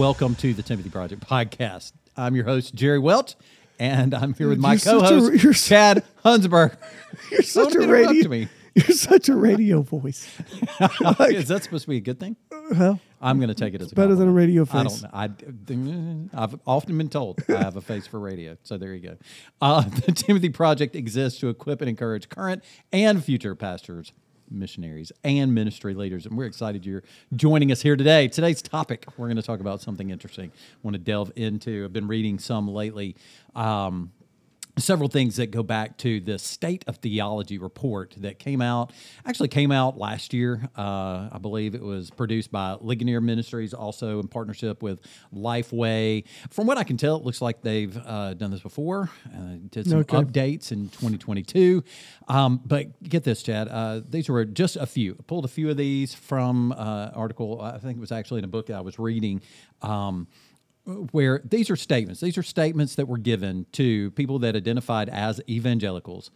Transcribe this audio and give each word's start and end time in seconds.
welcome 0.00 0.34
to 0.34 0.54
the 0.54 0.62
Timothy 0.62 0.88
Project 0.88 1.20
podcast. 1.28 1.92
I'm 2.16 2.34
your 2.34 2.46
host, 2.46 2.74
Jerry 2.74 2.98
Welch, 2.98 3.34
and 3.78 4.14
I'm 4.14 4.32
here 4.32 4.48
with 4.48 4.58
my 4.58 4.72
You're 4.72 4.80
co-host, 4.80 5.42
you're 5.44 5.52
su- 5.52 5.68
Chad 5.68 6.04
Hunsberg. 6.24 6.74
You're 7.30 7.42
such 7.42 7.74
Don't 7.74 7.84
a 7.84 7.92
radio. 7.92 8.26
me. 8.30 8.48
You're 8.74 8.96
such 8.96 9.28
a 9.28 9.34
radio 9.36 9.82
voice. 9.82 10.26
Is 11.20 11.48
that 11.48 11.64
supposed 11.64 11.84
to 11.84 11.90
be 11.90 11.98
a 11.98 12.00
good 12.00 12.18
thing? 12.18 12.34
Well, 12.70 12.98
I'm 13.20 13.36
going 13.40 13.50
to 13.50 13.54
take 13.54 13.74
it 13.74 13.82
as 13.82 13.92
a 13.92 13.94
better 13.94 14.14
than 14.14 14.26
a 14.26 14.32
radio 14.32 14.62
I 14.62 14.84
face. 14.84 15.02
don't 15.02 15.68
know. 15.68 16.30
I, 16.32 16.44
I've 16.44 16.58
often 16.66 16.96
been 16.96 17.10
told 17.10 17.38
I 17.50 17.58
have 17.58 17.76
a 17.76 17.82
face 17.82 18.06
for 18.06 18.18
radio. 18.18 18.56
So 18.62 18.78
there 18.78 18.94
you 18.94 19.06
go. 19.06 19.16
Uh, 19.60 19.82
the 20.06 20.12
Timothy 20.12 20.48
Project 20.48 20.96
exists 20.96 21.38
to 21.40 21.50
equip 21.50 21.82
and 21.82 21.90
encourage 21.90 22.30
current 22.30 22.64
and 22.90 23.22
future 23.22 23.54
pastors, 23.54 24.12
missionaries, 24.50 25.12
and 25.24 25.54
ministry 25.54 25.94
leaders. 25.94 26.26
And 26.26 26.36
we're 26.36 26.46
excited 26.46 26.84
you're 26.84 27.02
joining 27.36 27.72
us 27.72 27.80
here 27.80 27.96
today. 27.96 28.28
Today's 28.28 28.62
topic, 28.62 29.06
we're 29.16 29.26
going 29.26 29.36
to 29.36 29.42
talk 29.42 29.60
about 29.60 29.80
something 29.80 30.10
interesting. 30.10 30.50
I 30.54 30.78
want 30.82 30.94
to 30.94 30.98
delve 30.98 31.32
into. 31.36 31.84
I've 31.84 31.92
been 31.92 32.08
reading 32.08 32.38
some 32.38 32.68
lately. 32.68 33.16
Um, 33.54 34.12
several 34.78 35.08
things 35.08 35.36
that 35.36 35.50
go 35.50 35.62
back 35.62 35.96
to 35.98 36.20
the 36.20 36.38
state 36.38 36.84
of 36.86 36.96
theology 36.98 37.58
report 37.58 38.14
that 38.18 38.38
came 38.38 38.62
out 38.62 38.92
actually 39.26 39.48
came 39.48 39.70
out 39.72 39.98
last 39.98 40.32
year. 40.32 40.68
Uh, 40.76 41.28
i 41.32 41.38
believe 41.40 41.74
it 41.74 41.82
was 41.82 42.10
produced 42.10 42.50
by 42.50 42.76
ligonier 42.80 43.20
ministries 43.20 43.74
also 43.74 44.20
in 44.20 44.28
partnership 44.28 44.82
with 44.82 45.00
lifeway. 45.34 46.24
From 46.50 46.66
what 46.66 46.78
i 46.78 46.84
can 46.84 46.96
tell 46.96 47.16
it 47.16 47.24
looks 47.24 47.42
like 47.42 47.62
they've 47.62 47.96
uh, 47.96 48.34
done 48.34 48.50
this 48.50 48.60
before 48.60 49.10
uh, 49.34 49.56
did 49.70 49.86
some 49.88 49.98
Okay. 50.00 50.16
updates 50.16 50.72
in 50.72 50.88
2022 50.90 51.82
um, 52.28 52.60
but 52.64 53.02
get 53.02 53.24
this 53.24 53.42
chad 53.42 53.68
uh, 53.68 54.00
these 54.08 54.28
were 54.28 54.44
just 54.44 54.76
a 54.76 54.86
few. 54.86 55.16
I 55.18 55.22
pulled 55.26 55.44
a 55.44 55.48
few 55.48 55.68
of 55.70 55.76
these 55.76 56.14
from 56.14 56.72
uh, 56.72 57.10
article 57.14 57.60
i 57.60 57.78
think 57.78 57.96
it 57.98 58.00
was 58.00 58.12
actually 58.12 58.38
in 58.38 58.44
a 58.44 58.48
book 58.48 58.66
that 58.66 58.76
i 58.76 58.80
was 58.80 58.98
reading. 58.98 59.42
Um, 59.82 60.28
where 61.12 61.40
these 61.44 61.70
are 61.70 61.76
statements. 61.76 62.20
These 62.20 62.38
are 62.38 62.42
statements 62.42 62.94
that 62.96 63.08
were 63.08 63.18
given 63.18 63.66
to 63.72 64.10
people 64.12 64.38
that 64.40 64.56
identified 64.56 65.08
as 65.08 65.40
evangelicals. 65.48 66.30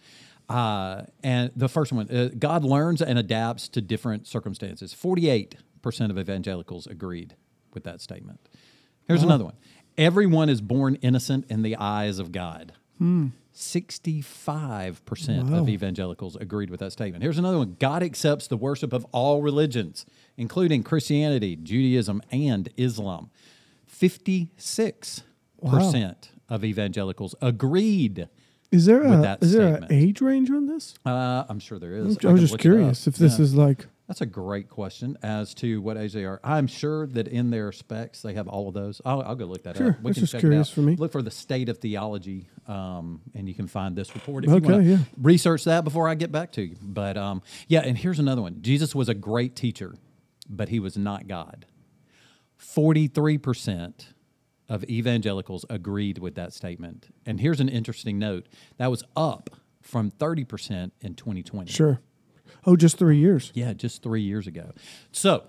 Uh, 0.49 1.03
and 1.23 1.51
the 1.57 1.69
first 1.69 1.93
one, 1.93 2.11
uh, 2.11 2.31
God 2.39 2.65
learns 2.65 3.01
and 3.01 3.19
adapts 3.19 3.69
to 3.69 3.81
different 3.81 4.27
circumstances. 4.27 4.95
48% 4.95 5.57
of 6.11 6.19
evangelicals 6.19 6.87
agreed 6.87 7.35
with 7.73 7.85
that 7.85 8.01
statement. 8.01 8.41
Here's 9.07 9.23
another 9.23 9.45
one 9.45 9.55
Everyone 9.97 10.49
is 10.49 10.61
born 10.61 10.97
innocent 10.97 11.47
in 11.49 11.63
the 11.63 11.77
eyes 11.77 12.19
of 12.19 12.33
God. 12.33 12.73
65% 13.55 15.53
of 15.53 15.69
evangelicals 15.69 16.35
agreed 16.37 16.71
with 16.71 16.81
that 16.81 16.91
statement. 16.93 17.23
Here's 17.23 17.39
another 17.39 17.59
one 17.59 17.77
God 17.79 18.03
accepts 18.03 18.49
the 18.49 18.57
worship 18.57 18.93
of 18.93 19.07
all 19.13 19.43
religions, 19.43 20.05
including 20.37 20.83
Christianity, 20.83 21.55
Judaism, 21.57 22.21
and 22.33 22.69
Islam. 22.77 23.31
56% 24.01 26.15
of 26.49 26.65
evangelicals 26.65 27.35
agreed. 27.41 28.29
is 28.71 28.87
there 28.87 29.01
With 29.03 29.21
a 29.21 29.23
that 29.23 29.43
is 29.43 29.53
there 29.53 29.77
an 29.77 29.87
age 29.91 30.21
range 30.21 30.51
on 30.51 30.67
this? 30.67 30.95
Uh, 31.05 31.45
I'm 31.49 31.61
sure 31.61 31.79
there 31.79 31.95
is. 31.95 32.19
I 32.25 32.33
was 32.33 32.41
just 32.41 32.59
curious 32.59 33.07
if 33.07 33.17
this 33.17 33.39
Yeah. 33.39 33.43
is 33.45 33.55
like 33.55 33.87
That's 34.07 34.21
a 34.21 34.27
great 34.27 34.69
question 34.69 35.17
as 35.23 35.55
to 35.55 35.81
what 35.81 35.97
age 35.97 36.13
they 36.13 36.27
are. 36.27 36.39
I'm 36.45 36.67
sure 36.67 37.07
that 37.07 37.27
in 37.27 37.49
their 37.51 37.73
specs 37.73 38.21
they 38.21 38.35
have 38.35 38.47
all 38.49 38.69
of 38.69 38.75
those. 38.75 39.01
I'll, 39.07 39.23
I'll 39.23 39.35
go 39.35 39.47
look 39.47 39.63
that 39.63 39.79
Sure, 39.79 39.93
up. 39.93 40.01
We 40.03 40.11
that's 40.11 40.17
can 40.17 40.21
just 40.25 40.33
check 40.33 40.41
curious 40.41 40.69
it 40.69 40.73
out. 40.73 40.75
for 40.75 40.83
me. 40.83 40.97
Look 40.97 41.11
for 41.13 41.23
the 41.23 41.31
state 41.31 41.71
of 41.71 41.79
theology, 41.79 42.47
um, 42.69 43.23
and 43.35 43.49
you 43.49 43.55
can 43.55 43.67
find 43.67 43.97
this 43.97 44.15
report 44.15 44.45
if 44.45 44.51
Okay, 44.51 44.67
you 44.67 44.73
want 44.73 44.85
to 44.85 44.91
yeah. 44.91 44.99
research 45.23 45.65
that 45.65 45.85
before 45.85 46.07
I 46.07 46.17
get 46.17 46.31
back 46.31 46.53
to 46.53 46.63
you. 46.63 46.77
But 46.83 47.17
um, 47.17 47.41
yeah, 47.69 47.81
and 47.81 47.97
here's 47.97 48.19
another 48.19 48.43
one. 48.43 48.59
Jesus 48.61 48.95
was 48.95 49.09
a 49.09 49.15
great 49.15 49.57
teacher, 49.57 49.95
but 50.51 50.69
he 50.69 50.81
was 50.81 50.99
not 50.99 51.27
God. 51.27 51.65
Forty-three 52.65 53.39
percent 53.39 54.15
of 54.69 54.83
evangelicals 54.85 55.65
agreed 55.71 56.19
with 56.19 56.35
that 56.37 56.53
statement. 56.53 57.15
And 57.27 57.39
here's 57.41 57.61
an 57.61 57.69
interesting 57.69 58.19
note: 58.19 58.47
that 58.79 58.91
was 58.91 59.05
up 59.17 59.51
from 59.83 60.11
thirty 60.11 60.45
percent 60.45 60.93
in 61.01 61.15
2020. 61.15 61.71
sure. 61.71 62.01
Oh, 62.67 62.77
just 62.77 62.97
three 62.97 63.19
years. 63.19 63.53
Yeah, 63.55 63.75
just 63.75 64.03
three 64.03 64.23
years 64.23 64.47
ago. 64.47 64.73
So, 65.13 65.45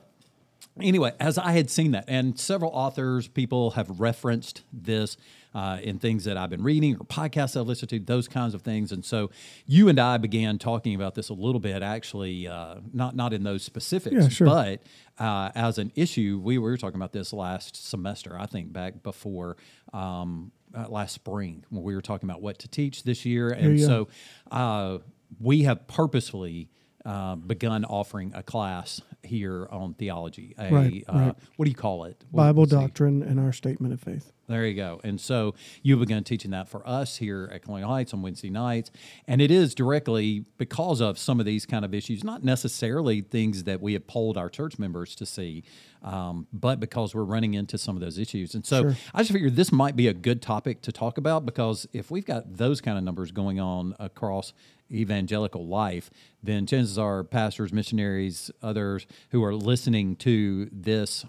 anyway, 0.81 1.13
as 1.19 1.37
I 1.37 1.51
had 1.51 1.69
seen 1.69 1.91
that, 1.91 2.05
and 2.07 2.39
several 2.39 2.71
authors, 2.71 3.27
people 3.27 3.71
have 3.71 3.99
referenced 3.99 4.63
this 4.71 5.17
uh, 5.53 5.79
in 5.81 5.99
things 5.99 6.25
that 6.25 6.35
I've 6.35 6.49
been 6.49 6.63
reading 6.63 6.95
or 6.95 7.05
podcasts 7.05 7.59
I've 7.59 7.65
listened 7.65 7.89
to, 7.91 7.99
those 7.99 8.27
kinds 8.27 8.53
of 8.53 8.61
things. 8.61 8.91
And 8.91 9.05
so, 9.05 9.31
you 9.65 9.87
and 9.87 9.97
I 9.99 10.17
began 10.17 10.57
talking 10.57 10.95
about 10.95 11.15
this 11.15 11.29
a 11.29 11.33
little 11.33 11.61
bit, 11.61 11.81
actually, 11.81 12.47
uh, 12.47 12.75
not 12.93 13.15
not 13.15 13.31
in 13.31 13.43
those 13.43 13.63
specifics, 13.63 14.15
Yeah, 14.15 14.27
sure. 14.27 14.47
but 14.47 14.81
uh, 15.17 15.51
as 15.55 15.77
an 15.77 15.91
issue. 15.95 16.41
We 16.43 16.57
were 16.57 16.75
talking 16.77 16.97
about 16.97 17.13
this 17.13 17.31
last 17.31 17.89
semester, 17.89 18.37
I 18.37 18.45
think, 18.45 18.73
back 18.73 19.01
before. 19.01 19.57
Um, 19.93 20.51
uh, 20.77 20.89
last 20.89 21.13
spring, 21.13 21.63
when 21.69 21.83
we 21.83 21.95
were 21.95 22.01
talking 22.01 22.29
about 22.29 22.41
what 22.41 22.59
to 22.59 22.67
teach 22.67 23.03
this 23.03 23.25
year, 23.25 23.49
and 23.49 23.79
yeah. 23.79 23.85
so 23.85 24.07
uh, 24.51 24.97
we 25.39 25.63
have 25.63 25.87
purposefully 25.87 26.69
uh, 27.05 27.35
begun 27.35 27.85
offering 27.85 28.33
a 28.35 28.41
class 28.43 29.01
here 29.23 29.67
on 29.71 29.93
theology. 29.93 30.55
A, 30.57 30.71
Right, 30.71 31.03
uh, 31.07 31.13
right. 31.13 31.35
What 31.55 31.65
do 31.65 31.69
you 31.71 31.75
call 31.75 32.05
it? 32.05 32.23
What- 32.31 32.43
Bible 32.43 32.65
doctrine 32.65 33.21
and 33.23 33.39
our 33.39 33.53
statement 33.53 33.93
of 33.93 33.99
faith. 34.01 34.31
There 34.47 34.63
you 34.67 34.75
go. 34.75 35.01
And 35.03 35.19
so 35.19 35.55
you've 35.81 35.99
begun 35.99 36.23
teaching 36.23 36.51
that 36.51 36.67
for 36.69 36.87
us 36.87 37.17
here 37.17 37.49
at 37.51 37.63
Colonial 37.63 37.89
Heights 37.89 38.13
on 38.13 38.21
Wednesday 38.21 38.51
nights. 38.51 38.91
And 39.27 39.41
it 39.41 39.49
is 39.49 39.73
directly 39.73 40.45
because 40.59 41.01
of 41.01 41.17
some 41.17 41.39
of 41.39 41.47
these 41.47 41.65
kind 41.65 41.83
of 41.83 41.95
issues, 41.95 42.23
not 42.23 42.43
necessarily 42.43 43.21
things 43.21 43.63
that 43.63 43.81
we 43.81 43.93
have 43.93 44.05
polled 44.05 44.37
our 44.37 44.49
church 44.49 44.77
members 44.77 45.15
to 45.15 45.25
see, 45.25 45.63
um, 46.03 46.45
but 46.53 46.79
because 46.79 47.15
we're 47.15 47.23
running 47.23 47.55
into 47.55 47.79
some 47.79 47.95
of 47.95 48.01
those 48.01 48.19
issues. 48.19 48.53
And 48.53 48.63
so 48.63 48.81
Sure. 48.83 48.95
I 49.15 49.21
just 49.21 49.31
figured 49.31 49.55
this 49.55 49.71
might 49.71 49.95
be 49.95 50.07
a 50.07 50.13
good 50.13 50.43
topic 50.43 50.81
to 50.83 50.91
talk 50.91 51.17
about 51.17 51.47
because 51.47 51.87
if 51.91 52.11
we've 52.11 52.25
got 52.25 52.57
those 52.57 52.81
kind 52.81 52.99
of 52.99 53.03
numbers 53.03 53.31
going 53.31 53.59
on 53.59 53.95
across 53.99 54.53
evangelical 54.91 55.67
life, 55.67 56.09
then 56.43 56.65
chances 56.65 56.97
are 56.97 57.23
pastors, 57.23 57.73
missionaries, 57.73 58.51
others 58.61 59.07
who 59.31 59.43
are 59.43 59.55
listening 59.55 60.15
to 60.17 60.69
this 60.71 61.25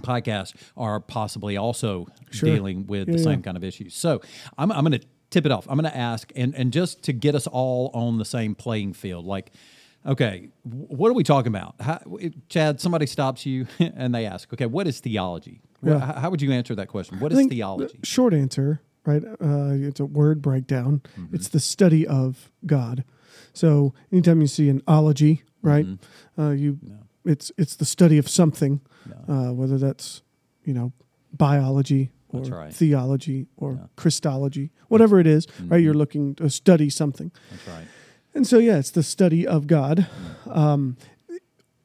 podcast 0.00 0.54
are 0.76 1.00
possibly 1.00 1.56
also 1.56 2.06
Sure. 2.30 2.48
dealing 2.48 2.86
with 2.86 3.08
the 3.12 3.18
same 3.18 3.40
yeah. 3.40 3.44
kind 3.44 3.56
of 3.56 3.64
issues. 3.64 3.94
So 3.94 4.20
I'm, 4.56 4.72
I'm 4.72 4.84
going 4.84 4.98
to 4.98 5.06
tip 5.30 5.44
it 5.46 5.52
off. 5.52 5.66
I'm 5.68 5.78
going 5.78 5.90
to 5.90 5.96
ask, 5.96 6.32
and, 6.34 6.54
and 6.54 6.72
just 6.72 7.02
to 7.04 7.12
get 7.12 7.34
us 7.34 7.46
all 7.46 7.90
on 7.94 8.18
the 8.18 8.24
same 8.24 8.54
playing 8.54 8.94
field, 8.94 9.26
like, 9.26 9.52
okay, 10.06 10.48
what 10.64 11.10
are 11.10 11.14
we 11.14 11.24
talking 11.24 11.48
about? 11.48 11.74
How, 11.80 12.00
Chad, 12.48 12.80
somebody 12.80 13.06
stops 13.06 13.44
you 13.46 13.66
and 13.78 14.14
they 14.14 14.26
ask, 14.26 14.52
okay, 14.52 14.66
what 14.66 14.86
is 14.86 15.00
theology? 15.00 15.60
Yeah. 15.82 15.98
How, 15.98 16.12
how 16.20 16.30
would 16.30 16.40
you 16.42 16.52
answer 16.52 16.74
that 16.76 16.88
question? 16.88 17.20
What 17.20 17.32
I 17.32 17.38
is 17.40 17.46
theology? 17.46 17.98
the 18.00 18.06
Short 18.06 18.34
answer, 18.34 18.80
right? 19.04 19.22
Uh, 19.24 19.72
it's 19.88 20.00
a 20.00 20.04
word 20.06 20.40
breakdown. 20.42 21.02
Mm-hmm. 21.18 21.34
It's 21.34 21.48
the 21.48 21.60
study 21.60 22.06
of 22.06 22.50
God. 22.66 23.04
So 23.52 23.92
anytime 24.12 24.40
you 24.40 24.46
see 24.46 24.68
an 24.68 24.82
ology, 24.86 25.42
right? 25.62 25.86
Mm-hmm. 25.86 26.40
Uh, 26.40 26.50
you, 26.52 26.78
it's 27.24 27.52
it's 27.58 27.76
the 27.76 27.84
study 27.84 28.18
of 28.18 28.28
something, 28.28 28.80
uh, 29.28 29.50
whether 29.52 29.78
that's 29.78 30.22
you 30.64 30.74
know 30.74 30.92
biology 31.32 32.10
or 32.28 32.40
right. 32.42 32.72
theology 32.74 33.46
or 33.56 33.88
Christology, 33.96 34.70
whatever 34.88 35.20
it 35.20 35.26
is, 35.26 35.46
right? 35.66 35.76
You're 35.82 35.92
Mm-hmm. 35.92 35.98
looking 35.98 36.34
to 36.36 36.48
study 36.48 36.88
something. 36.90 37.30
That's 37.50 37.68
right. 37.68 37.86
And 38.34 38.46
so, 38.46 38.56
yeah, 38.58 38.78
it's 38.78 38.90
the 38.90 39.02
study 39.02 39.46
of 39.46 39.66
God. 39.66 40.06
Um, 40.48 40.96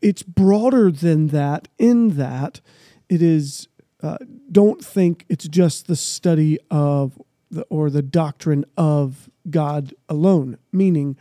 it's 0.02 0.24
broader 0.24 0.90
than 0.92 1.28
that, 1.28 1.68
in 1.78 2.16
that 2.18 2.62
it 3.10 3.22
is, 3.22 3.68
uh, 4.02 4.18
don't 4.52 4.84
think 4.84 5.26
it's 5.30 5.48
just 5.48 5.88
the 5.88 5.96
study 5.96 6.60
of 6.70 7.20
the, 7.50 7.64
or 7.70 7.90
the 7.90 8.02
doctrine 8.02 8.66
of 8.78 9.30
God 9.50 9.94
alone, 10.10 10.58
meaning, 10.72 11.18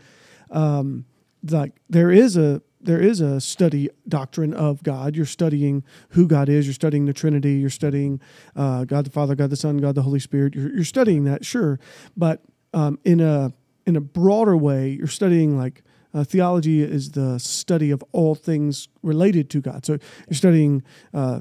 um, 0.51 1.07
like 1.49 1.73
there 1.89 2.11
is 2.11 2.37
a 2.37 2.63
there 2.81 3.01
is 3.01 3.21
a 3.21 3.41
study 3.41 3.89
doctrine 4.09 4.55
of 4.55 4.83
God. 4.83 5.17
You're 5.17 5.27
studying 5.27 5.83
who 6.11 6.29
God 6.29 6.49
is. 6.49 6.67
You're 6.67 6.75
studying 6.75 7.07
the 7.07 7.13
Trinity. 7.13 7.55
You're 7.55 7.71
studying 7.71 8.21
uh, 8.55 8.85
God 8.85 9.07
the 9.07 9.11
Father, 9.11 9.35
God 9.35 9.51
the 9.51 9.57
Son, 9.57 9.79
God 9.79 9.97
the 9.97 10.03
Holy 10.03 10.21
Spirit. 10.21 10.55
You're, 10.55 10.73
you're 10.73 10.85
studying 10.85 11.25
that, 11.25 11.45
sure, 11.45 11.81
but 12.17 12.43
um, 12.75 12.99
in 13.05 13.21
a 13.21 13.53
in 13.87 13.97
a 13.97 14.01
broader 14.01 14.57
way, 14.57 14.91
you're 14.91 15.07
studying 15.07 15.57
like 15.57 15.83
uh, 16.13 16.25
theology 16.25 16.83
is 16.83 17.13
the 17.13 17.39
study 17.39 17.91
of 17.91 18.03
all 18.13 18.35
things 18.35 18.89
related 19.03 19.51
to 19.51 19.61
God. 19.61 19.85
So 19.85 19.99
you're 20.29 20.37
studying 20.37 20.83
uh, 21.15 21.41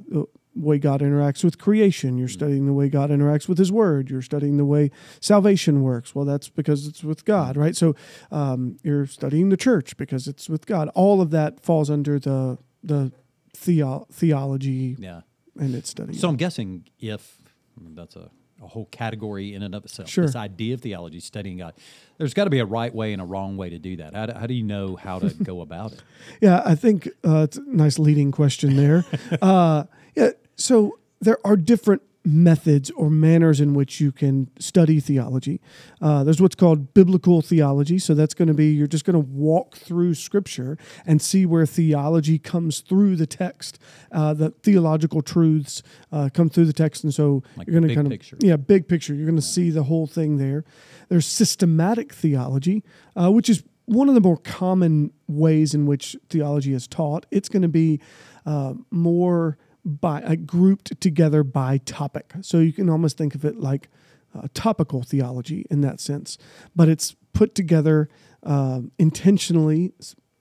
way 0.56 0.78
God 0.80 1.02
interacts 1.02 1.44
with 1.44 1.58
creation. 1.58 2.18
You're 2.18 2.28
studying 2.30 2.66
the 2.66 2.74
way 2.74 2.88
God 2.90 3.10
interacts 3.10 3.48
with 3.50 3.58
His 3.58 3.72
Word. 3.72 4.10
You're 4.10 4.22
studying 4.22 4.58
the 4.58 4.66
way 4.66 4.90
salvation 5.20 5.82
works. 5.84 6.16
Well, 6.16 6.26
that's 6.26 6.48
because 6.50 6.88
it's 6.88 7.04
with 7.04 7.26
God, 7.26 7.58
right? 7.58 7.76
So 7.76 7.94
um, 8.32 8.78
you're 8.84 9.06
studying 9.06 9.50
the 9.50 9.58
church 9.58 9.98
because 9.98 10.28
it's 10.28 10.50
with 10.50 10.66
God. 10.66 10.90
All 10.96 11.22
of 11.22 11.32
that 11.32 11.60
falls 11.60 11.90
under 11.90 12.20
the 12.20 12.58
the 12.84 13.12
theo- 13.56 14.06
theology 14.12 14.96
Yeah. 15.00 15.22
and 15.60 15.74
its 15.76 15.90
study. 15.90 16.14
So 16.14 16.30
I'm 16.30 16.36
guessing 16.36 16.86
if 17.00 17.38
I 17.80 17.84
mean, 17.84 17.96
that's 17.96 18.16
a, 18.16 18.30
a 18.64 18.68
whole 18.68 18.86
category 18.86 19.54
in 19.54 19.62
and 19.64 19.74
of 19.76 19.84
itself, 19.86 20.08
Sure. 20.08 20.26
this 20.26 20.36
idea 20.36 20.76
of 20.76 20.82
theology, 20.82 21.20
studying 21.20 21.58
God, 21.58 21.74
there's 22.18 22.34
got 22.34 22.46
to 22.46 22.50
be 22.50 22.60
a 22.60 22.66
right 22.66 22.94
way 22.94 23.12
and 23.12 23.22
a 23.22 23.26
wrong 23.26 23.58
way 23.58 23.70
to 23.72 23.80
do 23.80 23.98
that. 23.98 24.14
How 24.14 24.26
do, 24.28 24.34
how 24.34 24.46
do 24.48 24.54
you 24.54 24.64
know 24.64 24.96
how 24.96 25.20
to 25.20 25.34
go 25.44 25.62
about 25.62 25.94
it? 25.94 26.04
Yeah, 26.42 26.62
I 26.66 26.76
think 26.76 27.08
uh, 27.28 27.40
it's 27.44 27.58
a 27.58 27.64
nice 27.68 28.00
leading 28.00 28.32
question 28.32 28.76
there. 28.78 29.04
uh, 29.42 29.86
yeah, 30.16 30.30
so 30.56 30.98
there 31.22 31.38
are 31.46 31.56
different 31.56 32.02
methods 32.28 32.90
or 32.92 33.10
manners 33.10 33.62
in 33.62 33.76
which 33.76 34.02
you 34.02 34.12
can 34.12 34.50
study 34.58 35.00
theology. 35.00 35.62
Uh, 36.02 36.24
there's 36.24 36.42
what's 36.42 36.56
called 36.56 36.92
biblical 36.96 37.42
theology. 37.42 38.00
So 38.00 38.16
that's 38.16 38.34
going 38.34 38.48
to 38.48 38.54
be 38.54 38.72
you're 38.72 38.88
just 38.88 39.06
going 39.06 39.14
to 39.14 39.20
walk 39.30 39.78
through 39.78 40.16
Scripture 40.16 40.76
and 41.06 41.22
see 41.22 41.46
where 41.46 41.68
theology 41.68 42.40
comes 42.40 42.80
through 42.80 43.16
the 43.18 43.28
text. 43.28 43.78
Uh, 44.12 44.34
the 44.34 44.50
theological 44.64 45.22
truths 45.22 45.84
uh, 46.12 46.30
come 46.34 46.50
through 46.50 46.66
the 46.66 46.74
text, 46.74 47.04
and 47.04 47.14
so 47.14 47.44
Like 47.56 47.68
you're 47.68 47.80
going 47.80 47.90
to 47.90 47.96
kind 47.96 48.08
of 48.08 48.12
picture. 48.12 48.38
yeah, 48.40 48.56
big 48.56 48.88
picture. 48.88 49.14
You're 49.14 49.28
going 49.28 49.36
to 49.36 49.42
see 49.44 49.70
the 49.70 49.84
whole 49.84 50.08
thing 50.08 50.38
there. 50.38 50.66
There's 51.10 51.28
systematic 51.28 52.12
theology, 52.12 52.84
uh, 53.16 53.32
which 53.32 53.50
is 53.50 53.64
one 53.86 54.10
of 54.10 54.16
the 54.16 54.22
more 54.22 54.38
common 54.38 55.12
ways 55.28 55.76
in 55.76 55.86
which 55.86 56.16
theology 56.32 56.74
is 56.74 56.88
taught. 56.88 57.28
It's 57.30 57.50
going 57.50 57.62
to 57.62 57.68
be 57.68 58.02
uh, 58.48 58.74
more 58.90 59.60
by 59.86 60.22
uh, 60.24 60.36
grouped 60.36 61.00
together 61.00 61.44
by 61.44 61.78
topic. 61.80 62.34
So 62.42 62.60
you 62.60 62.74
can 62.74 62.90
almost 62.90 63.18
think 63.18 63.36
of 63.36 63.46
it 63.46 63.60
like 63.60 63.90
uh, 64.36 64.48
topical 64.54 65.04
theology 65.04 65.66
in 65.70 65.82
that 65.82 66.00
sense, 66.00 66.38
but 66.76 66.90
it's 66.90 67.16
put 67.34 67.56
together 67.56 68.10
uh, 68.44 68.82
intentionally. 68.98 69.94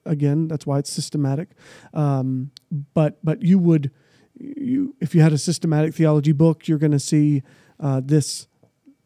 Again, 0.05 0.47
that's 0.47 0.65
why 0.65 0.79
it's 0.79 0.91
systematic. 0.91 1.49
Um, 1.93 2.51
but 2.93 3.23
but 3.23 3.41
you 3.41 3.59
would 3.59 3.91
you 4.33 4.95
if 4.99 5.15
you 5.15 5.21
had 5.21 5.33
a 5.33 5.37
systematic 5.37 5.93
theology 5.93 6.31
book, 6.31 6.67
you're 6.67 6.77
going 6.77 6.91
to 6.91 6.99
see 6.99 7.43
uh, 7.79 8.01
this 8.03 8.47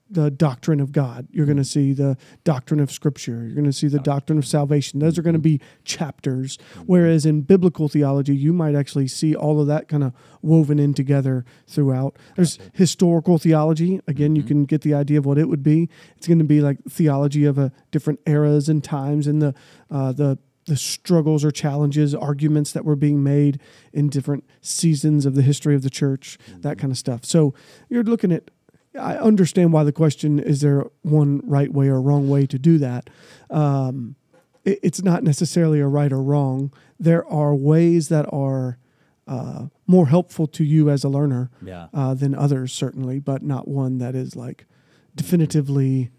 the 0.10 0.32
doctrine 0.32 0.80
of 0.80 0.92
God. 0.92 1.28
You're 1.32 1.46
going 1.46 1.58
to 1.58 1.64
mm-hmm. 1.64 1.68
see 1.68 1.94
the 1.94 2.18
doctrine 2.44 2.80
of 2.80 2.92
Scripture. 2.92 3.44
You're 3.44 3.56
going 3.56 3.66
to 3.66 3.74
see 3.74 3.88
the 3.88 4.00
doctrine 4.00 4.40
of 4.40 4.48
salvation. 4.48 5.00
Those 5.00 5.18
are 5.18 5.22
going 5.22 5.34
to 5.34 5.40
be 5.40 5.62
chapters. 5.84 6.58
Mm-hmm. 6.58 6.82
Whereas 6.82 7.26
in 7.26 7.42
biblical 7.42 7.88
theology, 7.88 8.36
you 8.36 8.54
might 8.54 8.76
actually 8.76 9.08
see 9.08 9.36
all 9.36 9.62
of 9.62 9.68
that 9.68 9.88
kind 9.88 10.04
of 10.04 10.14
woven 10.42 10.80
in 10.80 10.94
together 10.94 11.46
throughout. 11.68 12.18
There's 12.36 12.58
historical 12.74 13.38
theology. 13.38 14.00
Again, 14.08 14.36
you 14.36 14.42
mm-hmm. 14.42 14.48
can 14.48 14.66
get 14.66 14.82
the 14.82 14.94
idea 14.94 15.20
of 15.20 15.26
what 15.26 15.38
it 15.38 15.48
would 15.48 15.64
be. 15.64 15.90
It's 16.18 16.28
going 16.28 16.40
to 16.40 16.46
be 16.46 16.62
like 16.62 16.80
theology 16.90 17.46
of 17.46 17.58
a 17.58 17.72
different 17.92 18.20
eras 18.26 18.70
and 18.70 18.84
times 18.84 19.28
and 19.28 19.42
the 19.42 19.54
uh, 19.92 20.12
the 20.12 20.40
the 20.70 20.78
struggles 20.78 21.44
or 21.44 21.50
challenges, 21.50 22.14
arguments 22.14 22.72
that 22.74 22.86
were 22.86 22.96
being 22.96 23.24
made 23.24 23.60
in 23.92 24.08
different 24.08 24.46
seasons 24.62 25.26
of 25.26 25.34
the 25.34 25.42
history 25.42 25.74
of 25.74 25.82
the 25.82 25.90
church, 25.90 26.38
that 26.60 26.78
kind 26.78 26.92
of 26.92 26.98
stuff. 26.98 27.26
So 27.26 27.56
you're 27.90 28.04
looking 28.04 28.32
at 28.32 28.52
I 29.00 29.18
understand 29.18 29.74
why 29.74 29.84
the 29.84 29.92
question 29.92 30.40
is 30.40 30.62
there 30.62 30.86
one 31.02 31.42
right 31.44 31.72
way 31.74 31.88
or 31.88 32.02
wrong 32.02 32.30
way 32.30 32.46
to 32.48 32.60
do 32.60 32.78
that. 32.80 33.10
Um, 33.50 34.16
it, 34.66 34.80
it's 34.84 35.02
not 35.02 35.24
necessarily 35.24 35.80
a 35.80 35.88
right 35.88 36.12
or 36.12 36.22
wrong. 36.22 36.72
There 37.00 37.26
are 37.28 37.56
ways 37.56 38.10
that 38.10 38.26
are 38.34 38.78
uh, 39.28 39.68
more 39.88 40.08
helpful 40.08 40.48
to 40.48 40.64
you 40.64 40.90
as 40.90 41.04
a 41.04 41.10
learner 41.10 41.50
Yeah. 41.64 41.88
uh, 41.94 42.14
than 42.16 42.34
others, 42.36 42.74
certainly, 42.74 43.20
but 43.20 43.42
not 43.44 43.68
one 43.68 44.00
that 44.00 44.16
is 44.16 44.36
like 44.36 44.66
definitively 45.16 46.10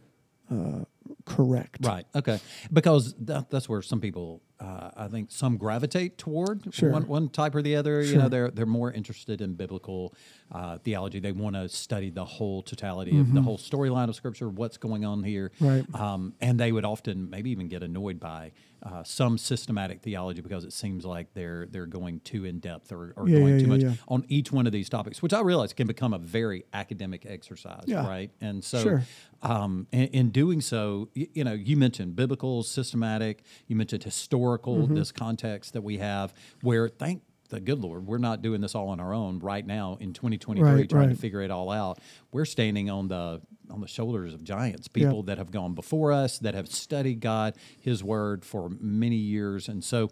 uh, 0.51 0.85
correct. 1.25 1.85
Right. 1.87 2.07
Okay. 2.15 2.41
Because 2.73 3.15
that, 3.21 3.51
that's 3.51 3.69
where 3.69 3.83
some 3.83 4.01
people, 4.01 4.41
uh, 4.61 4.91
I 4.97 5.09
think, 5.09 5.31
some 5.31 5.57
gravitate 5.57 6.19
toward 6.19 6.73
Sure. 6.75 6.91
one, 6.91 7.07
one 7.09 7.29
type 7.31 7.55
or 7.55 7.63
the 7.63 7.77
other. 7.77 8.03
You 8.03 8.19
know, 8.19 8.29
they're 8.29 8.51
they're 8.51 8.67
more 8.67 8.93
interested 8.93 9.41
in 9.41 9.55
biblical 9.55 10.15
uh, 10.53 10.79
theology. 10.79 11.19
They 11.21 11.33
want 11.33 11.57
to 11.57 11.69
study 11.69 12.11
the 12.11 12.25
whole 12.25 12.63
totality 12.63 13.19
of 13.19 13.33
the 13.33 13.41
whole 13.43 13.57
storyline 13.59 14.09
of 14.09 14.15
Scripture, 14.17 14.49
what's 14.49 14.77
going 14.77 15.05
on 15.05 15.23
here. 15.23 15.51
Mm-hmm. 15.61 15.67
Right. 15.67 16.01
Um, 16.01 16.35
and 16.41 16.59
they 16.61 16.73
would 16.73 16.85
often 16.85 17.31
maybe 17.31 17.51
even 17.51 17.69
get 17.69 17.83
annoyed 17.83 18.21
by 18.21 18.53
uh, 18.83 19.03
some 19.05 19.37
systematic 19.39 20.01
theology 20.03 20.41
because 20.41 20.65
it 20.65 20.73
seems 20.73 21.05
like 21.05 21.33
they're 21.35 21.67
they're 21.71 21.87
going 21.87 22.21
too 22.21 22.45
in 22.45 22.59
depth 22.61 22.93
or, 22.93 23.13
or 23.17 23.29
Yeah, 23.29 23.39
going 23.39 23.53
yeah, 23.55 23.59
too 23.67 23.77
yeah, 23.77 23.89
much 23.89 23.99
on 24.09 24.25
each 24.29 24.51
one 24.53 24.67
of 24.67 24.73
these 24.73 24.89
topics, 24.89 25.23
which 25.23 25.33
I 25.35 25.41
realize 25.41 25.73
can 25.73 25.87
become 25.87 26.13
a 26.15 26.19
very 26.19 26.65
academic 26.73 27.25
exercise. 27.27 27.85
Right. 27.89 28.31
And 28.41 28.65
so 28.65 28.83
Sure. 28.83 29.03
um, 29.43 29.87
in, 29.93 30.07
in 30.09 30.31
doing 30.31 30.61
so, 30.63 31.09
you, 31.15 31.27
you 31.35 31.45
know, 31.45 31.53
you 31.53 31.77
mentioned 31.77 32.17
biblical, 32.17 32.63
systematic, 32.63 33.43
you 33.69 33.77
mentioned 33.77 34.03
historical, 34.03 34.50
Mm-hmm. 34.59 34.95
this 34.95 35.13
context 35.13 35.73
that 35.75 35.83
we 35.83 35.99
have 35.99 36.33
where, 36.63 36.89
thank 36.89 37.23
the 37.51 37.61
good 37.61 37.81
Lord, 37.81 38.07
we're 38.07 38.19
not 38.19 38.43
doing 38.43 38.61
this 38.61 38.75
all 38.75 38.89
on 38.89 39.01
our 39.01 39.13
own 39.13 39.41
right 39.41 39.67
now 39.67 39.99
in 40.01 40.13
2023, 40.13 40.63
Right, 40.63 40.89
trying 40.89 41.09
right. 41.09 41.15
to 41.15 41.21
figure 41.21 41.43
it 41.43 41.51
all 41.51 41.71
out. 41.71 41.99
We're 42.33 42.45
standing 42.45 42.89
on 42.89 43.09
the 43.09 43.41
on 43.69 43.81
the 43.81 43.87
shoulders 43.87 44.35
of 44.35 44.43
giants, 44.43 44.89
people 44.89 45.23
that 45.25 45.39
have 45.39 45.53
gone 45.53 45.75
before 45.75 46.13
us, 46.13 46.39
that 46.41 46.55
have 46.55 46.69
studied 46.69 47.21
God, 47.21 47.55
His 47.81 48.03
Word 48.03 48.45
for 48.45 48.69
many 48.81 49.17
years, 49.17 49.69
and 49.69 49.85
so 49.85 50.11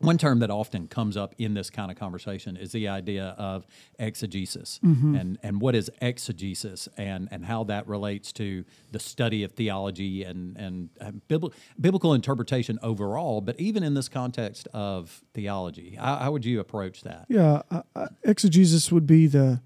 one 0.00 0.16
term 0.16 0.38
that 0.38 0.50
often 0.50 0.86
comes 0.86 1.16
up 1.16 1.34
in 1.38 1.54
this 1.54 1.70
kind 1.70 1.90
of 1.90 1.98
conversation 1.98 2.56
is 2.56 2.70
the 2.70 2.86
idea 2.86 3.34
of 3.36 3.66
exegesis 3.98 4.78
Mm-hmm. 4.84 5.14
and, 5.16 5.38
and 5.42 5.60
what 5.60 5.74
is 5.74 5.90
exegesis 6.00 6.88
and, 6.96 7.28
and 7.32 7.44
how 7.44 7.64
that 7.64 7.86
relates 7.88 8.32
to 8.34 8.64
the 8.92 8.98
study 9.00 9.42
of 9.42 9.52
theology 9.52 10.22
and, 10.22 10.56
and 10.56 10.90
bibl- 11.28 11.52
biblical 11.80 12.14
interpretation 12.14 12.78
overall, 12.82 13.40
but 13.40 13.58
even 13.58 13.82
in 13.82 13.94
this 13.94 14.08
context 14.08 14.68
of 14.72 15.22
theology. 15.34 15.96
How, 15.98 16.16
how 16.16 16.32
would 16.32 16.44
you 16.44 16.60
approach 16.60 17.02
that? 17.02 17.26
Yeah, 17.28 17.62
uh, 17.70 17.82
uh, 17.96 18.06
exegesis 18.22 18.92
would 18.92 19.06
be 19.06 19.26
the 19.26 19.60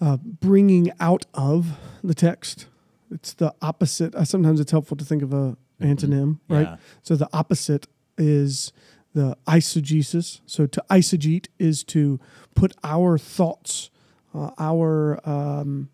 uh, 0.00 0.16
bringing 0.16 0.90
out 1.00 1.26
of 1.34 1.78
the 2.04 2.14
text. 2.14 2.66
It's 3.10 3.34
the 3.34 3.54
opposite. 3.60 4.14
Uh, 4.14 4.24
sometimes 4.24 4.60
it's 4.60 4.70
helpful 4.72 4.96
to 4.96 5.04
think 5.04 5.22
of 5.22 5.32
a 5.32 5.56
antonym, 5.80 6.38
right? 6.48 6.62
Yeah. 6.66 6.76
So 7.02 7.16
the 7.16 7.28
opposite 7.32 7.86
is 8.18 8.72
the 9.14 9.36
eisegesis. 9.46 10.40
So 10.46 10.66
to 10.66 10.84
eisegete 10.90 11.48
is 11.58 11.84
to 11.84 12.18
put 12.54 12.72
our 12.82 13.18
thoughts, 13.18 13.90
uh, 14.34 14.50
our 14.58 15.20
um, 15.28 15.90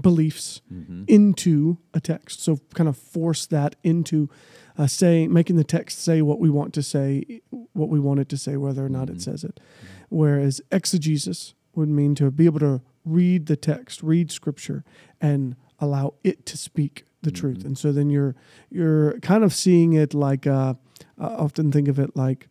beliefs 0.00 0.62
into 1.06 1.78
a 1.94 2.00
text. 2.00 2.42
So 2.42 2.58
kind 2.74 2.88
of 2.88 2.96
force 2.96 3.46
that 3.46 3.76
into 3.84 4.28
uh, 4.78 4.86
saying, 4.86 5.32
making 5.32 5.56
the 5.56 5.64
text 5.64 6.02
say 6.02 6.22
what 6.22 6.40
we 6.40 6.48
want 6.48 6.72
to 6.74 6.82
say, 6.82 7.42
what 7.50 7.88
we 7.88 8.00
want 8.00 8.20
it 8.20 8.28
to 8.30 8.36
say, 8.38 8.56
whether 8.56 8.84
or 8.84 8.88
not 8.88 9.10
it 9.10 9.20
says 9.20 9.44
it. 9.44 9.60
Whereas 10.08 10.60
exegesis 10.72 11.54
would 11.74 11.88
mean 11.88 12.14
to 12.16 12.30
be 12.30 12.46
able 12.46 12.60
to 12.60 12.80
read 13.04 13.46
the 13.46 13.56
text, 13.56 14.02
read 14.02 14.30
scripture, 14.30 14.84
and 15.20 15.54
allow 15.80 16.14
it 16.22 16.46
to 16.46 16.56
speak 16.56 17.04
the 17.22 17.30
truth. 17.30 17.64
And 17.64 17.76
so 17.76 17.92
then 17.92 18.10
you're 18.10 18.34
you're 18.70 19.18
kind 19.20 19.44
of 19.44 19.52
seeing 19.52 19.92
it 19.92 20.14
like 20.14 20.46
uh, 20.46 20.74
I 21.18 21.24
often 21.24 21.70
think 21.72 21.88
of 21.88 21.98
it 21.98 22.16
like 22.16 22.48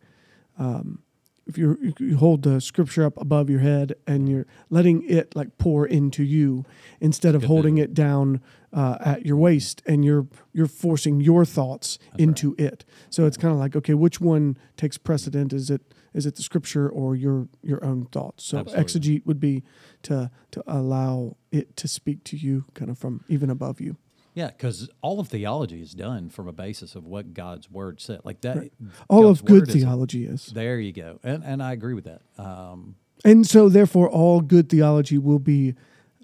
um, 0.58 1.02
if 1.46 1.58
you 1.58 1.94
you 1.98 2.16
hold 2.16 2.42
the 2.42 2.60
scripture 2.60 3.04
up 3.04 3.20
above 3.20 3.50
your 3.50 3.60
head 3.60 3.94
and 4.06 4.28
you're 4.28 4.46
letting 4.68 5.02
it 5.08 5.34
like 5.34 5.58
pour 5.58 5.86
into 5.86 6.22
you 6.22 6.64
instead 7.00 7.34
of 7.34 7.42
Good 7.42 7.48
holding 7.48 7.78
it 7.78 7.94
down 7.94 8.40
uh, 8.72 8.98
at 9.00 9.26
your 9.26 9.36
waist 9.36 9.82
and 9.86 10.04
you're 10.04 10.26
you're 10.52 10.66
forcing 10.66 11.20
your 11.20 11.44
thoughts 11.44 11.98
into 12.18 12.54
it. 12.58 12.84
So 13.10 13.26
it's 13.26 13.36
kind 13.36 13.52
of 13.52 13.58
like 13.58 13.74
okay, 13.74 13.94
which 13.94 14.20
one 14.20 14.56
takes 14.76 14.98
precedent? 14.98 15.52
Is 15.52 15.70
it 15.70 15.82
is 16.14 16.26
it 16.26 16.34
the 16.36 16.42
scripture 16.42 16.88
or 16.88 17.14
your 17.16 17.48
your 17.62 17.84
own 17.84 18.06
thoughts? 18.06 18.44
So 18.44 18.58
Absolutely. 18.58 18.84
exegete 18.84 19.26
would 19.26 19.40
be 19.40 19.62
to 20.02 20.30
to 20.52 20.62
allow 20.66 21.36
it 21.52 21.76
to 21.76 21.88
speak 21.88 22.24
to 22.24 22.36
you 22.36 22.64
kind 22.74 22.90
of 22.90 22.98
from 22.98 23.24
even 23.28 23.50
above 23.50 23.80
you. 23.80 23.96
Yeah, 24.34 24.46
because 24.48 24.88
all 25.02 25.18
of 25.18 25.26
theology 25.28 25.82
is 25.82 25.92
done 25.92 26.28
from 26.30 26.46
a 26.46 26.52
basis 26.52 26.94
of 26.94 27.04
what 27.04 27.34
God's 27.34 27.68
Word 27.68 28.00
said. 28.00 28.20
Like 28.24 28.40
that. 28.42 28.70
All 29.08 29.22
God's 29.24 29.40
of 29.40 29.46
good 29.46 29.68
is- 29.68 29.74
theology 29.74 30.24
is. 30.24 30.46
There 30.46 30.78
you 30.78 30.92
go, 30.92 31.18
and 31.24 31.42
and 31.44 31.62
I 31.62 31.72
agree 31.72 31.94
with 31.94 32.04
that. 32.04 32.22
Um, 32.38 32.94
And 33.24 33.46
so, 33.46 33.68
therefore, 33.68 34.08
all 34.08 34.40
good 34.40 34.68
theology 34.68 35.18
will 35.18 35.40
be 35.40 35.74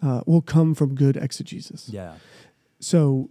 uh, 0.03 0.21
will 0.27 0.41
come 0.43 0.75
from 0.75 0.95
good 0.95 1.17
exegesis. 1.17 1.89
yeah, 1.91 2.15
So, 2.81 3.29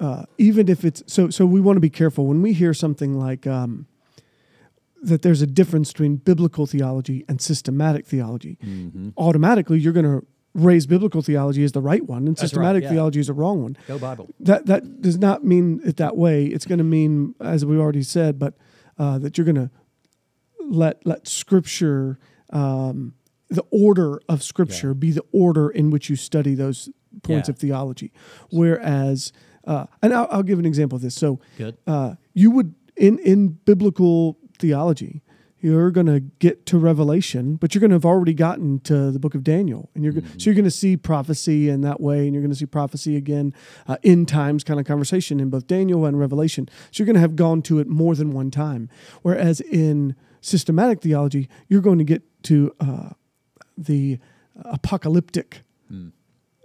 uh, 0.00 0.24
even 0.38 0.68
if 0.68 0.84
it's 0.84 1.02
so, 1.06 1.30
so 1.30 1.46
we 1.46 1.60
want 1.60 1.76
to 1.76 1.80
be 1.80 1.90
careful 1.90 2.26
when 2.26 2.42
we 2.42 2.52
hear 2.52 2.74
something 2.74 3.18
like 3.18 3.46
um, 3.46 3.86
that. 5.02 5.22
There's 5.22 5.42
a 5.42 5.46
difference 5.46 5.92
between 5.92 6.16
biblical 6.16 6.66
theology 6.66 7.24
and 7.28 7.40
systematic 7.40 8.06
theology. 8.06 8.58
Mm-hmm. 8.64 9.10
Automatically, 9.16 9.78
you're 9.80 9.92
going 9.92 10.06
to 10.20 10.26
raise 10.54 10.86
biblical 10.86 11.22
theology 11.22 11.62
as 11.62 11.72
the 11.72 11.80
right 11.80 12.04
one, 12.06 12.26
and 12.26 12.28
That's 12.36 12.42
right, 12.42 12.48
systematic 12.50 12.82
yeah. 12.84 12.90
theology 12.90 13.20
is 13.20 13.28
the 13.28 13.32
wrong 13.34 13.62
one. 13.62 13.76
go 13.86 13.98
Bible. 13.98 14.28
That 14.40 14.66
that 14.66 15.00
does 15.00 15.18
not 15.18 15.44
mean 15.44 15.80
it 15.84 15.96
that 15.98 16.16
way. 16.16 16.46
It's 16.46 16.66
going 16.66 16.78
to 16.78 16.84
mean, 16.84 17.34
as 17.40 17.64
we 17.64 17.78
already 17.78 18.02
said, 18.02 18.38
but 18.38 18.54
uh, 18.98 19.18
that 19.18 19.38
you're 19.38 19.44
going 19.44 19.54
to 19.56 19.70
let 20.68 21.04
let 21.06 21.26
Scripture, 21.28 22.18
um, 22.52 23.14
the 23.48 23.64
order 23.70 24.20
of 24.28 24.42
Scripture, 24.42 24.88
Yeah. 24.88 24.94
be 24.94 25.10
the 25.12 25.24
order 25.32 25.70
in 25.70 25.90
which 25.90 26.10
you 26.10 26.16
study 26.16 26.54
those 26.54 26.88
points 27.22 27.48
Yeah. 27.48 27.52
of 27.52 27.58
theology. 27.58 28.12
Whereas, 28.50 29.32
uh, 29.66 29.86
and 30.02 30.12
I'll, 30.12 30.28
I'll 30.30 30.42
give 30.42 30.58
an 30.58 30.66
example 30.66 30.96
of 30.96 31.02
this. 31.02 31.14
So, 31.14 31.40
Good. 31.58 31.76
uh, 31.86 32.14
you 32.34 32.50
would 32.50 32.74
in 32.96 33.18
in 33.20 33.48
biblical 33.64 34.36
theology. 34.60 35.22
You're 35.62 35.90
going 35.90 36.06
to 36.06 36.20
get 36.20 36.64
to 36.66 36.78
Revelation, 36.78 37.56
but 37.56 37.74
you're 37.74 37.80
going 37.80 37.90
to 37.90 37.96
have 37.96 38.06
already 38.06 38.32
gotten 38.32 38.80
to 38.80 39.10
the 39.10 39.18
book 39.18 39.34
of 39.34 39.44
Daniel, 39.44 39.90
and 39.94 40.02
you're 40.02 40.14
go- 40.14 40.22
so 40.38 40.44
you're 40.48 40.54
going 40.54 40.64
to 40.64 40.70
see 40.70 40.96
prophecy 40.96 41.68
in 41.68 41.82
that 41.82 42.00
way, 42.00 42.24
and 42.24 42.32
you're 42.32 42.40
going 42.40 42.52
to 42.52 42.56
see 42.56 42.64
prophecy 42.64 43.14
again, 43.14 43.52
uh, 43.86 43.98
in 44.02 44.24
times 44.24 44.64
kind 44.64 44.80
of 44.80 44.86
conversation 44.86 45.38
in 45.38 45.50
both 45.50 45.66
Daniel 45.66 46.06
and 46.06 46.18
Revelation. 46.18 46.66
So 46.90 47.02
you're 47.02 47.06
going 47.06 47.14
to 47.14 47.20
have 47.20 47.36
gone 47.36 47.60
to 47.62 47.78
it 47.78 47.88
more 47.88 48.14
than 48.14 48.30
one 48.32 48.50
time. 48.50 48.88
Whereas 49.20 49.60
in 49.60 50.16
systematic 50.40 51.02
theology, 51.02 51.46
you're 51.68 51.82
going 51.82 51.98
to 51.98 52.04
get 52.04 52.22
to 52.44 52.74
uh, 52.80 53.10
the 53.76 54.18
apocalyptic 54.64 55.62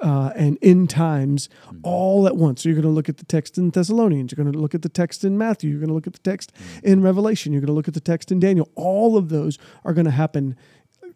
uh, 0.01 0.31
and 0.35 0.57
end 0.61 0.89
times 0.89 1.49
all 1.83 2.27
at 2.27 2.35
once. 2.35 2.63
So 2.63 2.69
you're 2.69 2.75
going 2.75 2.83
to 2.83 2.89
look 2.89 3.09
at 3.09 3.17
the 3.17 3.25
text 3.25 3.57
in 3.57 3.69
Thessalonians, 3.69 4.31
you're 4.31 4.43
going 4.43 4.51
to 4.51 4.59
look 4.59 4.75
at 4.75 4.81
the 4.81 4.89
text 4.89 5.23
in 5.23 5.37
Matthew, 5.37 5.69
you're 5.69 5.79
going 5.79 5.89
to 5.89 5.93
look 5.93 6.07
at 6.07 6.13
the 6.13 6.19
text 6.19 6.51
in 6.83 7.01
Revelation, 7.01 7.53
you're 7.53 7.61
going 7.61 7.67
to 7.67 7.73
look 7.73 7.87
at 7.87 7.93
the 7.93 7.99
text 7.99 8.31
in 8.31 8.39
Daniel. 8.39 8.69
All 8.75 9.17
of 9.17 9.29
those 9.29 9.57
are 9.83 9.93
going 9.93 10.05
to 10.05 10.11
happen 10.11 10.55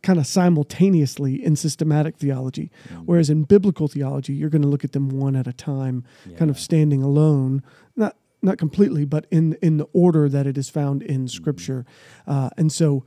kind 0.01 0.19
of 0.19 0.25
simultaneously 0.25 1.43
in 1.43 1.55
systematic 1.55 2.17
theology. 2.17 2.71
Whereas 3.05 3.29
in 3.29 3.43
biblical 3.43 3.87
theology, 3.87 4.33
you're 4.33 4.49
going 4.49 4.61
to 4.61 4.67
look 4.67 4.83
at 4.83 4.93
them 4.93 5.09
one 5.09 5.35
at 5.35 5.47
a 5.47 5.53
time, 5.53 6.05
kind 6.37 6.49
of 6.49 6.59
standing 6.59 7.01
alone. 7.01 7.63
Not 7.95 8.15
not 8.41 8.57
completely, 8.57 9.05
but 9.05 9.25
in 9.29 9.57
in 9.61 9.77
the 9.77 9.87
order 9.93 10.29
that 10.29 10.47
it 10.47 10.57
is 10.57 10.69
found 10.69 11.03
in 11.03 11.27
Scripture. 11.27 11.85
Uh, 12.25 12.49
and 12.57 12.71
so, 12.71 13.05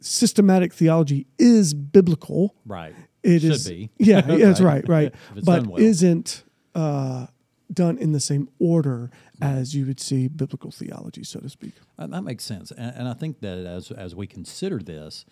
systematic 0.00 0.72
theology 0.72 1.26
is 1.38 1.74
biblical. 1.74 2.54
Right. 2.64 2.94
It 3.26 3.40
Should 3.42 3.50
is- 3.52 3.68
be. 3.68 3.90
Yeah, 3.98 4.20
that's 4.20 4.60
right, 4.60 4.86
right. 4.88 5.14
It's 5.36 5.44
but 5.44 5.66
well. 5.66 5.80
isn't 5.80 6.44
uh, 6.74 7.26
done 7.72 7.98
in 7.98 8.12
the 8.12 8.20
same 8.20 8.48
order 8.58 9.10
as 9.40 9.74
you 9.74 9.84
would 9.86 10.00
see 10.00 10.28
biblical 10.28 10.70
theology, 10.70 11.24
so 11.24 11.40
to 11.40 11.48
speak. 11.48 11.74
Uh, 11.98 12.06
That 12.06 12.22
makes 12.22 12.44
sense, 12.44 12.70
and, 12.70 12.94
and 12.96 13.08
I 13.08 13.14
think 13.14 13.40
that 13.40 13.58
as 13.58 13.90
as 13.90 14.14
we 14.14 14.26
consider 14.26 14.78
this, 14.78 15.24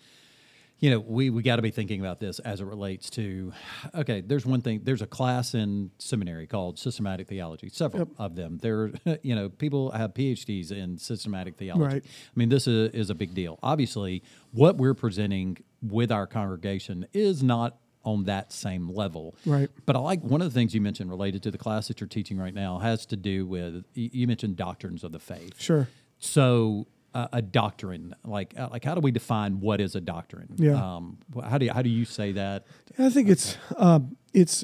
you 0.79 0.89
know, 0.91 0.99
we 0.99 1.29
we 1.29 1.41
got 1.41 1.55
to 1.55 1.61
be 1.61 1.71
thinking 1.71 2.01
about 2.01 2.19
this 2.19 2.39
as 2.39 2.59
it 2.59 2.65
relates 2.65 3.09
to. 3.11 3.53
Okay, 3.95 4.19
there's 4.21 4.45
one 4.45 4.61
thing. 4.61 4.81
There's 4.83 5.01
a 5.01 5.07
class 5.07 5.53
in 5.53 5.91
seminary 5.99 6.47
called 6.47 6.77
systematic 6.77 7.27
theology. 7.29 7.69
Several 7.69 8.09
of 8.17 8.35
them. 8.35 8.57
There, 8.61 8.91
you 9.23 9.35
know, 9.35 9.47
people 9.49 9.91
have 9.91 10.13
PhDs 10.13 10.71
in 10.71 10.97
systematic 10.97 11.55
theology. 11.55 11.95
Right. 11.95 12.03
I 12.05 12.35
mean, 12.35 12.49
this 12.49 12.67
is, 12.67 12.91
is 12.91 13.09
a 13.09 13.15
big 13.15 13.33
deal. 13.33 13.57
Obviously, 13.63 14.21
what 14.51 14.75
we're 14.75 14.93
presenting 14.93 15.57
with 15.81 16.11
our 16.11 16.27
congregation 16.27 17.05
is 17.13 17.41
not 17.41 17.77
on 18.05 18.23
that 18.25 18.53
same 18.53 18.87
level. 18.89 19.35
Right. 19.45 19.69
But 19.85 19.95
I 19.95 19.99
like 19.99 20.21
one 20.21 20.41
of 20.41 20.47
the 20.47 20.57
things 20.57 20.73
you 20.73 20.79
mentioned 20.81 21.09
related 21.09 21.43
to 21.43 21.51
the 21.51 21.57
class 21.57 21.87
that 21.89 21.99
you're 21.99 22.07
teaching 22.07 22.37
right 22.37 22.53
now 22.53 22.77
has 22.79 23.05
to 23.07 23.17
do 23.17 23.45
with 23.45 23.83
you 23.93 24.27
mentioned 24.27 24.55
doctrines 24.55 25.03
of 25.03 25.11
the 25.11 25.19
faith. 25.19 25.59
Sure. 25.59 25.87
So 26.19 26.87
uh, 27.13 27.27
a 27.33 27.41
doctrine, 27.41 28.15
like 28.23 28.53
uh, 28.57 28.69
like 28.71 28.83
how 28.85 28.93
do 28.95 29.01
we 29.01 29.11
define 29.11 29.59
what 29.59 29.81
is 29.81 29.95
a 29.95 30.01
doctrine? 30.01 30.49
Yeah. 30.57 30.73
Um, 30.95 31.17
how 31.43 31.57
do 31.57 31.65
you, 31.65 31.71
how 31.73 31.81
do 31.81 31.89
you 31.89 32.05
say 32.05 32.31
that? 32.33 32.65
I 32.97 33.09
think 33.09 33.27
it's 33.29 33.57
um, 33.77 34.15
it's 34.33 34.63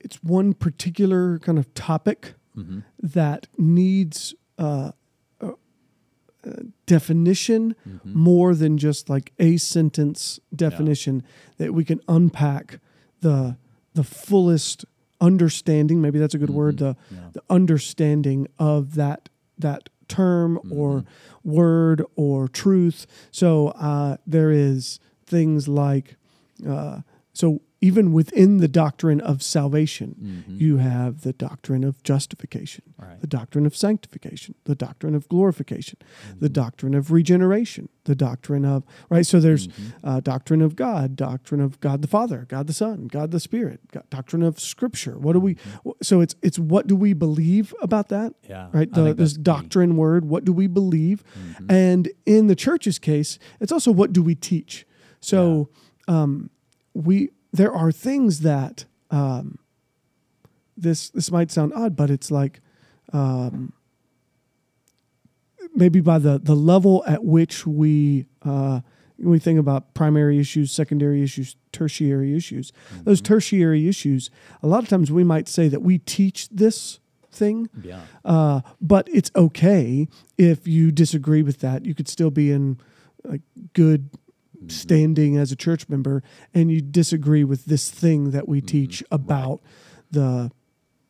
it's 0.00 0.22
one 0.22 0.52
particular 0.54 1.38
kind 1.38 1.58
of 1.58 1.72
topic 1.74 2.34
Mm-hmm. 2.56 2.80
that 2.98 3.46
needs 3.56 4.34
uh, 4.58 4.90
definition 6.94 7.62
Mm-hmm. 7.88 8.18
more 8.30 8.54
than 8.62 8.72
just 8.78 9.08
like 9.14 9.32
a 9.38 9.50
sentence 9.58 10.40
definition 10.54 11.22
that 11.58 11.72
we 11.72 11.84
can 11.84 12.00
unpack 12.08 12.66
the 13.26 13.56
the 13.94 14.04
fullest 14.04 14.84
understanding. 15.20 16.00
Maybe 16.00 16.18
that's 16.18 16.34
a 16.34 16.38
good 16.44 16.54
word. 16.60 16.78
The 16.78 16.94
Mm-hmm. 16.94 17.14
Yeah. 17.16 17.28
the 17.36 17.42
understanding 17.58 18.46
of 18.58 18.94
that 19.02 19.28
that 19.66 19.82
term 20.08 20.50
Mm-hmm. 20.58 20.78
or 20.80 21.04
word 21.44 21.98
or 22.16 22.48
truth. 22.48 23.06
So 23.30 23.68
uh, 23.90 24.16
there 24.26 24.50
is 24.68 24.98
things 25.26 25.68
like 25.68 26.16
uh, 26.68 26.96
so 27.32 27.60
even 27.82 28.12
within 28.12 28.58
the 28.58 28.68
doctrine 28.68 29.20
of 29.22 29.42
salvation, 29.42 30.14
mm-hmm. 30.22 30.60
you 30.60 30.76
have 30.76 31.22
the 31.22 31.32
doctrine 31.32 31.82
of 31.82 32.02
justification, 32.02 32.84
Right. 32.98 33.18
the 33.20 33.26
doctrine 33.26 33.64
of 33.64 33.74
sanctification, 33.74 34.54
the 34.64 34.74
doctrine 34.74 35.14
of 35.14 35.26
glorification, 35.28 35.98
the 36.38 36.46
mm-hmm. 36.46 36.52
doctrine 36.52 36.94
of 36.94 37.10
regeneration, 37.10 37.88
the 38.04 38.14
doctrine 38.14 38.66
of 38.66 38.84
right. 39.08 39.24
So 39.24 39.40
there's 39.40 39.68
mm-hmm. 39.68 40.06
uh, 40.06 40.20
doctrine 40.20 40.60
of 40.60 40.76
God, 40.76 41.16
doctrine 41.16 41.62
of 41.62 41.80
God 41.80 42.02
the 42.02 42.08
Father, 42.08 42.44
God 42.48 42.66
the 42.66 42.74
Son, 42.74 43.06
God 43.06 43.30
the 43.30 43.40
Spirit, 43.40 43.80
God, 43.90 44.04
doctrine 44.10 44.42
of 44.42 44.60
Scripture. 44.60 45.18
What 45.18 45.32
do 45.32 45.40
we? 45.40 45.56
So 46.02 46.20
it's 46.20 46.34
it's 46.42 46.58
what 46.58 46.86
do 46.86 46.94
we 46.94 47.14
believe 47.14 47.74
about 47.80 48.08
that? 48.10 48.34
Yeah, 48.46 48.68
right. 48.72 48.92
The, 48.92 49.14
this 49.14 49.16
that's 49.16 49.36
key. 49.38 49.42
doctrine 49.42 49.96
word. 49.96 50.26
What 50.26 50.44
do 50.44 50.52
we 50.52 50.66
believe? 50.66 51.24
And 51.68 52.10
in 52.26 52.46
the 52.46 52.56
church's 52.56 52.98
case, 52.98 53.38
it's 53.60 53.72
also 53.72 53.90
what 53.90 54.12
do 54.12 54.22
we 54.22 54.34
teach. 54.34 54.86
So 55.20 55.70
um, 56.08 56.50
we 56.94 57.30
there 57.52 57.72
are 57.72 57.90
things 57.92 58.40
that 58.40 58.84
um, 59.10 59.58
this 60.76 61.10
this 61.10 61.30
might 61.30 61.50
sound 61.50 61.72
odd, 61.74 61.96
but 61.96 62.10
it's 62.10 62.30
like 62.30 62.60
um, 63.12 63.72
maybe 65.74 66.00
by 66.00 66.18
the 66.18 66.38
the 66.38 66.54
level 66.56 67.04
at 67.06 67.24
which 67.24 67.66
we 67.66 68.26
uh, 68.42 68.80
we 69.18 69.38
think 69.38 69.58
about 69.58 69.92
primary 69.94 70.38
issues, 70.38 70.72
secondary 70.72 71.22
issues, 71.22 71.56
tertiary 71.72 72.34
issues, 72.34 72.72
those 73.04 73.20
tertiary 73.20 73.86
issues, 73.86 74.30
a 74.62 74.66
lot 74.66 74.82
of 74.82 74.88
times 74.88 75.12
we 75.12 75.24
might 75.24 75.46
say 75.48 75.68
that 75.68 75.82
we 75.82 75.98
teach 75.98 76.48
this 76.48 77.00
thing, 77.30 77.68
Yeah. 77.82 78.00
uh, 78.24 78.62
but 78.80 79.08
it's 79.12 79.30
okay 79.36 80.08
if 80.38 80.66
you 80.66 80.90
disagree 80.90 81.42
with 81.42 81.60
that. 81.60 81.84
You 81.84 81.94
could 81.94 82.08
still 82.08 82.30
be 82.30 82.50
in 82.50 82.78
like 83.24 83.42
good 83.74 84.08
Mm-hmm. 84.60 84.68
standing 84.68 85.36
as 85.38 85.50
a 85.50 85.56
church 85.56 85.88
member, 85.88 86.22
and 86.52 86.70
you 86.70 86.82
disagree 86.82 87.44
with 87.44 87.64
this 87.64 87.90
thing 87.90 88.32
that 88.32 88.46
we 88.46 88.58
mm-hmm. 88.58 88.66
teach 88.66 89.02
about 89.10 89.62
the 90.10 90.50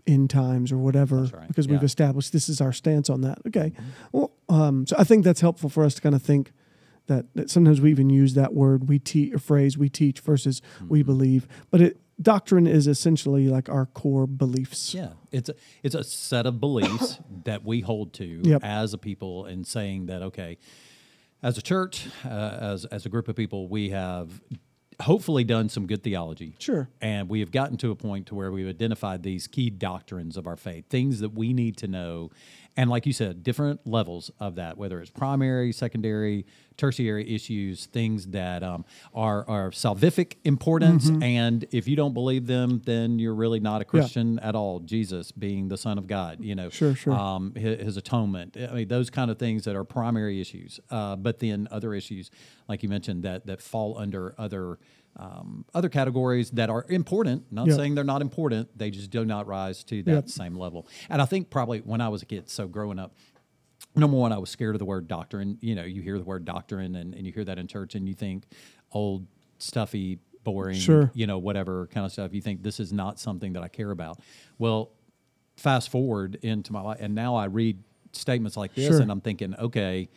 end 0.07 0.31
times 0.31 0.71
or 0.71 0.79
whatever, 0.79 1.23
right. 1.25 1.49
because 1.49 1.67
we've 1.67 1.83
established 1.83 2.33
this 2.33 2.49
is 2.49 2.61
our 2.61 2.73
stance 2.73 3.11
on 3.11 3.23
that. 3.23 3.39
Okay, 3.49 3.71
mm-hmm. 3.71 3.89
well, 4.13 4.31
um, 4.49 4.87
so 4.87 4.95
I 4.99 5.03
think 5.03 5.25
that's 5.25 5.41
helpful 5.41 5.69
for 5.69 5.85
us 5.85 5.95
to 5.95 6.01
kind 6.01 6.15
of 6.15 6.23
think. 6.23 6.53
That, 7.07 7.27
that 7.35 7.51
sometimes 7.51 7.81
we 7.81 7.91
even 7.91 8.09
use 8.09 8.35
that 8.35 8.55
word 8.55 8.89
we 8.89 9.01
teach 9.01 9.35
or 9.35 9.41
phrase 9.41 9.77
we 9.77 9.89
teach 9.89 10.21
versus 10.21 10.63
we 10.87 11.03
believe. 11.03 11.49
But 11.73 11.81
it 11.81 12.01
doctrine 12.23 12.67
is 12.67 12.87
essentially 12.87 13.49
like 13.49 13.69
our 13.69 13.87
core 13.87 14.27
beliefs. 14.27 14.95
Yeah, 14.95 15.11
it's 15.33 15.49
a 15.49 15.55
it's 15.83 15.95
a 15.95 16.05
set 16.05 16.47
of 16.47 16.61
beliefs 16.61 17.19
that 17.45 17.65
we 17.65 17.81
hold 17.81 18.13
to 18.15 18.41
Yep. 18.45 18.63
as 18.65 18.95
a 18.95 18.99
people, 18.99 19.47
and 19.47 19.67
saying 19.67 20.07
that 20.07 20.23
okay, 20.23 20.59
as 21.43 21.59
a 21.59 21.63
church, 21.63 22.09
uh, 22.25 22.29
as 22.29 22.85
as 22.87 23.07
a 23.07 23.09
group 23.09 23.29
of 23.29 23.37
people, 23.37 23.69
we 23.69 23.91
have 23.91 24.41
hopefully 25.01 25.45
done 25.45 25.69
some 25.69 25.87
good 25.87 26.03
theology. 26.03 26.55
Sure. 26.59 26.89
And 27.01 27.29
we 27.29 27.41
have 27.41 27.51
gotten 27.51 27.77
to 27.79 27.91
a 27.91 27.97
point 27.97 28.27
to 28.27 28.35
where 28.35 28.53
we've 28.53 28.69
identified 28.69 29.23
these 29.23 29.47
key 29.47 29.71
doctrines 29.71 30.37
of 30.37 30.47
our 30.47 30.57
faith, 30.57 30.89
things 30.89 31.21
that 31.21 31.33
we 31.33 31.53
need 31.53 31.77
to 31.79 31.89
know. 31.89 32.31
And 32.81 32.89
like 32.89 33.05
you 33.05 33.13
said, 33.13 33.43
different 33.43 33.87
levels 33.87 34.31
of 34.41 34.55
that, 34.55 34.79
whether 34.79 35.03
it's 35.03 35.11
primary, 35.11 35.71
secondary, 35.71 36.47
tertiary 36.79 37.29
issues, 37.35 37.85
things 37.85 38.29
that 38.29 38.63
um, 38.63 38.87
are, 39.13 39.47
are 39.47 39.71
salvific 39.71 40.37
importance. 40.45 41.11
Mm-hmm. 41.11 41.23
And 41.23 41.67
if 41.73 41.87
you 41.87 41.95
don't 41.95 42.15
believe 42.15 42.47
them, 42.47 42.81
then 42.87 43.19
you're 43.19 43.35
really 43.35 43.61
not 43.61 43.83
a 43.83 43.85
Christian 43.85 44.39
at 44.39 44.55
all. 44.55 44.81
Jesus 44.81 45.31
being 45.31 45.69
the 45.69 45.77
Son 45.77 45.99
of 45.99 46.07
God, 46.07 46.39
you 46.41 46.55
know, 46.55 46.71
Sure, 46.71 46.95
sure. 46.95 47.13
um, 47.13 47.55
his, 47.55 47.83
his 47.83 47.97
atonement. 47.99 48.57
I 48.57 48.73
mean, 48.73 48.89
those 48.89 49.11
kind 49.11 49.31
of 49.31 49.39
things 49.39 49.65
that 49.65 49.77
are 49.77 49.85
primary 49.85 50.41
issues. 50.41 50.81
Uh, 50.91 51.17
but 51.17 51.39
then 51.39 51.69
other 51.71 51.93
issues, 51.93 52.31
like 52.67 52.83
you 52.83 52.89
mentioned, 52.89 53.25
that 53.25 53.45
that 53.45 53.61
fall 53.61 53.99
under 53.99 54.35
other 54.39 54.79
um, 55.17 55.65
other 55.75 55.89
categories 55.89 56.53
that 56.53 56.71
are 56.71 56.87
important. 56.89 57.43
Not 57.51 57.67
Yeah. 57.67 57.75
saying 57.75 57.97
they're 57.97 58.05
not 58.05 58.23
important. 58.23 58.69
They 58.79 58.91
just 58.93 59.11
do 59.11 59.25
not 59.25 59.49
rise 59.49 59.83
to 59.85 60.05
that 60.05 60.13
Yep. 60.13 60.29
same 60.29 60.55
level. 60.55 60.87
And 61.09 61.21
I 61.21 61.25
think 61.25 61.51
probably 61.51 61.81
when 61.81 62.01
I 62.01 62.09
was 62.09 62.23
a 62.23 62.27
kid, 62.27 62.49
so 62.49 62.69
growing 62.71 62.99
up. 62.99 63.15
Number 63.97 64.17
one, 64.17 64.33
I 64.33 64.39
was 64.39 64.51
scared 64.51 64.75
of 64.75 64.79
the 64.79 64.85
word 64.85 65.09
doctrine. 65.09 65.59
You 65.61 65.75
know, 65.75 65.85
you 65.85 66.03
hear 66.03 66.19
the 66.19 66.25
word 66.25 66.45
doctrine 66.45 66.95
and, 66.97 67.15
and 67.15 67.27
you 67.27 67.33
hear 67.33 67.45
that 67.45 67.59
in 67.59 67.67
church 67.67 67.95
and 67.95 68.09
you 68.09 68.15
think 68.15 68.45
old, 68.93 69.27
stuffy, 69.59 70.19
boring, 70.45 70.79
Sure. 70.79 71.11
you 71.15 71.27
know, 71.27 71.39
whatever 71.39 71.87
kind 71.89 72.07
of 72.07 72.13
stuff. 72.13 72.33
You 72.33 72.41
think 72.41 72.63
this 72.63 72.79
is 72.81 72.93
not 72.93 73.19
something 73.19 73.53
that 73.55 73.63
I 73.63 73.69
care 73.69 73.91
about. 73.91 74.21
Well, 74.59 74.91
fast 75.57 75.91
forward 75.91 76.37
into 76.43 76.73
my 76.73 76.81
life, 76.81 76.99
and 77.01 77.15
now 77.15 77.35
I 77.37 77.45
read 77.47 77.83
statements 78.13 78.57
like 78.57 78.75
this, 78.75 78.89
Sure. 78.89 79.01
and 79.03 79.11
I'm 79.11 79.21
thinking, 79.21 79.55
okay, 79.57 80.09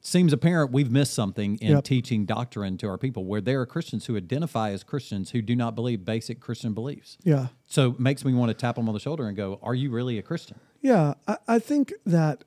seems 0.00 0.32
apparent 0.32 0.72
we've 0.72 0.90
missed 0.90 1.12
something 1.12 1.56
in 1.58 1.72
Yep. 1.76 1.84
teaching 1.84 2.24
doctrine 2.24 2.76
to 2.78 2.88
our 2.88 2.96
people, 2.98 3.24
where 3.24 3.40
there 3.40 3.60
are 3.60 3.66
Christians 3.66 4.06
who 4.06 4.16
identify 4.16 4.70
as 4.70 4.82
Christians 4.84 5.30
who 5.30 5.42
do 5.42 5.56
not 5.56 5.74
believe 5.74 6.04
basic 6.04 6.40
Christian 6.40 6.72
beliefs. 6.72 7.18
yeah 7.24 7.48
So 7.66 7.90
it 7.92 8.00
makes 8.00 8.24
me 8.24 8.32
want 8.34 8.50
to 8.50 8.54
tap 8.54 8.76
them 8.76 8.88
on 8.88 8.94
the 8.94 9.00
shoulder 9.00 9.26
and 9.26 9.36
go, 9.36 9.58
"Are 9.62 9.74
you 9.74 9.90
really 9.90 10.16
a 10.18 10.22
Christian?" 10.22 10.58
Yeah, 10.80 11.14
I, 11.26 11.36
I 11.48 11.58
think 11.58 11.92
that 12.06 12.44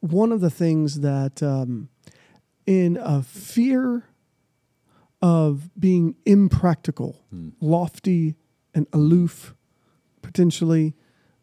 one 0.00 0.32
of 0.32 0.40
the 0.40 0.50
things 0.50 1.00
that, 1.00 1.42
um, 1.42 1.88
in 2.66 2.96
a 3.00 3.22
fear 3.22 4.04
of 5.22 5.70
being 5.78 6.14
impractical, 6.26 7.24
lofty, 7.60 8.34
and 8.74 8.86
aloof, 8.92 9.54
potentially, 10.22 10.94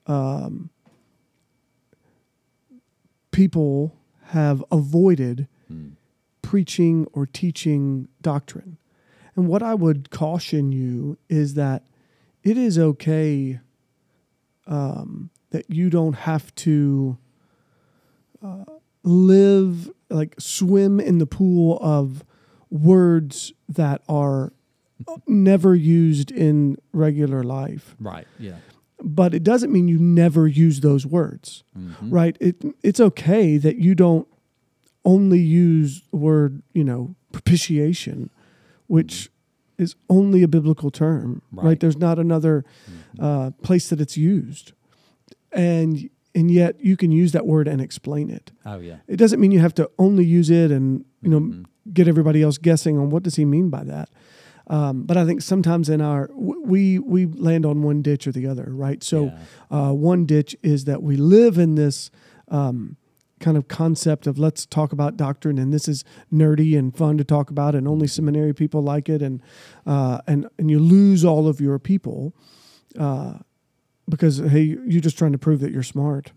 um, 0.08 0.70
people 3.32 3.98
have 4.30 4.64
avoided 4.72 5.48
preaching 6.42 7.08
or 7.12 7.26
teaching 7.26 8.08
doctrine. 8.22 8.78
And 9.36 9.48
what 9.48 9.64
I 9.64 9.74
would 9.74 10.10
caution 10.12 10.72
you 10.72 11.18
is 11.28 11.56
that 11.56 11.84
it 12.44 12.58
is 12.58 12.78
okay 12.78 13.60
um, 14.68 15.32
that 15.50 15.70
you 15.70 15.90
don't 15.90 16.14
have 16.14 16.54
to 16.56 17.18
uh, 18.44 18.66
live 19.04 19.90
like 20.10 20.36
swim 20.40 21.00
in 21.00 21.18
the 21.18 21.26
pool 21.26 21.80
of 21.82 22.24
words 22.70 23.54
that 23.68 24.02
are 24.08 24.54
never 25.28 25.76
used 25.76 26.32
in 26.32 26.78
regular 26.94 27.44
life. 27.44 27.96
Right. 28.00 28.28
Yeah. 28.40 28.58
But 29.04 29.34
it 29.34 29.44
doesn't 29.44 29.72
mean 29.72 29.88
you 29.88 30.00
never 30.00 30.48
use 30.48 30.80
those 30.82 31.06
words, 31.06 31.64
Mm-hmm. 31.78 32.10
right? 32.10 32.38
It 32.40 32.64
it's 32.84 33.00
okay 33.00 33.58
that 33.58 33.78
you 33.78 33.94
don't 33.96 34.28
only 35.04 35.40
use 35.40 36.02
the 36.12 36.18
word, 36.18 36.62
you 36.74 36.84
know, 36.84 37.16
propitiation, 37.32 38.30
which 38.88 39.30
is 39.78 39.96
only 40.10 40.42
a 40.42 40.48
biblical 40.48 40.90
term, 40.90 41.42
right? 41.52 41.66
Right. 41.66 41.80
There's 41.80 41.98
not 41.98 42.18
another 42.18 42.64
uh, 43.20 43.52
place 43.62 43.90
that 43.90 44.00
it's 44.00 44.16
used, 44.18 44.72
and 45.52 46.10
and 46.34 46.52
yet 46.52 46.76
you 46.84 46.98
can 46.98 47.12
use 47.12 47.32
that 47.34 47.46
word 47.46 47.68
and 47.68 47.82
explain 47.82 48.30
it. 48.30 48.52
Oh 48.66 48.80
yeah. 48.80 48.98
It 49.08 49.18
doesn't 49.18 49.40
mean 49.40 49.52
you 49.52 49.60
have 49.60 49.74
to 49.76 49.90
only 49.98 50.26
use 50.26 50.50
it 50.50 50.72
and 50.72 51.06
you 51.22 51.30
know 51.30 51.40
Mm-hmm. 51.40 51.64
get 51.94 52.08
everybody 52.08 52.42
else 52.42 52.58
guessing 52.58 52.98
on 52.98 53.10
what 53.10 53.24
does 53.24 53.36
he 53.36 53.46
mean 53.46 53.70
by 53.70 53.84
that. 53.84 54.10
Um, 54.68 55.04
but 55.04 55.16
I 55.18 55.26
think 55.26 55.42
sometimes 55.42 55.90
in 55.90 56.02
our 56.02 56.30
we 56.34 57.00
we 57.00 57.26
land 57.26 57.66
on 57.66 57.84
one 57.84 58.02
ditch 58.02 58.28
or 58.28 58.32
the 58.32 58.48
other, 58.48 58.66
right? 58.70 59.04
So 59.04 59.32
uh, 59.70 59.92
one 59.92 60.26
ditch 60.26 60.56
is 60.64 60.86
that 60.86 61.04
we 61.04 61.18
live 61.18 61.58
in 61.58 61.76
this 61.76 62.10
um, 62.48 62.98
kind 63.40 63.58
of 63.58 63.68
concept 63.68 64.28
of 64.28 64.40
let's 64.40 64.66
talk 64.66 64.92
about 64.92 65.18
doctrine, 65.18 65.58
and 65.58 65.72
this 65.74 65.88
is 65.88 66.04
nerdy 66.34 66.78
and 66.78 66.96
fun 66.98 67.18
to 67.18 67.24
talk 67.24 67.50
about, 67.50 67.76
and 67.76 67.88
only 67.88 68.08
seminary 68.08 68.54
people 68.54 68.82
like 68.82 69.08
it, 69.10 69.22
and 69.22 69.42
uh, 69.86 70.20
and 70.26 70.48
and 70.58 70.72
you 70.72 70.80
lose 70.80 71.24
all 71.24 71.48
of 71.48 71.62
your 71.62 71.80
people. 71.80 72.34
Uh, 72.98 73.36
because 74.08 74.38
hey, 74.38 74.62
you're 74.62 75.02
just 75.02 75.18
trying 75.18 75.32
to 75.32 75.38
prove 75.40 75.60
that 75.62 75.72
you're 75.72 75.82
smart, 75.82 76.32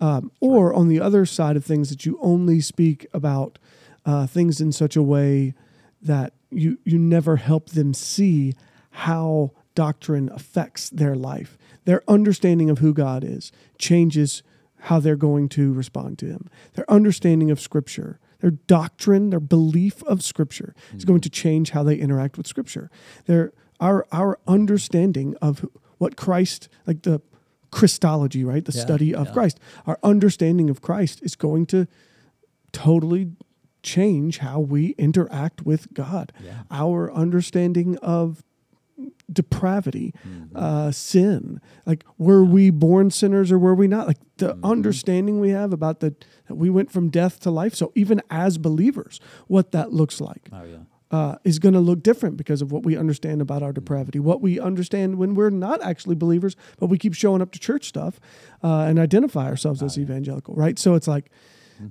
um, 0.00 0.32
or 0.40 0.72
on 0.72 0.88
the 0.88 0.98
other 0.98 1.26
side 1.26 1.54
of 1.54 1.64
things, 1.64 1.90
that 1.90 2.06
you 2.06 2.18
only 2.22 2.60
speak 2.60 3.06
about 3.12 3.58
uh, 4.06 4.26
things 4.26 4.58
in 4.60 4.72
such 4.72 4.96
a 4.96 5.02
way 5.02 5.52
that 6.00 6.32
you 6.50 6.78
you 6.84 6.98
never 6.98 7.36
help 7.36 7.70
them 7.70 7.94
see 7.94 8.54
how 8.90 9.52
doctrine 9.74 10.28
affects 10.32 10.90
their 10.90 11.14
life. 11.14 11.56
Their 11.84 12.02
understanding 12.08 12.70
of 12.70 12.78
who 12.78 12.92
God 12.92 13.24
is 13.24 13.52
changes 13.78 14.42
how 14.84 14.98
they're 14.98 15.16
going 15.16 15.48
to 15.50 15.72
respond 15.72 16.18
to 16.18 16.26
Him. 16.26 16.48
Their 16.74 16.90
understanding 16.90 17.50
of 17.50 17.60
Scripture, 17.60 18.18
their 18.40 18.50
doctrine, 18.50 19.30
their 19.30 19.40
belief 19.40 20.02
of 20.04 20.22
Scripture 20.22 20.74
is 20.94 21.04
going 21.04 21.18
mm-hmm. 21.18 21.24
to 21.24 21.30
change 21.30 21.70
how 21.70 21.82
they 21.82 21.96
interact 21.96 22.36
with 22.36 22.46
Scripture. 22.46 22.90
Their 23.26 23.52
our 23.78 24.06
our 24.12 24.38
understanding 24.46 25.36
of 25.40 25.66
what 25.98 26.16
Christ, 26.16 26.68
like 26.86 27.02
the 27.02 27.20
Christology, 27.70 28.44
right, 28.44 28.64
the 28.64 28.72
Yeah, 28.72 28.82
study 28.82 29.14
of 29.14 29.28
yeah. 29.28 29.32
Christ, 29.32 29.60
our 29.86 29.98
understanding 30.02 30.70
of 30.70 30.80
Christ 30.80 31.20
is 31.22 31.36
going 31.36 31.66
to 31.66 31.86
totally 32.72 33.32
change 33.82 34.38
how 34.38 34.60
we 34.60 34.90
interact 34.98 35.64
with 35.66 35.92
God. 35.94 36.32
Yeah. 36.44 36.62
Our 36.70 37.12
understanding 37.12 37.96
of 37.98 38.42
depravity, 39.32 40.12
Mm-hmm. 40.26 40.56
uh, 40.56 40.90
sin. 40.92 41.60
Like, 41.86 42.04
were 42.18 42.44
we 42.44 42.70
born 42.70 43.10
sinners 43.10 43.50
or 43.52 43.58
were 43.58 43.74
we 43.74 43.88
not? 43.88 44.06
Like 44.06 44.18
the 44.38 44.54
Mm-hmm. 44.54 44.64
understanding 44.64 45.40
we 45.40 45.50
have 45.50 45.72
about 45.72 46.00
the 46.00 46.14
that 46.48 46.54
we 46.56 46.70
went 46.70 46.90
from 46.90 47.08
death 47.10 47.40
to 47.40 47.50
life. 47.50 47.74
So 47.74 47.92
even 47.94 48.20
as 48.30 48.58
believers, 48.58 49.20
what 49.46 49.72
that 49.72 49.92
looks 49.92 50.20
like 50.20 50.48
Oh 50.52 50.64
yeah. 50.64 50.78
uh, 51.10 51.36
is 51.44 51.58
going 51.58 51.74
to 51.74 51.80
look 51.80 52.02
different 52.02 52.36
because 52.36 52.60
of 52.62 52.72
what 52.72 52.82
we 52.82 52.96
understand 52.96 53.40
about 53.40 53.62
our 53.62 53.72
depravity, 53.72 54.18
what 54.18 54.40
we 54.40 54.58
understand 54.58 55.16
when 55.18 55.34
we're 55.34 55.50
not 55.50 55.82
actually 55.82 56.14
believers, 56.16 56.56
but 56.78 56.86
we 56.86 56.98
keep 56.98 57.14
showing 57.14 57.40
up 57.42 57.52
to 57.52 57.58
church 57.58 57.86
stuff 57.86 58.18
uh, 58.64 58.80
and 58.88 58.98
identify 58.98 59.46
ourselves 59.46 59.82
as 59.82 59.98
evangelical, 59.98 60.54
right? 60.54 60.78
So 60.78 60.94
it's 60.94 61.08
like 61.08 61.30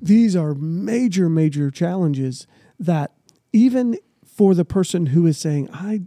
these 0.01 0.35
are 0.35 0.53
major, 0.55 1.29
major 1.29 1.71
challenges 1.71 2.47
that 2.79 3.13
even 3.53 3.97
for 4.25 4.53
the 4.53 4.65
person 4.65 5.07
who 5.07 5.25
is 5.25 5.37
saying, 5.37 5.69
I 5.73 6.01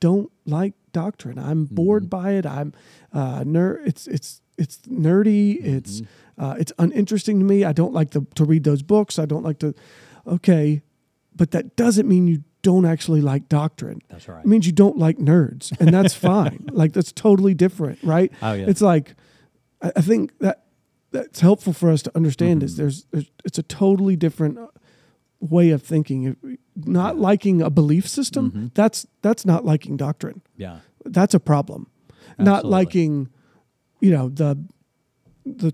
don't 0.00 0.30
like 0.44 0.74
doctrine, 0.92 1.38
I'm 1.38 1.64
bored 1.64 2.10
by 2.10 2.32
it, 2.32 2.46
I'm 2.46 2.72
uh, 3.12 3.44
ner- 3.46 3.80
it's 3.84 4.06
it's 4.06 4.40
it's 4.56 4.78
nerdy, 4.88 5.64
it's 5.64 6.02
uh, 6.36 6.56
it's 6.58 6.72
uninteresting 6.78 7.38
to 7.38 7.44
me. 7.44 7.64
I 7.64 7.72
don't 7.72 7.92
like 7.92 8.10
the, 8.10 8.26
to 8.34 8.44
read 8.44 8.64
those 8.64 8.82
books. 8.82 9.18
I 9.18 9.24
don't 9.24 9.44
like 9.44 9.58
to. 9.60 9.74
Okay, 10.26 10.82
but 11.34 11.52
that 11.52 11.76
doesn't 11.76 12.08
mean 12.08 12.26
you 12.26 12.44
don't 12.62 12.84
actually 12.84 13.20
like 13.20 13.48
doctrine. 13.48 14.00
That's 14.08 14.28
right. 14.28 14.44
It 14.44 14.46
means 14.46 14.66
you 14.66 14.72
don't 14.72 14.98
like 14.98 15.18
nerds, 15.18 15.78
and 15.80 15.92
that's 15.94 16.14
fine. 16.14 16.68
Like 16.72 16.92
that's 16.92 17.12
totally 17.12 17.54
different, 17.54 17.98
right? 18.02 18.32
Oh, 18.42 18.52
yeah. 18.52 18.66
It's 18.68 18.80
like 18.80 19.14
I 19.80 20.00
think 20.00 20.38
that 20.38 20.64
that's 21.10 21.40
helpful 21.40 21.72
for 21.72 21.90
us 21.90 22.02
to 22.02 22.12
understand 22.16 22.60
Mm-hmm. 22.60 22.64
is 22.66 22.76
there's, 22.76 23.04
there's 23.12 23.30
it's 23.44 23.58
a 23.58 23.62
totally 23.62 24.16
different 24.16 24.58
way 25.40 25.70
of 25.70 25.82
thinking. 25.82 26.36
Not 26.76 27.16
liking 27.18 27.62
a 27.62 27.70
belief 27.70 28.06
system 28.08 28.50
Mm-hmm. 28.50 28.66
that's 28.74 29.06
that's 29.22 29.44
not 29.46 29.64
liking 29.64 29.96
doctrine. 29.96 30.42
Yeah. 30.56 30.78
That's 31.04 31.34
a 31.34 31.40
problem. 31.40 31.86
Not 32.38 32.64
liking, 32.64 33.28
you 34.00 34.10
know 34.10 34.28
the 34.28 34.58
the 35.46 35.72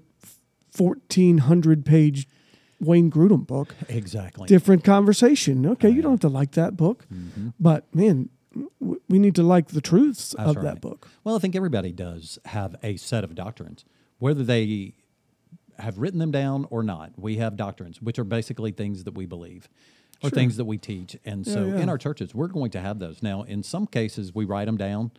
fourteen 0.70 1.38
hundred 1.38 1.84
page 1.84 2.26
Wayne 2.80 3.10
Grudem 3.10 3.46
book 3.46 3.74
Exactly. 3.88 4.46
different 4.46 4.84
conversation. 4.84 5.66
Okay, 5.66 5.88
you 5.90 6.00
don't 6.02 6.12
have 6.12 6.20
to 6.20 6.28
like 6.28 6.52
that 6.52 6.76
book, 6.76 7.06
but 7.58 7.92
man, 7.94 8.28
we 8.80 9.18
need 9.18 9.34
to 9.34 9.42
like 9.42 9.68
the 9.68 9.80
truths 9.80 10.34
That's 10.36 10.50
of 10.50 10.56
right. 10.56 10.64
that 10.64 10.80
book. 10.80 11.08
Well, 11.24 11.36
I 11.36 11.38
think 11.38 11.56
everybody 11.56 11.92
does 11.92 12.38
have 12.46 12.76
a 12.82 12.96
set 12.96 13.24
of 13.24 13.34
doctrines, 13.34 13.84
whether 14.18 14.42
they 14.44 14.94
have 15.78 15.98
written 15.98 16.18
them 16.18 16.30
down 16.30 16.66
or 16.70 16.82
not. 16.82 17.12
We 17.16 17.36
have 17.36 17.56
doctrines, 17.56 18.00
which 18.00 18.18
are 18.18 18.24
basically 18.24 18.72
things 18.72 19.04
that 19.04 19.14
we 19.14 19.26
believe 19.26 19.68
or 20.22 20.30
things 20.30 20.56
that 20.56 20.64
we 20.64 20.78
teach. 20.78 21.16
And 21.24 21.46
so 21.46 21.66
yeah. 21.66 21.80
in 21.80 21.88
our 21.88 21.98
churches, 21.98 22.34
we're 22.34 22.48
going 22.48 22.70
to 22.72 22.80
have 22.80 22.98
those. 22.98 23.22
Now, 23.22 23.42
in 23.42 23.62
some 23.62 23.86
cases, 23.86 24.34
we 24.34 24.44
write 24.44 24.64
them 24.66 24.76
down. 24.76 25.10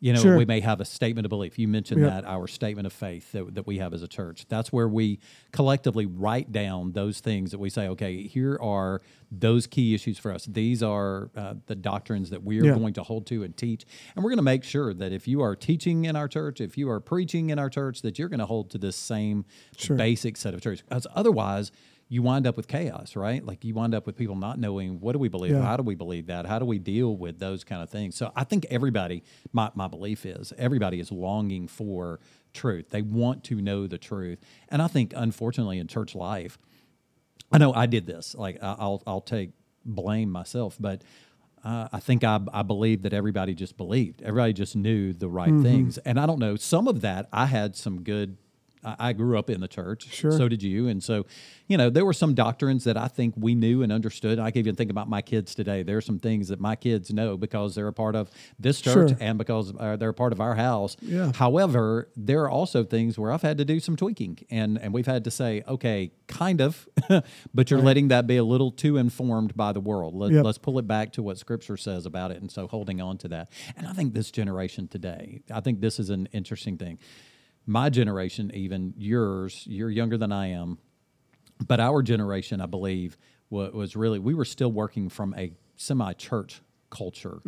You 0.00 0.12
know, 0.12 0.20
Sure. 0.20 0.36
we 0.36 0.44
may 0.44 0.60
have 0.60 0.80
a 0.80 0.84
statement 0.84 1.26
of 1.26 1.30
belief. 1.30 1.58
You 1.58 1.66
mentioned 1.66 2.00
Yep. 2.02 2.10
that 2.10 2.24
our 2.24 2.46
statement 2.46 2.86
of 2.86 2.92
faith 2.92 3.32
that, 3.32 3.54
that 3.56 3.66
we 3.66 3.78
have 3.78 3.92
as 3.92 4.00
a 4.02 4.06
church. 4.06 4.46
That's 4.48 4.72
where 4.72 4.88
we 4.88 5.18
collectively 5.50 6.06
write 6.06 6.52
down 6.52 6.92
those 6.92 7.18
things 7.18 7.50
that 7.50 7.58
we 7.58 7.68
say, 7.68 7.88
okay, 7.88 8.22
here 8.22 8.56
are 8.62 9.00
those 9.32 9.66
key 9.66 9.94
issues 9.94 10.16
for 10.16 10.32
us. 10.32 10.46
These 10.46 10.84
are 10.84 11.30
uh, 11.36 11.54
the 11.66 11.74
doctrines 11.74 12.30
that 12.30 12.44
we 12.44 12.60
are 12.60 12.66
Yeah. 12.66 12.74
going 12.76 12.94
to 12.94 13.02
hold 13.02 13.26
to 13.26 13.42
and 13.42 13.56
teach. 13.56 13.84
And 14.14 14.24
we're 14.24 14.30
going 14.30 14.38
to 14.38 14.42
make 14.44 14.62
sure 14.62 14.94
that 14.94 15.12
if 15.12 15.26
you 15.26 15.40
are 15.42 15.56
teaching 15.56 16.04
in 16.04 16.14
our 16.14 16.28
church, 16.28 16.60
if 16.60 16.78
you 16.78 16.88
are 16.90 17.00
preaching 17.00 17.50
in 17.50 17.58
our 17.58 17.68
church, 17.68 18.02
that 18.02 18.20
you're 18.20 18.28
going 18.28 18.38
to 18.40 18.46
hold 18.46 18.70
to 18.70 18.78
this 18.78 18.94
same 18.94 19.44
Sure. 19.76 19.96
basic 19.96 20.36
set 20.36 20.54
of 20.54 20.60
truths. 20.60 20.82
Because 20.88 21.08
otherwise, 21.14 21.72
you 22.10 22.22
wind 22.22 22.46
up 22.46 22.56
with 22.56 22.66
chaos, 22.68 23.16
right? 23.16 23.44
Like 23.44 23.64
you 23.64 23.74
wind 23.74 23.94
up 23.94 24.06
with 24.06 24.16
people 24.16 24.34
not 24.34 24.58
knowing 24.58 24.98
what 25.00 25.12
do 25.12 25.18
we 25.18 25.28
believe, 25.28 25.52
Yeah. 25.52 25.62
how 25.62 25.76
do 25.76 25.82
we 25.82 25.94
believe 25.94 26.26
that, 26.28 26.46
how 26.46 26.58
do 26.58 26.64
we 26.64 26.78
deal 26.78 27.14
with 27.16 27.38
those 27.38 27.64
kind 27.64 27.82
of 27.82 27.90
things. 27.90 28.16
So 28.16 28.32
I 28.34 28.44
think 28.44 28.64
everybody, 28.70 29.22
my, 29.52 29.70
my 29.74 29.88
belief 29.88 30.24
is 30.24 30.52
everybody 30.56 31.00
is 31.00 31.12
longing 31.12 31.68
for 31.68 32.18
truth. 32.54 32.88
They 32.90 33.02
want 33.02 33.44
to 33.44 33.60
know 33.60 33.86
the 33.86 33.98
truth. 33.98 34.38
And 34.70 34.80
I 34.80 34.86
think 34.86 35.12
unfortunately 35.14 35.78
in 35.78 35.86
church 35.86 36.14
life, 36.14 36.58
I 37.52 37.58
know 37.58 37.72
I 37.74 37.86
did 37.86 38.06
this. 38.06 38.34
Like 38.34 38.56
I- 38.62 38.76
I'll 38.78 39.02
I'll 39.06 39.20
take 39.20 39.50
blame 39.84 40.30
myself, 40.30 40.76
but 40.80 41.02
uh, 41.64 41.88
I 41.92 42.00
think 42.00 42.24
I 42.24 42.38
I 42.52 42.62
believe 42.62 43.02
that 43.02 43.12
everybody 43.12 43.54
just 43.54 43.76
believed. 43.76 44.22
Everybody 44.22 44.52
just 44.52 44.76
knew 44.76 45.12
the 45.12 45.28
right 45.28 45.48
Mm-hmm. 45.50 45.62
things, 45.62 45.98
and 45.98 46.18
I 46.20 46.26
don't 46.26 46.38
know. 46.38 46.56
Some 46.56 46.88
of 46.88 47.00
that 47.02 47.28
I 47.32 47.46
had 47.46 47.74
some 47.76 48.02
good. 48.02 48.36
I 48.84 49.12
grew 49.12 49.38
up 49.38 49.50
in 49.50 49.60
the 49.60 49.68
church. 49.68 50.08
Sure. 50.12 50.30
So 50.32 50.48
did 50.48 50.62
you, 50.62 50.88
and 50.88 51.02
so 51.02 51.26
you 51.66 51.76
know 51.76 51.90
there 51.90 52.04
were 52.04 52.12
some 52.12 52.34
doctrines 52.34 52.84
that 52.84 52.96
I 52.96 53.08
think 53.08 53.34
we 53.36 53.54
knew 53.54 53.82
and 53.82 53.90
understood. 53.92 54.38
I 54.38 54.50
can 54.50 54.60
even 54.60 54.74
think 54.76 54.90
about 54.90 55.08
my 55.08 55.20
kids 55.22 55.54
today. 55.54 55.82
There 55.82 55.96
are 55.96 56.00
some 56.02 56.18
things 56.18 56.48
that 56.48 56.60
my 56.60 56.76
kids 56.76 57.12
know 57.12 57.36
because 57.36 57.74
they're 57.74 57.88
a 57.88 57.92
part 57.92 58.14
of 58.16 58.30
this 58.58 58.80
church 58.80 59.10
Sure. 59.10 59.18
and 59.20 59.36
because 59.38 59.72
uh, 59.78 59.96
they're 59.96 60.08
a 60.10 60.14
part 60.14 60.32
of 60.32 60.40
our 60.40 60.54
house. 60.54 60.96
Yeah. 61.00 61.32
However, 61.34 62.08
there 62.16 62.42
are 62.42 62.50
also 62.50 62.84
things 62.84 63.18
where 63.18 63.32
I've 63.32 63.42
had 63.42 63.58
to 63.58 63.64
do 63.64 63.80
some 63.80 63.96
tweaking, 63.96 64.38
and 64.50 64.78
and 64.78 64.92
we've 64.94 65.06
had 65.06 65.24
to 65.24 65.30
say, 65.30 65.62
okay, 65.66 66.12
kind 66.26 66.60
of, 66.60 66.88
but 67.54 67.70
you're 67.70 67.80
letting 67.80 68.08
that 68.08 68.26
be 68.26 68.36
a 68.36 68.44
little 68.44 68.70
too 68.70 68.96
informed 68.96 69.56
by 69.56 69.72
the 69.72 69.80
world. 69.80 70.14
Let, 70.14 70.28
Yep. 70.32 70.44
Let's 70.44 70.58
pull 70.58 70.78
it 70.78 70.86
back 70.86 71.12
to 71.14 71.22
what 71.22 71.38
Scripture 71.38 71.76
says 71.76 72.06
about 72.06 72.30
it, 72.30 72.40
and 72.40 72.50
so 72.50 72.66
holding 72.68 73.00
on 73.00 73.18
to 73.18 73.28
that. 73.28 73.50
And 73.76 73.86
I 73.86 73.92
think 73.92 74.14
this 74.14 74.30
generation 74.30 74.86
today, 74.88 75.40
I 75.52 75.60
think 75.60 75.80
this 75.80 75.98
is 75.98 76.10
an 76.10 76.28
interesting 76.32 76.76
thing. 76.76 76.98
My 77.68 77.90
generation, 77.90 78.50
even 78.54 78.94
yours, 78.96 79.64
you're 79.66 79.90
younger 79.90 80.16
than 80.16 80.32
I 80.32 80.48
am, 80.48 80.78
but 81.66 81.80
our 81.80 82.02
generation, 82.02 82.62
I 82.62 82.66
believe, 82.66 83.18
was, 83.50 83.72
was 83.72 83.94
really 83.94 84.18
we 84.18 84.32
were 84.32 84.46
still 84.46 84.72
working 84.72 85.10
from 85.10 85.34
a 85.36 85.52
semi-church 85.76 86.62
culture 86.90 87.40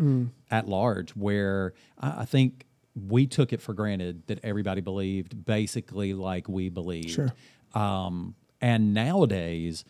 at 0.50 0.68
large, 0.68 1.12
where 1.16 1.72
I, 1.98 2.20
I 2.20 2.24
think 2.26 2.66
we 2.94 3.26
took 3.26 3.54
it 3.54 3.62
for 3.62 3.72
granted 3.72 4.26
that 4.26 4.40
everybody 4.42 4.83
believed 4.83 5.44
basically 5.44 6.12
like 6.12 6.48
we 6.48 6.68
believed. 6.68 7.11
Sure. 7.11 7.33
Um, 7.72 8.35
and 8.61 8.92
nowadays, 8.92 9.85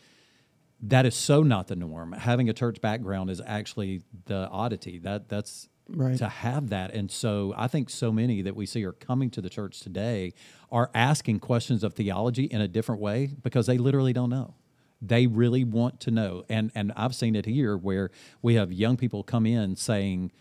that 0.83 1.05
is 1.05 1.13
so 1.13 1.43
not 1.43 1.67
the 1.67 1.75
norm. 1.75 2.13
Having 2.13 2.49
a 2.49 2.53
church 2.53 2.79
background 2.79 3.29
is 3.29 3.41
actually 3.45 4.01
the 4.25 4.47
oddity. 4.49 4.97
That 4.99 5.27
that's 5.27 5.67
Right. 5.93 6.17
to 6.17 6.27
have 6.27 6.69
that. 6.69 6.93
And 6.93 7.11
so 7.11 7.53
I 7.57 7.67
think 7.67 7.89
so 7.89 8.11
many 8.11 8.41
that 8.41 8.55
we 8.55 8.65
see 8.65 8.83
are 8.85 8.91
coming 8.93 9.29
to 9.31 9.41
the 9.41 9.49
church 9.49 9.79
today 9.81 10.33
are 10.71 10.89
asking 10.93 11.39
questions 11.39 11.83
of 11.83 11.93
theology 11.93 12.45
in 12.45 12.61
a 12.61 12.67
different 12.67 13.01
way 13.01 13.31
because 13.41 13.65
they 13.67 13.77
literally 13.77 14.13
don't 14.13 14.29
know. 14.29 14.55
They 15.01 15.25
really 15.27 15.63
want 15.63 15.99
to 16.01 16.11
know. 16.11 16.43
And 16.47 16.71
and 16.75 16.91
I've 16.95 17.15
seen 17.15 17.35
it 17.35 17.45
here 17.45 17.75
where 17.75 18.11
we 18.41 18.55
have 18.55 18.71
young 18.71 18.97
people 18.97 19.23
come 19.23 19.45
in 19.45 19.75
saying, 19.75 20.31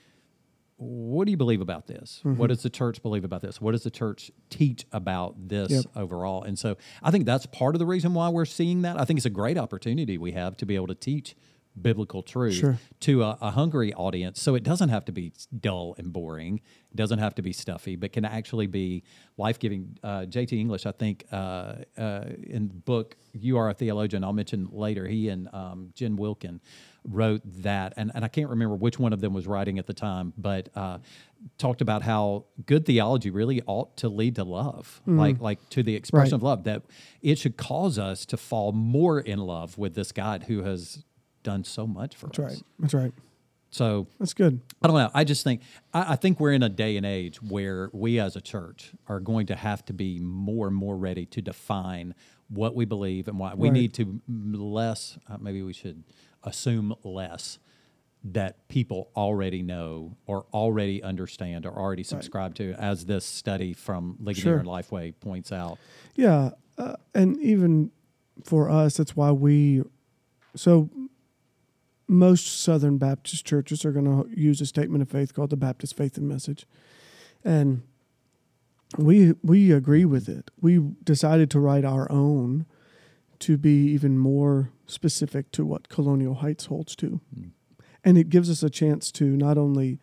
what 0.76 1.26
do 1.26 1.30
you 1.30 1.36
believe 1.36 1.60
about 1.60 1.86
this? 1.86 2.20
Mm-hmm. 2.24 2.38
What 2.38 2.46
does 2.48 2.62
the 2.62 2.70
church 2.70 3.02
believe 3.02 3.24
about 3.24 3.42
this? 3.42 3.60
What 3.60 3.72
does 3.72 3.82
the 3.82 3.90
church 3.90 4.30
teach 4.48 4.86
about 4.92 5.48
this 5.48 5.70
Yep. 5.70 5.84
overall? 5.94 6.42
And 6.42 6.58
so 6.58 6.76
I 7.02 7.10
think 7.10 7.26
that's 7.26 7.44
part 7.46 7.74
of 7.74 7.78
the 7.78 7.86
reason 7.86 8.14
why 8.14 8.28
we're 8.30 8.46
seeing 8.46 8.82
that. 8.82 8.98
I 8.98 9.04
think 9.04 9.18
it's 9.18 9.26
a 9.26 9.30
great 9.30 9.58
opportunity 9.58 10.16
we 10.16 10.32
have 10.32 10.56
to 10.58 10.66
be 10.66 10.74
able 10.76 10.86
to 10.86 10.94
teach 10.94 11.36
biblical 11.80 12.22
truth 12.22 12.54
Sure. 12.54 12.78
to 13.00 13.22
a, 13.22 13.38
a 13.40 13.50
hungry 13.52 13.92
audience. 13.94 14.40
So 14.42 14.54
it 14.54 14.62
doesn't 14.62 14.88
have 14.88 15.04
to 15.06 15.12
be 15.12 15.32
dull 15.60 15.94
and 15.98 16.12
boring. 16.12 16.60
It 16.90 16.96
doesn't 16.96 17.20
have 17.20 17.34
to 17.36 17.42
be 17.42 17.52
stuffy, 17.52 17.96
but 17.96 18.12
can 18.12 18.24
actually 18.24 18.66
be 18.66 19.04
life 19.36 19.58
giving. 19.58 19.96
Uh, 20.02 20.22
JT 20.28 20.52
English, 20.58 20.84
I 20.86 20.92
think, 20.92 21.24
uh, 21.30 21.76
uh, 21.96 22.24
in 22.42 22.68
the 22.68 22.74
book 22.74 23.16
"You 23.32 23.56
Are 23.58 23.70
a 23.70 23.74
Theologian," 23.74 24.24
I'll 24.24 24.32
mention 24.32 24.68
later. 24.72 25.06
He 25.06 25.28
and 25.28 25.48
um, 25.54 25.90
Jen 25.94 26.16
Wilkin 26.16 26.60
wrote 27.08 27.40
that, 27.62 27.94
and, 27.96 28.10
and 28.14 28.24
I 28.24 28.28
can't 28.28 28.50
remember 28.50 28.74
which 28.74 28.98
one 28.98 29.12
of 29.12 29.20
them 29.20 29.32
was 29.32 29.46
writing 29.46 29.78
at 29.78 29.86
the 29.86 29.94
time, 29.94 30.32
but 30.36 30.68
uh, 30.74 30.98
talked 31.56 31.80
about 31.80 32.02
how 32.02 32.44
good 32.66 32.84
theology 32.84 33.30
really 33.30 33.62
ought 33.66 33.96
to 33.98 34.08
lead 34.08 34.34
to 34.34 34.44
love, 34.44 35.00
like 35.06 35.40
like 35.40 35.66
to 35.70 35.82
the 35.84 35.94
expression 35.94 36.32
Right. 36.32 36.36
of 36.38 36.42
love. 36.42 36.64
That 36.64 36.82
it 37.22 37.38
should 37.38 37.56
cause 37.56 37.98
us 37.98 38.26
to 38.26 38.36
fall 38.36 38.72
more 38.72 39.20
in 39.20 39.38
love 39.38 39.78
with 39.78 39.94
this 39.94 40.10
God 40.10 40.44
who 40.48 40.64
has 40.64 41.04
done 41.42 41.64
so 41.64 41.86
much 41.86 42.16
for 42.16 42.26
That's 42.26 42.38
us. 42.38 42.44
right. 42.54 42.62
That's 42.78 42.94
right. 42.94 43.12
So 43.72 44.08
That's 44.18 44.34
good. 44.34 44.60
I 44.82 44.88
don't 44.88 44.96
know. 44.96 45.10
I 45.14 45.22
just 45.24 45.44
think 45.44 45.62
I, 45.94 46.12
I 46.12 46.16
think 46.16 46.40
we're 46.40 46.52
in 46.52 46.62
a 46.62 46.68
day 46.68 46.96
and 46.96 47.06
age 47.06 47.40
where 47.40 47.88
we 47.92 48.18
as 48.18 48.34
a 48.34 48.40
church 48.40 48.92
are 49.06 49.20
going 49.20 49.46
to 49.46 49.54
have 49.54 49.84
to 49.86 49.92
be 49.92 50.18
more 50.18 50.66
and 50.66 50.74
more 50.76 50.96
ready 50.96 51.24
to 51.26 51.40
define 51.40 52.14
what 52.48 52.74
we 52.74 52.84
believe 52.84 53.28
and 53.28 53.38
why 53.38 53.54
we 53.54 53.68
Right. 53.68 53.74
need 53.74 53.94
to 53.94 54.20
less. 54.28 55.18
Uh, 55.28 55.36
maybe 55.40 55.62
we 55.62 55.72
should 55.72 56.02
assume 56.42 56.94
less 57.04 57.58
that 58.24 58.66
people 58.68 59.08
already 59.16 59.62
know 59.62 60.16
or 60.26 60.44
already 60.52 61.00
understand 61.02 61.64
or 61.64 61.72
already 61.72 62.02
subscribe 62.02 62.54
to, 62.56 62.72
as 62.74 63.06
this 63.06 63.24
study 63.24 63.72
from 63.72 64.16
Ligonier 64.20 64.42
Sure. 64.42 64.58
and 64.58 64.66
Lifeway 64.68 65.14
points 65.20 65.52
out. 65.52 65.78
Yeah, 66.16 66.50
uh, 66.76 66.96
and 67.14 67.38
even 67.40 67.92
for 68.44 68.68
us, 68.68 68.96
that's 68.96 69.14
why 69.16 69.30
we. 69.30 69.82
So, 70.56 70.90
most 72.10 72.60
Southern 72.60 72.98
Baptist 72.98 73.46
churches 73.46 73.84
are 73.84 73.92
going 73.92 74.04
to 74.04 74.28
use 74.38 74.60
a 74.60 74.66
statement 74.66 75.00
of 75.00 75.08
faith 75.08 75.32
called 75.32 75.50
the 75.50 75.56
Baptist 75.56 75.96
Faith 75.96 76.16
and 76.16 76.28
Message, 76.28 76.66
and 77.44 77.82
we 78.98 79.34
we 79.44 79.70
agree 79.70 80.04
with 80.04 80.28
it. 80.28 80.50
We 80.60 80.78
decided 81.04 81.50
to 81.52 81.60
write 81.60 81.84
our 81.84 82.10
own 82.10 82.66
to 83.38 83.56
be 83.56 83.86
even 83.92 84.18
more 84.18 84.72
specific 84.86 85.52
to 85.52 85.64
what 85.64 85.88
Colonial 85.88 86.34
Heights 86.34 86.66
holds 86.66 86.96
to, 86.96 87.20
and 88.04 88.18
it 88.18 88.28
gives 88.28 88.50
us 88.50 88.64
a 88.64 88.70
chance 88.70 89.12
to 89.12 89.24
not 89.24 89.56
only 89.56 90.00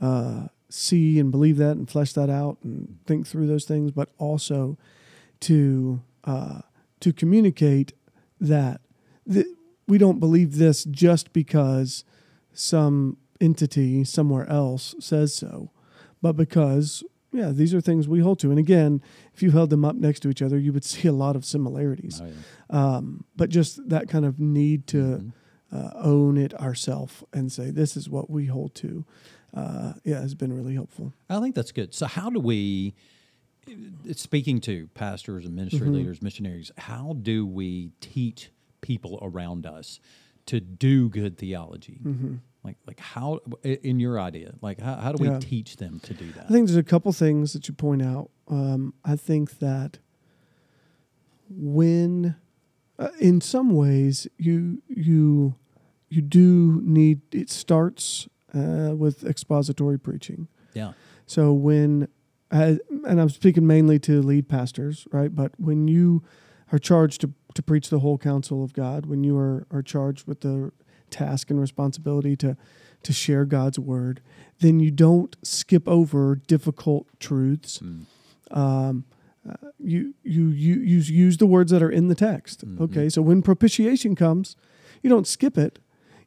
uh, 0.00 0.46
see 0.70 1.20
and 1.20 1.30
believe 1.30 1.58
that 1.58 1.76
and 1.76 1.88
flesh 1.88 2.14
that 2.14 2.30
out 2.30 2.56
and 2.64 2.98
think 3.06 3.26
through 3.26 3.46
those 3.46 3.66
things, 3.66 3.92
but 3.92 4.08
also 4.16 4.78
to 5.40 6.00
uh, 6.24 6.60
to 7.00 7.12
communicate 7.12 7.92
that 8.40 8.80
th- 9.30 9.46
we 9.86 9.98
don't 9.98 10.18
believe 10.20 10.56
this 10.56 10.84
just 10.84 11.32
because 11.32 12.04
some 12.52 13.16
entity 13.40 14.04
somewhere 14.04 14.48
else 14.48 14.94
says 15.00 15.34
so, 15.34 15.70
but 16.22 16.32
because 16.36 17.02
yeah, 17.32 17.50
these 17.50 17.74
are 17.74 17.80
things 17.80 18.06
we 18.06 18.20
hold 18.20 18.38
to. 18.38 18.50
And 18.50 18.60
again, 18.60 19.02
if 19.34 19.42
you 19.42 19.50
held 19.50 19.70
them 19.70 19.84
up 19.84 19.96
next 19.96 20.20
to 20.20 20.28
each 20.28 20.40
other, 20.40 20.56
you 20.56 20.72
would 20.72 20.84
see 20.92 21.08
a 21.08 21.12
lot 21.12 21.34
of 21.36 21.44
similarities. 21.44 22.20
Oh, 22.22 22.26
yeah. 22.26 22.34
Um, 22.96 23.24
but 23.36 23.50
just 23.50 23.88
that 23.88 24.08
kind 24.08 24.24
of 24.24 24.38
need 24.38 24.86
to 24.88 24.96
Mm-hmm. 24.96 25.28
uh, 25.76 25.90
own 25.96 26.36
it 26.36 26.54
ourselves 26.60 27.24
and 27.32 27.50
say 27.50 27.70
this 27.72 27.96
is 27.96 28.08
what 28.08 28.30
we 28.30 28.46
hold 28.46 28.74
to. 28.76 29.04
Uh, 29.52 29.94
yeah, 30.04 30.20
has 30.20 30.34
been 30.36 30.52
really 30.52 30.74
helpful. 30.74 31.12
I 31.28 31.40
think 31.40 31.54
that's 31.56 31.72
good. 31.72 31.92
So, 31.94 32.06
how 32.06 32.30
do 32.30 32.38
we, 32.38 32.94
speaking 34.12 34.60
to 34.62 34.88
pastors 34.94 35.44
and 35.44 35.54
ministry 35.56 35.88
leaders, 35.88 36.22
missionaries, 36.22 36.70
how 36.78 37.16
do 37.20 37.46
we 37.46 37.90
teach 38.00 38.50
people 38.84 39.18
around 39.22 39.66
us 39.66 39.98
to 40.46 40.60
do 40.60 41.08
good 41.08 41.36
theology? 41.38 42.00
Like, 42.62 42.76
like 42.86 43.00
how, 43.00 43.40
in 43.62 44.00
your 44.00 44.18
idea, 44.20 44.54
like 44.62 44.80
how, 44.80 44.94
how 44.96 45.12
do 45.12 45.18
we 45.20 45.28
Yeah. 45.28 45.38
teach 45.40 45.76
them 45.76 46.00
to 46.00 46.14
do 46.14 46.32
that? 46.32 46.44
I 46.46 46.48
think 46.48 46.66
there's 46.66 46.76
a 46.78 46.82
couple 46.82 47.12
things 47.12 47.52
that 47.52 47.68
you 47.68 47.74
point 47.74 48.00
out. 48.02 48.30
Um, 48.48 48.94
I 49.04 49.16
think 49.16 49.58
that 49.58 49.98
when, 51.48 52.36
uh, 52.98 53.08
in 53.20 53.40
some 53.40 53.70
ways, 53.70 54.26
you 54.38 54.82
you 54.88 55.54
you 56.08 56.22
do 56.22 56.80
need. 56.84 57.20
It 57.32 57.50
starts 57.50 58.28
uh, 58.54 58.94
with 58.96 59.24
expository 59.24 59.98
preaching. 59.98 60.48
yeah. 60.74 60.92
So 61.26 61.52
when, 61.52 62.08
uh, 62.50 62.74
and 63.06 63.20
I'm 63.20 63.30
speaking 63.30 63.66
mainly 63.66 63.98
to 64.00 64.20
lead 64.22 64.46
pastors, 64.48 65.06
right? 65.10 65.34
But 65.34 65.52
when 65.58 65.88
you 65.88 66.22
are 66.70 66.78
charged 66.78 67.22
to, 67.22 67.32
to 67.54 67.62
preach 67.62 67.88
the 67.90 68.00
whole 68.00 68.18
counsel 68.18 68.62
of 68.64 68.72
God, 68.72 69.06
when 69.06 69.24
you 69.24 69.36
are, 69.38 69.66
are 69.70 69.82
charged 69.82 70.26
with 70.26 70.40
the 70.40 70.72
task 71.10 71.50
and 71.50 71.60
responsibility 71.60 72.36
to 72.36 72.56
to 73.04 73.12
share 73.12 73.44
God's 73.44 73.78
word, 73.78 74.22
then 74.60 74.80
you 74.80 74.90
don't 74.90 75.36
skip 75.42 75.86
over 75.86 76.36
difficult 76.36 77.06
truths. 77.20 77.82
Um, 78.50 79.04
uh, 79.48 79.54
you, 79.78 80.14
you 80.22 80.48
you 80.48 80.74
you 80.80 80.98
use 81.00 81.36
the 81.36 81.46
words 81.46 81.70
that 81.70 81.82
are 81.82 81.90
in 81.90 82.08
the 82.08 82.14
text. 82.14 82.64
Okay, 82.80 83.08
so 83.10 83.20
when 83.20 83.42
propitiation 83.42 84.14
comes, 84.14 84.56
you 85.02 85.10
don't 85.10 85.26
skip 85.26 85.58
it, 85.58 85.78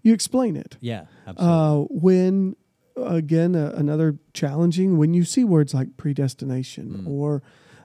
you 0.03 0.13
explain 0.13 0.55
it 0.55 0.77
Yeah. 0.81 1.05
Absolutely. 1.25 1.55
uh, 1.55 1.75
when 1.89 2.55
again 2.95 3.55
uh, 3.55 3.73
another 3.75 4.17
challenging 4.33 4.97
when 4.97 5.13
you 5.13 5.23
see 5.23 5.43
words 5.43 5.73
like 5.73 5.97
predestination 5.97 7.05
or 7.07 7.41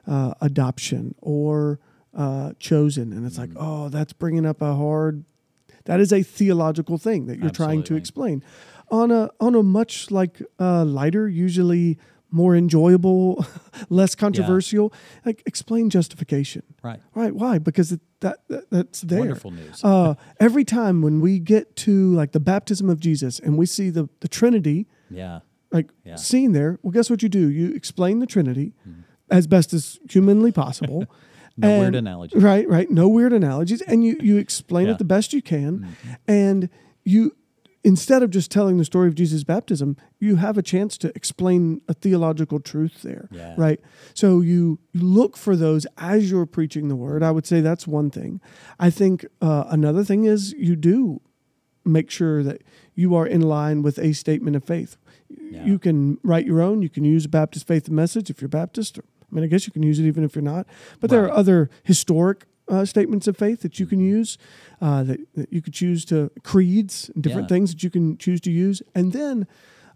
uh, 0.07 0.33
adoption 0.41 1.15
or 1.21 1.79
uh, 2.15 2.53
chosen 2.59 3.11
and 3.13 3.25
it's 3.25 3.37
like 3.37 3.49
oh 3.55 3.89
that's 3.89 4.13
bringing 4.13 4.45
up 4.45 4.61
a 4.61 4.75
hard 4.75 5.23
that 5.85 5.99
is 5.99 6.13
a 6.13 6.23
theological 6.23 6.97
thing 6.97 7.25
that 7.25 7.39
you're 7.39 7.49
trying 7.49 7.83
to 7.83 7.95
explain 7.95 8.43
on 8.89 9.11
a 9.11 9.29
on 9.39 9.55
a 9.55 9.63
much 9.63 10.11
like 10.11 10.41
uh, 10.59 10.85
lighter 10.85 11.27
usually 11.27 11.97
more 12.29 12.55
enjoyable 12.55 13.45
less 13.89 14.15
controversial 14.15 14.91
like 15.25 15.43
explain 15.45 15.89
justification 15.89 16.63
right. 16.81 16.99
right 17.13 17.35
why 17.35 17.57
because 17.59 17.91
it, 17.91 17.99
that, 18.21 18.39
that 18.47 18.69
that's 18.71 19.01
there 19.01 19.19
Wonderful 19.19 19.51
news. 19.51 19.83
uh, 19.83 20.15
every 20.39 20.63
time 20.65 21.01
when 21.01 21.21
we 21.21 21.39
get 21.39 21.75
to 21.77 22.13
like 22.15 22.31
the 22.31 22.39
baptism 22.39 22.89
of 22.89 22.99
Jesus 22.99 23.39
and 23.39 23.57
we 23.57 23.65
see 23.65 23.89
the, 23.91 24.09
the 24.21 24.27
Trinity 24.27 24.87
yeah. 25.11 25.39
like 25.71 25.89
Yeah. 26.03 26.15
seen 26.15 26.53
there, 26.53 26.79
well, 26.81 26.91
guess 26.91 27.09
what 27.09 27.21
you 27.21 27.29
do? 27.29 27.49
You 27.49 27.73
explain 27.73 28.19
the 28.19 28.25
Trinity 28.25 28.73
as 29.29 29.45
best 29.47 29.73
as 29.73 29.99
humanly 30.09 30.51
possible. 30.51 31.05
No 31.57 31.79
weird 31.79 31.95
analogies. 31.95 32.41
Right, 32.41 32.67
right. 32.67 32.89
No 32.89 33.07
weird 33.07 33.33
analogies. 33.33 33.81
And 33.81 34.03
you, 34.03 34.17
you 34.21 34.37
explain 34.37 34.87
Yeah. 34.87 34.93
it 34.93 34.97
the 34.97 35.03
best 35.05 35.33
you 35.33 35.41
can. 35.41 35.95
And 36.27 36.69
you, 37.03 37.35
instead 37.83 38.23
of 38.23 38.31
just 38.31 38.49
telling 38.49 38.77
the 38.77 38.85
story 38.85 39.07
of 39.07 39.13
Jesus' 39.15 39.43
baptism, 39.43 39.95
you 40.19 40.37
have 40.37 40.57
a 40.57 40.63
chance 40.63 40.97
to 40.99 41.11
explain 41.15 41.81
a 41.87 41.93
theological 41.93 42.59
truth 42.59 43.01
there. 43.03 43.29
Yeah. 43.31 43.53
Right. 43.57 43.79
So 44.13 44.41
you, 44.41 44.79
you 44.93 45.01
look 45.03 45.37
for 45.37 45.55
those 45.55 45.85
as 45.97 46.31
you're 46.31 46.45
preaching 46.47 46.87
the 46.87 46.95
word. 46.95 47.21
I 47.21 47.29
would 47.31 47.45
say 47.45 47.61
that's 47.61 47.85
one 47.85 48.09
thing. 48.09 48.41
I 48.79 48.89
think 48.89 49.25
uh, 49.41 49.65
another 49.69 50.03
thing 50.03 50.25
is 50.25 50.53
you 50.53 50.75
do 50.75 51.21
make 51.85 52.09
sure 52.09 52.41
that 52.43 52.61
you 52.95 53.13
are 53.13 53.27
in 53.27 53.41
line 53.41 53.81
with 53.83 53.99
a 53.99 54.13
statement 54.13 54.55
of 54.55 54.63
faith. 54.63 54.95
Yeah. 55.29 55.65
You 55.65 55.77
can 55.77 56.17
write 56.23 56.45
your 56.45 56.61
own. 56.61 56.81
You 56.81 56.89
can 56.89 57.03
use 57.03 57.25
a 57.25 57.29
Baptist 57.29 57.67
faith 57.67 57.89
message 57.89 58.29
if 58.29 58.41
you're 58.41 58.47
Baptist. 58.47 58.97
Or, 58.97 59.03
I 59.33 59.35
mean, 59.35 59.43
I 59.43 59.47
guess 59.47 59.65
you 59.65 59.73
can 59.73 59.81
use 59.83 59.97
it 59.99 60.05
even 60.05 60.23
if 60.23 60.35
you're 60.35 60.43
not. 60.43 60.67
But 60.99 61.09
there 61.09 61.23
are 61.25 61.31
other 61.31 61.69
historic 61.83 62.45
uh, 62.67 62.85
statements 62.85 63.27
of 63.27 63.35
faith 63.35 63.61
that 63.61 63.79
you 63.79 63.87
can 63.87 63.99
use. 63.99 64.37
Uh, 64.79 65.01
that, 65.03 65.19
that 65.35 65.51
you 65.51 65.61
could 65.61 65.73
choose 65.73 66.05
to 66.05 66.29
creeds 66.43 67.09
and 67.15 67.23
different 67.23 67.49
Yeah. 67.49 67.55
things 67.55 67.71
that 67.71 67.83
you 67.83 67.89
can 67.89 68.17
choose 68.17 68.39
to 68.41 68.51
use. 68.51 68.83
And 68.93 69.11
then 69.11 69.47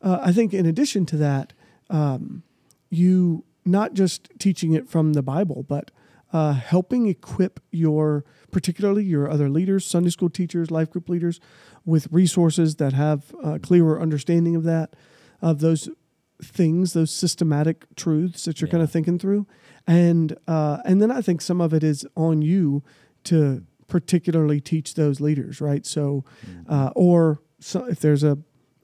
uh, 0.02 0.19
I 0.23 0.32
think 0.32 0.54
in 0.54 0.65
addition 0.65 1.06
to 1.08 1.17
that, 1.17 1.54
um, 1.89 2.43
you 2.89 3.43
not 3.65 3.93
just 3.93 4.30
teaching 4.39 4.73
it 4.73 4.88
from 4.89 5.13
the 5.13 5.21
Bible, 5.21 5.63
but 5.67 5.91
uh, 6.34 6.54
helping 6.54 7.08
equip 7.08 7.60
your, 7.71 8.23
particularly 8.52 9.04
your 9.04 9.30
other 9.30 9.50
leaders, 9.50 9.86
Sunday 9.86 10.10
school 10.10 10.30
teachers, 10.30 10.71
life 10.71 10.89
group 10.89 11.10
leaders, 11.10 11.39
with 11.86 12.08
resources 12.12 12.76
that 12.78 12.93
have 12.93 13.34
a 13.43 13.60
clearer 13.60 14.02
understanding 14.02 14.56
of 14.56 14.63
that, 14.63 14.93
of 15.41 15.60
those 15.60 15.89
things, 16.43 16.93
those 16.93 17.12
systematic 17.12 17.86
truths 17.95 18.45
that 18.45 18.62
you're 18.62 18.67
kind 18.67 18.84
of 18.84 18.91
thinking 18.91 19.17
through, 19.19 19.47
and 19.86 20.38
uh, 20.47 20.78
and 20.86 21.02
then 21.02 21.12
I 21.12 21.21
think 21.21 21.41
some 21.41 21.62
of 21.62 21.73
it 21.73 21.84
is 21.84 22.06
on 22.15 22.41
you 22.41 22.84
to 23.26 23.63
particularly 23.88 24.60
teach 24.60 24.95
those 24.95 25.21
leaders, 25.21 25.62
right? 25.62 25.86
So, 25.86 26.23
uh, 26.67 26.91
or 26.95 27.39
so 27.60 27.86
if 27.86 28.00
there's 28.00 28.23
a 28.23 28.38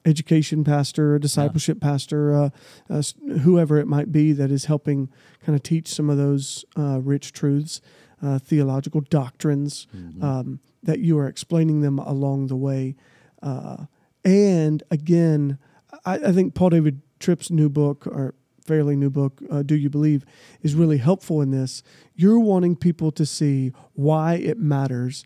education 0.06 0.64
pastor, 0.64 1.16
a 1.16 1.20
discipleship 1.20 1.80
pastor, 1.80 2.34
uh, 2.34 2.50
uh, 2.90 3.02
whoever 3.42 3.78
it 3.78 3.88
might 3.88 4.12
be 4.12 4.34
that 4.34 4.52
is 4.52 4.66
helping 4.66 5.10
kind 5.46 5.56
of 5.56 5.64
teach 5.64 5.88
some 5.88 6.10
of 6.10 6.18
those 6.18 6.66
uh, 6.78 7.00
rich 7.02 7.32
truths, 7.32 7.82
uh, 8.22 8.40
theological 8.40 9.02
doctrines, 9.02 9.88
um, 10.22 10.60
that 10.82 11.00
you 11.00 11.18
are 11.18 11.28
explaining 11.28 11.82
them 11.82 12.00
along 12.00 12.48
the 12.48 12.56
way. 12.56 12.96
Uh, 13.42 13.86
and 14.26 14.84
again, 14.92 15.58
I, 16.06 16.16
I 16.16 16.32
think 16.32 16.54
Paul 16.54 16.72
David 16.72 17.02
Tripp's 17.24 17.50
new 17.50 17.70
book 17.70 18.06
or 18.08 18.36
fairly 18.68 18.96
new 18.96 19.10
book, 19.10 19.42
uh, 19.50 19.62
Do 19.64 19.76
You 19.76 19.90
Believe, 19.90 20.26
is 20.62 20.76
really 20.76 20.98
helpful 20.98 21.42
in 21.42 21.52
this. 21.52 21.84
You're 22.16 22.40
wanting 22.40 22.76
people 22.76 23.12
to 23.12 23.26
see 23.26 23.72
why 23.94 24.36
it 24.36 24.58
matters 24.58 25.26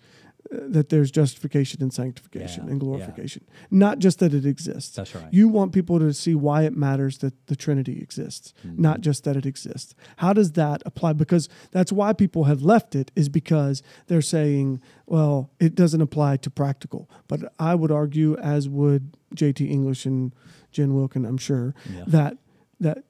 uh, 0.52 0.58
that 0.70 0.90
there's 0.90 1.12
justification 1.12 1.82
and 1.84 1.92
sanctification 1.94 2.64
Yeah, 2.66 2.72
and 2.72 2.78
yeah. 2.82 2.86
glorification, 2.86 3.44
not 3.70 4.00
just 4.00 4.20
that 4.20 4.34
it 4.34 4.46
exists. 4.46 4.96
That's 4.96 5.14
right. 5.14 5.26
You 5.32 5.50
want 5.50 5.72
people 5.74 6.00
to 6.00 6.14
see 6.14 6.36
why 6.36 6.64
it 6.64 6.76
matters 6.78 7.18
that 7.20 7.34
the 7.48 7.56
Trinity 7.56 8.00
exists, 8.00 8.54
Mm-hmm. 8.66 8.82
not 8.82 9.02
just 9.02 9.24
that 9.26 9.36
it 9.36 9.46
exists. 9.46 9.94
How 10.18 10.34
does 10.34 10.54
that 10.54 10.82
apply? 10.86 11.14
Because 11.14 11.50
that's 11.72 11.92
why 11.92 12.14
people 12.14 12.46
have 12.46 12.62
left 12.62 12.96
it, 12.96 13.12
is 13.16 13.28
because 13.30 13.84
they're 14.08 14.22
saying, 14.38 14.82
well, 15.06 15.50
it 15.60 15.76
doesn't 15.76 16.02
apply 16.02 16.38
to 16.38 16.50
practical. 16.50 17.10
But 17.28 17.40
I 17.60 17.76
would 17.76 17.92
argue, 17.92 18.38
as 18.38 18.70
would 18.70 19.04
JT 19.36 19.60
English 19.70 20.06
and 20.06 20.34
Jen 20.78 20.94
Wilkin, 20.94 21.26
I'm 21.26 21.38
sure, 21.40 21.74
Yeah. 21.92 22.04
that 22.06 22.38
that 22.80 23.04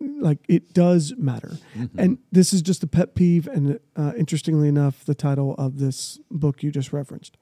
like 0.00 0.38
it 0.48 0.72
does 0.72 1.12
matter. 1.18 1.58
Mm-hmm. 1.76 1.98
And 1.98 2.18
this 2.30 2.52
is 2.52 2.62
just 2.62 2.84
a 2.84 2.86
pet 2.86 3.16
peeve. 3.16 3.48
And 3.48 3.80
uh, 3.96 4.12
interestingly 4.16 4.68
enough, 4.68 5.04
the 5.04 5.14
title 5.16 5.56
of 5.58 5.80
this 5.80 6.20
book 6.30 6.62
you 6.62 6.70
just 6.70 6.92
referenced. 6.92 7.36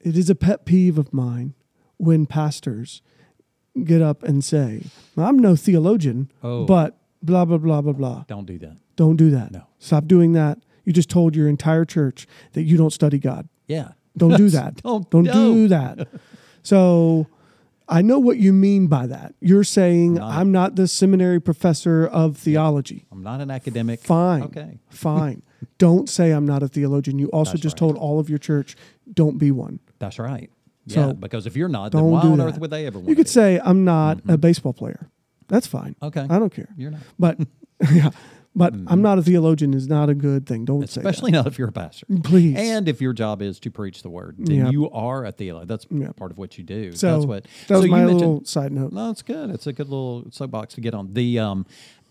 It 0.00 0.16
is 0.16 0.30
a 0.30 0.34
pet 0.34 0.64
peeve 0.64 0.96
of 0.96 1.12
mine 1.12 1.52
when 1.98 2.24
pastors 2.24 3.02
get 3.84 4.00
up 4.00 4.22
and 4.22 4.42
say, 4.42 4.84
I'm 5.18 5.38
no 5.38 5.54
theologian, 5.54 6.30
Oh. 6.42 6.64
but 6.64 6.96
blah, 7.22 7.44
blah, 7.44 7.58
blah, 7.58 7.82
blah, 7.82 7.92
blah. 7.92 8.24
Don't 8.26 8.46
do 8.46 8.58
that. 8.60 8.78
Don't 8.96 9.16
do 9.16 9.28
that. 9.32 9.52
No. 9.52 9.64
Stop 9.78 10.06
doing 10.06 10.32
that. 10.32 10.58
You 10.86 10.94
just 10.94 11.10
told 11.10 11.36
your 11.36 11.48
entire 11.48 11.84
church 11.84 12.26
that 12.54 12.62
you 12.62 12.78
don't 12.78 12.94
study 12.94 13.18
God. 13.18 13.46
Yeah. 13.66 13.88
Don't 14.16 14.38
do 14.38 14.48
that. 14.58 14.76
Don't 14.82 15.10
Don't 15.10 15.24
no. 15.24 15.32
do 15.34 15.68
that. 15.68 16.08
So 16.62 17.26
I 17.88 18.02
know 18.02 18.18
what 18.18 18.36
you 18.36 18.52
mean 18.52 18.86
by 18.86 19.06
that. 19.06 19.34
You're 19.40 19.64
saying 19.64 20.14
not- 20.14 20.34
I'm 20.34 20.52
not 20.52 20.76
the 20.76 20.86
seminary 20.86 21.40
professor 21.40 22.06
of 22.06 22.36
theology. 22.36 23.06
I'm 23.10 23.22
not 23.22 23.40
an 23.40 23.50
academic. 23.50 24.00
Fine. 24.00 24.42
Okay. 24.42 24.78
Fine. 24.90 25.42
don't 25.78 26.08
say 26.08 26.32
I'm 26.32 26.46
not 26.46 26.62
a 26.62 26.68
theologian. 26.68 27.18
You 27.18 27.28
also 27.28 27.52
That's 27.52 27.62
just 27.62 27.74
right. 27.74 27.78
told 27.78 27.96
all 27.96 28.20
of 28.20 28.28
your 28.28 28.38
church, 28.38 28.76
don't 29.12 29.38
be 29.38 29.50
one. 29.50 29.80
That's 29.98 30.18
right. 30.18 30.50
So, 30.88 31.08
yeah, 31.08 31.12
because 31.12 31.46
if 31.46 31.56
you're 31.56 31.68
not, 31.68 31.92
then 31.92 32.04
why 32.04 32.20
on 32.20 32.38
that. 32.38 32.46
earth 32.46 32.58
would 32.58 32.70
they 32.70 32.86
ever 32.86 32.98
want 32.98 33.08
You 33.10 33.16
could 33.16 33.26
to? 33.26 33.32
say 33.32 33.60
I'm 33.62 33.84
not 33.84 34.18
mm-hmm. 34.18 34.30
a 34.30 34.38
baseball 34.38 34.72
player. 34.72 35.10
That's 35.48 35.66
fine. 35.66 35.96
Okay. 36.02 36.26
I 36.28 36.38
don't 36.38 36.52
care. 36.52 36.68
You're 36.76 36.90
not. 36.92 37.00
But 37.18 37.38
yeah, 37.92 38.10
but 38.58 38.74
I'm 38.88 39.00
not 39.00 39.18
a 39.18 39.22
theologian 39.22 39.72
is 39.72 39.88
not 39.88 40.10
a 40.10 40.14
good 40.14 40.46
thing. 40.46 40.64
Don't 40.64 40.82
Especially 40.84 41.30
not 41.30 41.46
if 41.46 41.58
you're 41.58 41.68
a 41.68 41.72
pastor. 41.72 42.06
Please. 42.24 42.56
And 42.56 42.88
if 42.88 43.00
your 43.00 43.12
job 43.12 43.40
is 43.40 43.58
to 43.60 43.70
preach 43.70 44.02
the 44.02 44.10
word, 44.10 44.36
then 44.38 44.56
Yeah. 44.56 44.70
you 44.70 44.90
are 44.90 45.24
a 45.24 45.32
theologian. 45.32 45.68
That's 45.68 45.86
Yeah. 45.90 46.12
part 46.12 46.30
of 46.30 46.38
what 46.38 46.58
you 46.58 46.64
do. 46.64 46.92
so 46.92 47.12
That's 47.14 47.26
what. 47.26 47.46
that 47.68 47.74
was 47.76 47.84
so 47.84 47.90
my 47.90 48.02
you 48.02 48.08
little 48.10 48.44
side 48.44 48.72
note. 48.72 48.92
No, 48.92 49.10
it's 49.10 49.22
good. 49.22 49.50
It's 49.50 49.66
a 49.66 49.72
good 49.72 49.88
little 49.88 50.26
soapbox 50.30 50.74
to 50.74 50.80
get 50.80 50.92
on. 50.94 51.14
The 51.14 51.38
um, 51.38 51.64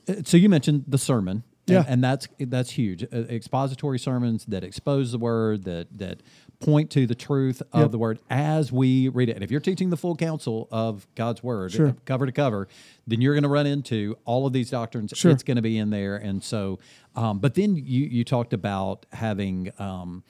uh, 0.09 0.15
so 0.23 0.37
you 0.37 0.49
mentioned 0.49 0.85
the 0.87 0.97
sermon. 0.97 1.43
And- 1.67 1.73
Yeah. 1.73 1.85
and, 1.87 2.03
that's 2.03 2.27
that's 2.39 2.71
huge. 2.71 3.03
Uh, 3.03 3.17
expository 3.29 3.99
sermons 3.99 4.45
that 4.45 4.63
expose 4.63 5.11
the 5.11 5.17
word 5.17 5.63
that 5.65 5.87
that 5.97 6.21
point 6.59 6.89
to 6.91 7.05
the 7.05 7.13
truth 7.15 7.61
of 7.71 7.81
Yep. 7.81 7.91
the 7.91 7.97
word 7.99 8.19
as 8.31 8.71
we 8.71 9.09
read 9.09 9.29
it. 9.29 9.33
And 9.35 9.43
if 9.43 9.51
you're 9.51 9.59
teaching 9.61 9.89
the 9.91 9.97
full 9.97 10.15
counsel 10.15 10.67
of 10.71 11.07
God's 11.15 11.43
word, 11.43 11.71
Sure. 11.71 11.95
cover 12.05 12.25
to 12.25 12.31
cover, 12.31 12.67
then 13.05 13.21
you're 13.21 13.35
going 13.35 13.43
to 13.43 13.49
run 13.49 13.67
into 13.67 14.17
all 14.25 14.47
of 14.47 14.53
these 14.53 14.71
doctrines. 14.71 15.13
Sure. 15.15 15.31
It's 15.31 15.43
going 15.43 15.57
to 15.57 15.61
be 15.61 15.77
in 15.77 15.89
there, 15.91 16.15
and 16.15 16.43
so. 16.43 16.79
Um, 17.15 17.39
but 17.39 17.53
then 17.55 17.75
you 17.75 18.05
you 18.05 18.23
talked 18.23 18.53
about 18.53 19.05
having. 19.11 19.71
Um, 19.79 20.23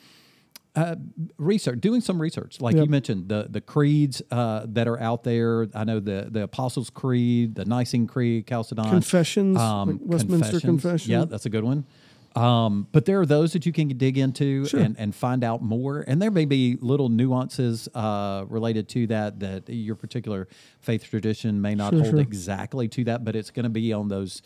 uh, 0.77 0.95
research, 1.37 1.81
doing 1.81 1.99
some 2.01 2.21
research, 2.21 2.61
like 2.61 2.75
Yep. 2.75 2.85
you 2.85 2.89
mentioned, 2.91 3.29
the 3.29 3.47
the 3.49 3.59
creeds 3.61 4.21
uh, 4.31 4.65
that 4.69 4.87
are 4.87 4.99
out 5.01 5.23
there. 5.23 5.67
I 5.73 5.83
know 5.83 5.99
the 5.99 6.27
the 6.29 6.43
Apostles' 6.43 6.89
Creed, 6.89 7.55
the 7.55 7.65
Nicene 7.65 8.07
Creed, 8.07 8.45
Chalcedon, 8.47 8.89
Confessions, 8.89 9.57
like 9.57 9.97
Westminster 10.01 10.59
Confession. 10.59 11.11
Yeah, 11.11 11.25
that's 11.25 11.45
a 11.45 11.49
good 11.49 11.63
one. 11.63 11.85
Um, 12.35 12.87
but 12.91 13.05
there 13.05 13.19
are 13.19 13.25
those 13.25 13.53
that 13.53 13.65
you 13.65 13.73
can 13.73 13.87
dig 13.97 14.15
into 14.19 14.65
Sure. 14.65 14.79
and, 14.79 14.95
and 14.99 15.15
find 15.15 15.43
out 15.43 15.63
more. 15.63 16.01
And 16.07 16.21
there 16.21 16.29
may 16.29 16.45
be 16.45 16.77
little 16.79 17.09
nuances 17.09 17.89
uh, 17.95 18.45
related 18.47 18.87
to 18.89 19.07
that 19.07 19.39
that 19.39 19.67
your 19.69 19.95
particular 19.95 20.47
faith 20.79 21.03
tradition 21.09 21.59
may 21.61 21.73
not 21.73 21.93
Sure, 21.93 22.01
hold 22.03 22.11
sure. 22.11 22.19
exactly 22.19 22.87
to 22.89 23.03
that, 23.05 23.25
but 23.25 23.35
it's 23.35 23.49
going 23.49 23.63
to 23.63 23.71
be 23.71 23.91
on 23.91 24.09
those 24.09 24.43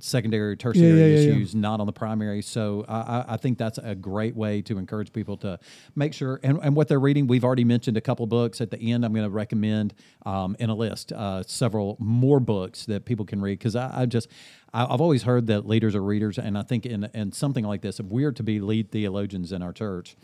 secondary, 0.00 0.56
tertiary 0.56 0.88
yeah, 0.88 0.94
yeah, 0.94 1.06
yeah. 1.06 1.30
issues, 1.32 1.54
not 1.54 1.80
on 1.80 1.86
the 1.86 1.92
primary. 1.92 2.42
So 2.42 2.84
I, 2.88 3.34
I- 3.34 3.36
think 3.44 3.58
that's 3.58 3.78
a 3.78 3.94
great 3.94 4.34
way 4.34 4.62
to 4.62 4.78
encourage 4.78 5.12
people 5.12 5.36
to 5.38 5.58
make 5.94 6.14
sure 6.14 6.40
and, 6.42 6.58
and 6.62 6.74
what 6.74 6.88
they're 6.88 7.00
reading. 7.00 7.26
We've 7.26 7.44
already 7.44 7.64
mentioned 7.64 7.98
a 7.98 8.00
couple 8.00 8.26
books 8.26 8.60
at 8.62 8.70
the 8.70 8.78
end. 8.92 9.04
I'm 9.04 9.12
going 9.12 9.24
to 9.26 9.30
recommend 9.30 9.92
um, 10.24 10.56
in 10.58 10.70
a 10.70 10.74
list 10.74 11.12
uh, 11.12 11.42
several 11.42 11.96
more 12.00 12.40
books 12.40 12.86
that 12.86 13.04
people 13.04 13.26
can 13.26 13.42
read 13.42 13.58
because 13.58 13.76
I, 13.76 14.02
I 14.02 14.06
just 14.06 14.28
I, 14.72 14.84
I've 14.84 15.00
always 15.02 15.24
heard 15.24 15.46
that 15.48 15.66
leaders 15.66 15.94
are 15.94 16.02
readers, 16.02 16.38
and 16.38 16.56
I 16.56 16.62
think 16.62 16.86
in 16.86 17.04
in 17.12 17.32
something 17.32 17.64
like 17.64 17.82
this, 17.82 18.00
if 18.00 18.06
we're 18.06 18.32
to 18.32 18.42
be 18.42 18.60
lead 18.60 18.90
theologians 18.90 19.52
in 19.52 19.60
our 19.62 19.72
church 19.72 20.16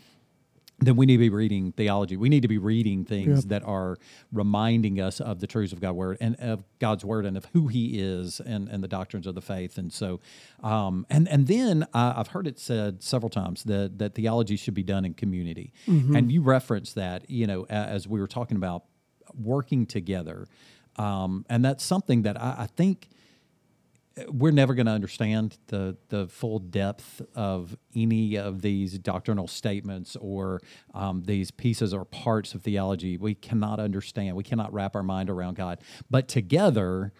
then 0.81 0.95
we 0.95 1.05
need 1.05 1.13
to 1.13 1.19
be 1.19 1.29
reading 1.29 1.71
theology. 1.71 2.17
We 2.17 2.27
need 2.29 2.41
to 2.41 2.47
be 2.47 2.57
reading 2.57 3.05
things 3.05 3.39
Yep. 3.43 3.49
that 3.49 3.63
are 3.63 3.97
reminding 4.31 4.99
us 4.99 5.21
of 5.21 5.39
the 5.39 5.47
truths 5.47 5.73
of 5.73 5.79
God's 5.79 5.95
word 5.95 6.17
and 6.19 6.35
of 6.37 6.63
God's 6.79 7.05
word 7.05 7.25
and 7.25 7.37
of 7.37 7.45
who 7.53 7.67
He 7.67 7.99
is 7.99 8.39
and, 8.39 8.67
and 8.67 8.83
the 8.83 8.87
doctrines 8.87 9.27
of 9.27 9.35
the 9.35 9.41
faith. 9.41 9.77
And 9.77 9.93
so, 9.93 10.19
um, 10.63 11.05
and 11.09 11.27
and 11.29 11.47
then 11.47 11.83
uh, 11.93 12.13
I've 12.17 12.27
heard 12.29 12.47
it 12.47 12.59
said 12.59 13.03
several 13.03 13.29
times 13.29 13.63
that 13.65 13.99
that 13.99 14.15
theology 14.15 14.55
should 14.57 14.73
be 14.73 14.83
done 14.83 15.05
in 15.05 15.13
community. 15.13 15.71
And 16.15 16.31
you 16.31 16.41
referenced 16.41 16.95
that, 16.95 17.29
you 17.29 17.45
know, 17.47 17.65
as 17.69 18.07
we 18.07 18.19
were 18.19 18.27
talking 18.27 18.57
about 18.57 18.83
working 19.35 19.85
together, 19.85 20.47
um, 20.97 21.45
and 21.49 21.63
that's 21.63 21.83
something 21.83 22.23
that 22.23 22.41
I, 22.41 22.55
I 22.59 22.67
think 22.67 23.09
we're 24.27 24.51
never 24.51 24.73
going 24.73 24.87
to 24.87 24.91
understand 24.91 25.57
the 25.67 25.95
the 26.09 26.27
full 26.27 26.59
depth 26.59 27.21
of 27.33 27.77
any 27.95 28.37
of 28.37 28.61
these 28.61 28.97
doctrinal 28.99 29.47
statements 29.47 30.15
or 30.19 30.59
um, 30.93 31.23
these 31.23 31.49
pieces 31.51 31.93
or 31.93 32.03
parts 32.05 32.53
of 32.53 32.61
theology. 32.61 33.17
We 33.17 33.35
cannot 33.35 33.79
understand. 33.79 34.35
We 34.35 34.43
cannot 34.43 34.73
wrap 34.73 34.95
our 34.95 35.03
mind 35.03 35.29
around 35.29 35.55
God. 35.55 35.79
But 36.09 36.27
together, 36.27 37.13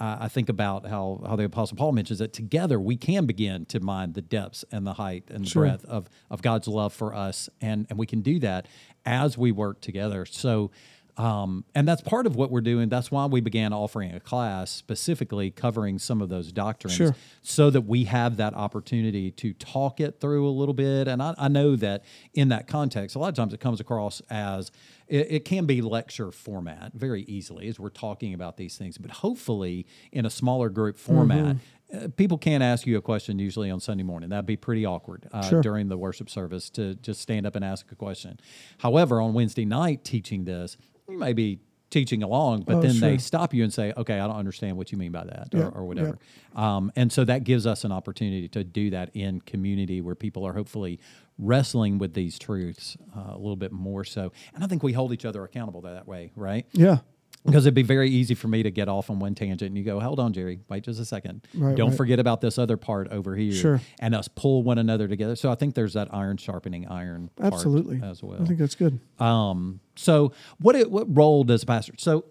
uh, 0.00 0.16
I 0.20 0.28
think 0.28 0.48
about 0.48 0.86
how 0.86 1.22
how 1.26 1.36
the 1.36 1.44
Apostle 1.44 1.76
Paul 1.76 1.92
mentions 1.92 2.18
that 2.18 2.32
together 2.32 2.80
we 2.80 2.96
can 2.96 3.24
begin 3.24 3.64
to 3.66 3.78
mind 3.78 4.14
the 4.14 4.22
depths 4.22 4.64
and 4.72 4.84
the 4.84 4.94
height 4.94 5.24
and 5.30 5.44
the 5.44 5.48
Sure. 5.50 5.62
breadth 5.62 5.84
of 5.84 6.08
of 6.28 6.42
God's 6.42 6.66
love 6.66 6.92
for 6.92 7.14
us, 7.14 7.48
and 7.60 7.86
and 7.88 7.98
we 7.98 8.06
can 8.06 8.20
do 8.20 8.40
that 8.40 8.66
as 9.06 9.38
we 9.38 9.52
work 9.52 9.80
together. 9.80 10.26
So. 10.26 10.70
Um, 11.18 11.64
and 11.74 11.86
that's 11.86 12.00
part 12.00 12.26
of 12.26 12.36
what 12.36 12.50
we're 12.50 12.62
doing. 12.62 12.88
That's 12.88 13.10
why 13.10 13.26
we 13.26 13.42
began 13.42 13.74
offering 13.74 14.14
a 14.14 14.20
class 14.20 14.70
specifically 14.70 15.50
covering 15.50 15.98
some 15.98 16.22
of 16.22 16.30
those 16.30 16.52
doctrines 16.52 16.94
Sure. 16.96 17.14
so 17.42 17.68
that 17.68 17.82
we 17.82 18.04
have 18.04 18.38
that 18.38 18.54
opportunity 18.54 19.30
to 19.32 19.52
talk 19.52 20.00
it 20.00 20.20
through 20.20 20.48
a 20.48 20.50
little 20.50 20.72
bit. 20.72 21.08
And 21.08 21.22
I, 21.22 21.34
I 21.36 21.48
know 21.48 21.76
that 21.76 22.02
in 22.32 22.48
that 22.48 22.66
context, 22.66 23.14
a 23.14 23.18
lot 23.18 23.28
of 23.28 23.34
times 23.34 23.52
it 23.52 23.60
comes 23.60 23.78
across 23.78 24.22
as 24.30 24.70
it, 25.06 25.26
it 25.30 25.44
can 25.44 25.66
be 25.66 25.82
lecture 25.82 26.30
format 26.32 26.92
very 26.94 27.22
easily 27.24 27.68
as 27.68 27.78
we're 27.78 27.90
talking 27.90 28.32
about 28.32 28.56
these 28.56 28.78
things. 28.78 28.96
But 28.96 29.10
hopefully, 29.10 29.86
in 30.12 30.24
a 30.24 30.30
smaller 30.30 30.70
group 30.70 30.96
format, 30.96 31.56
uh, 31.94 32.08
people 32.16 32.38
can't 32.38 32.62
ask 32.62 32.86
you 32.86 32.96
a 32.96 33.02
question 33.02 33.38
usually 33.38 33.70
on 33.70 33.80
Sunday 33.80 34.02
morning. 34.02 34.30
That'd 34.30 34.46
be 34.46 34.56
pretty 34.56 34.86
awkward 34.86 35.28
uh, 35.30 35.42
Sure. 35.46 35.60
during 35.60 35.88
the 35.88 35.98
worship 35.98 36.30
service 36.30 36.70
to 36.70 36.94
just 36.94 37.20
stand 37.20 37.44
up 37.46 37.54
and 37.54 37.62
ask 37.62 37.92
a 37.92 37.94
question. 37.96 38.40
However, 38.78 39.20
on 39.20 39.34
Wednesday 39.34 39.66
night 39.66 40.04
teaching 40.04 40.44
this, 40.44 40.78
you 41.08 41.18
may 41.18 41.32
be 41.32 41.60
teaching 41.90 42.22
along, 42.22 42.62
but 42.62 42.76
Oh, 42.76 42.80
then 42.82 42.94
sure. 42.94 43.10
they 43.10 43.18
stop 43.18 43.52
you 43.52 43.62
and 43.64 43.72
say, 43.72 43.92
"Okay, 43.96 44.18
I 44.18 44.26
don't 44.26 44.36
understand 44.36 44.78
what 44.78 44.90
you 44.92 44.96
mean 44.98 45.12
by 45.12 45.24
that," 45.24 45.48
Yeah, 45.52 45.64
or, 45.64 45.68
or 45.70 45.84
whatever. 45.84 46.18
Um, 46.56 46.90
and 46.96 47.12
so 47.12 47.24
that 47.24 47.44
gives 47.44 47.66
us 47.66 47.84
an 47.84 47.92
opportunity 47.92 48.48
to 48.48 48.64
do 48.64 48.90
that 48.90 49.10
in 49.14 49.40
community 49.42 50.00
where 50.00 50.14
people 50.14 50.46
are 50.46 50.54
hopefully 50.54 50.98
wrestling 51.38 51.98
with 51.98 52.14
these 52.14 52.38
truths 52.38 52.96
uh, 53.16 53.32
a 53.34 53.36
little 53.38 53.56
bit 53.56 53.72
more 53.72 54.04
so. 54.04 54.32
And 54.54 54.64
I 54.64 54.66
think 54.68 54.82
we 54.82 54.92
hold 54.94 55.12
each 55.12 55.24
other 55.26 55.44
accountable 55.44 55.82
that 55.82 56.06
way, 56.08 56.32
right? 56.36 56.66
Yeah. 56.72 56.98
Because 57.44 57.66
it'd 57.66 57.74
be 57.74 57.82
very 57.82 58.08
easy 58.08 58.34
for 58.34 58.46
me 58.46 58.62
to 58.62 58.70
get 58.70 58.88
off 58.88 59.10
on 59.10 59.18
one 59.18 59.34
tangent 59.34 59.62
and 59.68 59.76
you 59.76 59.82
go, 59.82 59.98
hold 59.98 60.20
on, 60.20 60.32
Jerry, 60.32 60.60
wait 60.68 60.84
just 60.84 61.00
a 61.00 61.04
second. 61.04 61.44
Right, 61.54 61.76
Don't 61.76 61.88
right. 61.88 61.96
forget 61.96 62.20
about 62.20 62.40
this 62.40 62.56
other 62.56 62.76
part 62.76 63.08
over 63.08 63.34
here. 63.34 63.52
Sure. 63.52 63.80
And 63.98 64.14
us 64.14 64.28
pull 64.28 64.62
one 64.62 64.78
another 64.78 65.08
together. 65.08 65.34
So 65.34 65.50
I 65.50 65.56
think 65.56 65.74
there's 65.74 65.94
that 65.94 66.06
iron 66.14 66.36
sharpening 66.36 66.86
iron 66.86 67.30
part 67.34 67.52
Absolutely. 67.52 68.00
as 68.04 68.22
well. 68.22 68.40
I 68.40 68.44
think 68.44 68.60
that's 68.60 68.76
good. 68.76 69.00
Um, 69.18 69.80
so 69.96 70.32
what 70.60 70.76
it, 70.76 70.88
what 70.90 71.06
role 71.16 71.42
does 71.42 71.64
a 71.64 71.66
pastor? 71.66 71.94
So 71.98 72.26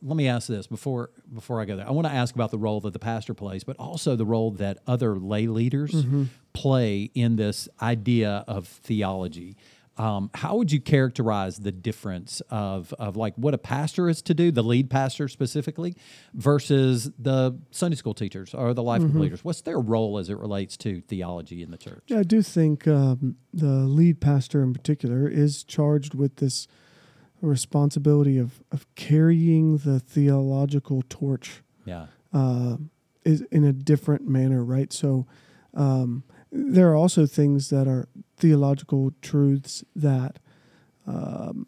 let 0.00 0.16
me 0.16 0.28
ask 0.28 0.48
this 0.48 0.66
before 0.66 1.10
before 1.34 1.60
I 1.60 1.66
go 1.66 1.76
there. 1.76 1.86
I 1.86 1.90
want 1.90 2.06
to 2.06 2.12
ask 2.14 2.34
about 2.34 2.50
the 2.50 2.56
role 2.56 2.80
that 2.80 2.94
the 2.94 2.98
pastor 2.98 3.34
plays, 3.34 3.64
but 3.64 3.76
also 3.76 4.16
the 4.16 4.24
role 4.24 4.50
that 4.52 4.78
other 4.86 5.16
lay 5.18 5.46
leaders 5.46 5.92
Mm-hmm. 5.92 6.24
play 6.54 7.10
in 7.14 7.36
this 7.36 7.68
idea 7.82 8.44
of 8.48 8.66
theology. 8.66 9.58
Um, 9.96 10.28
how 10.34 10.56
would 10.56 10.72
you 10.72 10.80
characterize 10.80 11.58
the 11.58 11.70
difference 11.70 12.42
of, 12.50 12.92
of 12.98 13.16
like 13.16 13.34
what 13.36 13.54
a 13.54 13.58
pastor 13.58 14.08
is 14.08 14.22
to 14.22 14.34
do, 14.34 14.50
the 14.50 14.62
lead 14.62 14.90
pastor 14.90 15.28
specifically, 15.28 15.94
versus 16.34 17.12
the 17.16 17.56
Sunday 17.70 17.96
school 17.96 18.12
teachers 18.14 18.54
or 18.54 18.74
the 18.74 18.82
life 18.82 19.02
Mm-hmm. 19.02 19.20
leaders? 19.20 19.44
What's 19.44 19.60
their 19.60 19.78
role 19.78 20.18
as 20.18 20.28
it 20.30 20.38
relates 20.38 20.76
to 20.78 21.00
theology 21.02 21.62
in 21.62 21.70
the 21.70 21.76
church? 21.78 22.02
Yeah, 22.08 22.18
I 22.18 22.22
do 22.24 22.42
think 22.42 22.88
um, 22.88 23.36
the 23.52 23.66
lead 23.66 24.20
pastor 24.20 24.62
in 24.64 24.72
particular 24.72 25.28
is 25.28 25.62
charged 25.62 26.14
with 26.14 26.36
this 26.36 26.66
responsibility 27.40 28.38
of, 28.38 28.62
of 28.72 28.86
carrying 28.94 29.76
the 29.78 30.00
theological 30.00 31.02
torch 31.08 31.62
Yeah. 31.84 32.06
uh, 32.32 32.78
is 33.24 33.42
in 33.50 33.64
a 33.64 33.72
different 33.72 34.26
manner, 34.26 34.64
right? 34.64 34.92
So 34.92 35.26
um, 35.74 36.24
there 36.50 36.90
are 36.90 36.94
also 36.96 37.26
things 37.26 37.68
that 37.70 37.86
are 37.86 38.08
theological 38.48 39.10
truths 39.22 39.82
that, 39.96 40.38
um, 41.06 41.66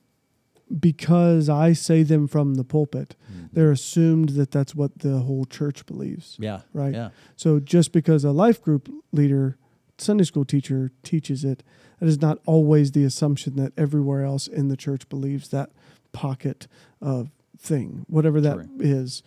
because 0.78 1.48
I 1.48 1.72
say 1.72 2.02
them 2.02 2.26
from 2.26 2.56
the 2.56 2.64
pulpit, 2.64 3.16
Mhm. 3.32 3.48
they're 3.52 3.70
assumed 3.70 4.30
that 4.30 4.50
that's 4.50 4.74
what 4.74 4.98
the 4.98 5.20
whole 5.20 5.46
church 5.46 5.86
believes. 5.86 6.36
Yeah. 6.38 6.60
Right. 6.74 6.92
Yeah. 6.92 7.10
So 7.34 7.60
just 7.60 7.92
because 7.92 8.24
a 8.24 8.30
life 8.32 8.60
group 8.60 8.92
leader, 9.10 9.56
Sunday 9.96 10.24
school 10.24 10.44
teacher 10.44 10.90
teaches 11.02 11.44
it, 11.44 11.62
that 11.98 12.06
is 12.08 12.20
not 12.20 12.40
always 12.44 12.92
the 12.92 13.04
assumption 13.04 13.56
that 13.56 13.72
everywhere 13.78 14.22
else 14.22 14.46
in 14.46 14.68
the 14.68 14.76
church 14.76 15.08
believes 15.08 15.48
that 15.48 15.70
pocket 16.12 16.66
of 17.00 17.30
thing, 17.56 18.04
whatever 18.08 18.38
that 18.42 18.54
True. 18.56 18.68
is. 18.80 19.22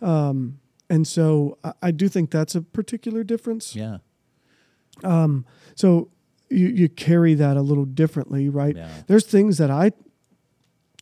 Um, 0.00 0.58
and 0.88 1.06
so 1.06 1.58
I, 1.62 1.72
I 1.82 1.90
do 1.90 2.08
think 2.08 2.30
that's 2.30 2.54
a 2.54 2.62
particular 2.62 3.24
difference. 3.24 3.76
Yeah. 3.76 3.98
Um, 5.02 5.44
so 5.74 6.08
you, 6.54 6.68
you 6.68 6.88
carry 6.88 7.34
that 7.34 7.56
a 7.56 7.62
little 7.62 7.84
differently, 7.84 8.48
right? 8.48 8.76
Yeah. 8.76 8.88
There's 9.06 9.26
things 9.26 9.58
that 9.58 9.70
I, 9.70 9.92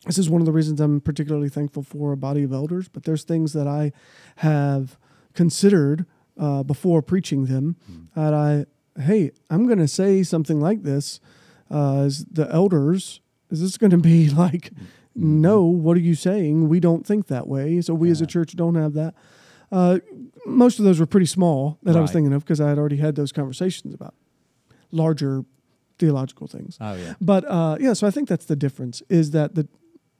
this 0.05 0.17
is 0.17 0.29
one 0.29 0.41
of 0.41 0.45
the 0.45 0.51
reasons 0.51 0.79
I'm 0.81 1.01
particularly 1.01 1.49
thankful 1.49 1.83
for 1.83 2.11
a 2.11 2.17
body 2.17 2.43
of 2.43 2.51
elders, 2.51 2.87
but 2.89 3.03
there's 3.03 3.23
things 3.23 3.53
that 3.53 3.67
I 3.67 3.91
have 4.37 4.97
considered 5.33 6.05
uh, 6.37 6.63
before 6.63 7.01
preaching 7.01 7.45
them 7.45 7.75
that 8.15 8.33
I, 8.33 8.65
hey, 9.01 9.31
I'm 9.49 9.65
going 9.65 9.79
to 9.79 9.87
say 9.87 10.23
something 10.23 10.59
like 10.59 10.83
this. 10.83 11.19
Uh, 11.71 12.01
as 12.01 12.25
the 12.25 12.47
elders, 12.51 13.21
is 13.49 13.61
this 13.61 13.77
going 13.77 13.91
to 13.91 13.97
be 13.97 14.29
like, 14.43 14.71
no, 15.15 15.63
what 15.63 15.97
are 15.97 16.01
you 16.01 16.15
saying? 16.15 16.69
We 16.69 16.79
don't 16.79 17.05
think 17.05 17.27
that 17.27 17.47
way. 17.47 17.81
So 17.81 17.93
we 17.93 18.09
as 18.11 18.21
a 18.21 18.27
church 18.27 18.55
don't 18.55 18.75
have 18.75 18.93
that. 18.93 19.13
Uh, 19.71 19.99
most 20.45 20.77
of 20.77 20.85
those 20.85 20.99
were 20.99 21.05
pretty 21.07 21.25
small 21.25 21.79
that 21.83 21.95
I 21.95 21.99
was 22.01 22.11
thinking 22.11 22.33
of 22.33 22.43
because 22.43 22.61
I 22.61 22.69
had 22.69 22.77
already 22.77 22.97
had 22.97 23.15
those 23.15 23.31
conversations 23.31 23.93
about 23.93 24.13
larger 24.93 25.43
theological 25.99 26.47
things. 26.47 26.77
Oh 26.79 26.95
yeah. 26.95 27.13
But 27.19 27.43
uh, 27.45 27.77
yeah, 27.79 27.93
so 27.93 28.07
I 28.07 28.11
think 28.11 28.27
that's 28.29 28.45
the 28.45 28.55
difference 28.55 29.01
is 29.09 29.31
that 29.31 29.55
the 29.55 29.67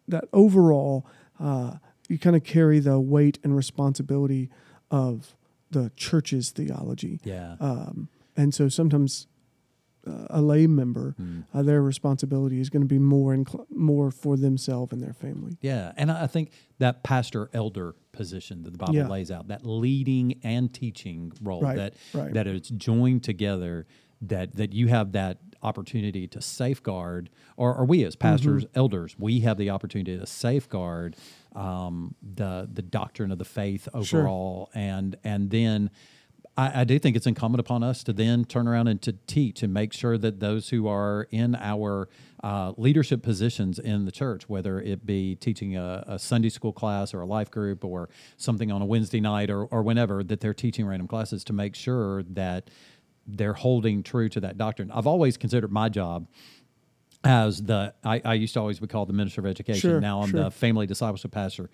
that 0.07 0.25
overall 0.33 1.05
uh, 1.39 1.75
you 2.09 2.19
kind 2.19 2.35
of 2.35 2.43
carry 2.43 2.79
the 2.79 2.99
weight 2.99 3.39
and 3.43 3.55
responsibility 3.55 4.49
of 4.91 5.35
the 5.71 5.91
church's 5.95 6.51
theology, 6.51 7.19
Yeah. 7.23 7.55
um, 7.59 8.09
and 8.37 8.53
so 8.53 8.69
sometimes 8.69 9.27
uh, 10.05 10.27
a 10.29 10.41
lay 10.41 10.67
member, 10.67 11.15
Mm. 11.19 11.45
uh, 11.53 11.63
their 11.63 11.81
responsibility 11.81 12.59
is 12.59 12.69
going 12.69 12.81
to 12.83 12.87
be 12.87 12.99
more 12.99 13.33
incl- 13.33 13.65
more 13.73 14.11
for 14.11 14.35
themselves 14.35 14.91
and 14.91 15.01
their 15.01 15.13
family. 15.13 15.57
Yeah, 15.61 15.93
and 15.95 16.11
I 16.11 16.27
think 16.27 16.51
that 16.79 17.03
pastor 17.03 17.49
elder 17.53 17.95
position 18.11 18.63
that 18.63 18.71
the 18.71 18.77
Bible 18.77 18.95
Yeah. 18.95 19.07
lays 19.07 19.31
out, 19.31 19.47
that 19.47 19.65
leading 19.65 20.39
and 20.43 20.71
teaching 20.73 21.31
role, 21.41 21.61
Right, 21.61 21.77
that 21.77 21.93
right. 22.13 22.33
that 22.33 22.47
it's 22.47 22.69
joined 22.69 23.23
together, 23.23 23.87
that 24.27 24.55
that 24.55 24.73
you 24.73 24.87
have 24.87 25.11
that 25.13 25.37
opportunity 25.61 26.27
to 26.27 26.41
safeguard, 26.41 27.29
or, 27.55 27.73
or 27.73 27.85
we 27.85 28.03
as 28.03 28.15
pastors, 28.17 28.65
Mm-hmm. 28.65 28.77
elders, 28.79 29.15
we 29.17 29.39
have 29.41 29.57
the 29.57 29.69
opportunity 29.69 30.17
to 30.17 30.25
safeguard 30.25 31.15
um, 31.55 32.15
the 32.35 32.67
the 32.73 32.81
doctrine 32.81 33.31
of 33.31 33.37
the 33.37 33.45
faith 33.45 33.87
Sure. 34.03 34.21
overall, 34.21 34.69
and 34.73 35.15
and 35.23 35.49
then. 35.49 35.89
I, 36.55 36.81
I 36.81 36.83
do 36.83 36.99
think 36.99 37.15
it's 37.15 37.25
incumbent 37.25 37.61
upon 37.61 37.81
us 37.81 38.03
to 38.03 38.13
then 38.13 38.45
turn 38.45 38.67
around 38.67 38.87
and 38.87 39.01
to 39.01 39.13
teach 39.25 39.63
and 39.63 39.73
make 39.73 39.91
sure 39.91 40.19
that 40.19 40.39
those 40.39 40.69
who 40.69 40.87
are 40.87 41.27
in 41.31 41.55
our 41.55 42.09
uh, 42.43 42.73
leadership 42.77 43.23
positions 43.23 43.79
in 43.79 44.05
the 44.05 44.11
church, 44.11 44.47
whether 44.47 44.79
it 44.79 45.03
be 45.03 45.33
teaching 45.35 45.75
a, 45.75 46.03
a 46.05 46.19
Sunday 46.19 46.49
school 46.49 46.71
class 46.71 47.11
or 47.11 47.21
a 47.21 47.25
life 47.25 47.49
group 47.49 47.83
or 47.83 48.07
something 48.37 48.71
on 48.71 48.83
a 48.83 48.85
Wednesday 48.85 49.19
night 49.19 49.49
or, 49.49 49.65
or 49.65 49.81
whenever, 49.81 50.23
that 50.23 50.41
they're 50.41 50.53
teaching 50.53 50.85
random 50.85 51.07
classes 51.07 51.43
to 51.45 51.53
make 51.53 51.73
sure 51.73 52.21
that 52.21 52.69
they're 53.25 53.53
holding 53.53 54.03
true 54.03 54.29
to 54.29 54.39
that 54.41 54.57
doctrine. 54.57 54.91
I've 54.91 55.07
always 55.07 55.37
considered 55.37 55.71
my 55.71 55.89
job 55.89 56.27
as 57.23 57.63
the 57.63 57.93
I, 58.03 58.21
I 58.25 58.33
used 58.33 58.53
to 58.55 58.59
always 58.59 58.79
be 58.79 58.87
called 58.87 59.07
the 59.07 59.13
minister 59.13 59.41
of 59.41 59.47
education. 59.47 59.79
Sure, 59.79 60.01
now 60.01 60.21
I'm 60.21 60.29
sure. 60.29 60.43
the 60.43 60.51
family 60.51 60.85
discipleship 60.85 61.31
pastor. 61.31 61.69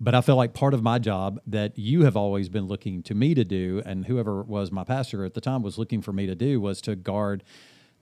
But 0.00 0.14
I 0.14 0.22
feel 0.22 0.36
like 0.36 0.54
part 0.54 0.74
of 0.74 0.82
my 0.82 0.98
job 0.98 1.40
that 1.46 1.78
you 1.78 2.04
have 2.04 2.16
always 2.16 2.48
been 2.48 2.66
looking 2.66 3.02
to 3.04 3.14
me 3.14 3.34
to 3.34 3.44
do, 3.44 3.82
and 3.84 4.06
whoever 4.06 4.42
was 4.42 4.72
my 4.72 4.84
pastor 4.84 5.24
at 5.24 5.34
the 5.34 5.40
time 5.40 5.62
was 5.62 5.78
looking 5.78 6.00
for 6.00 6.12
me 6.12 6.26
to 6.26 6.34
do, 6.34 6.60
was 6.60 6.80
to 6.82 6.96
guard 6.96 7.44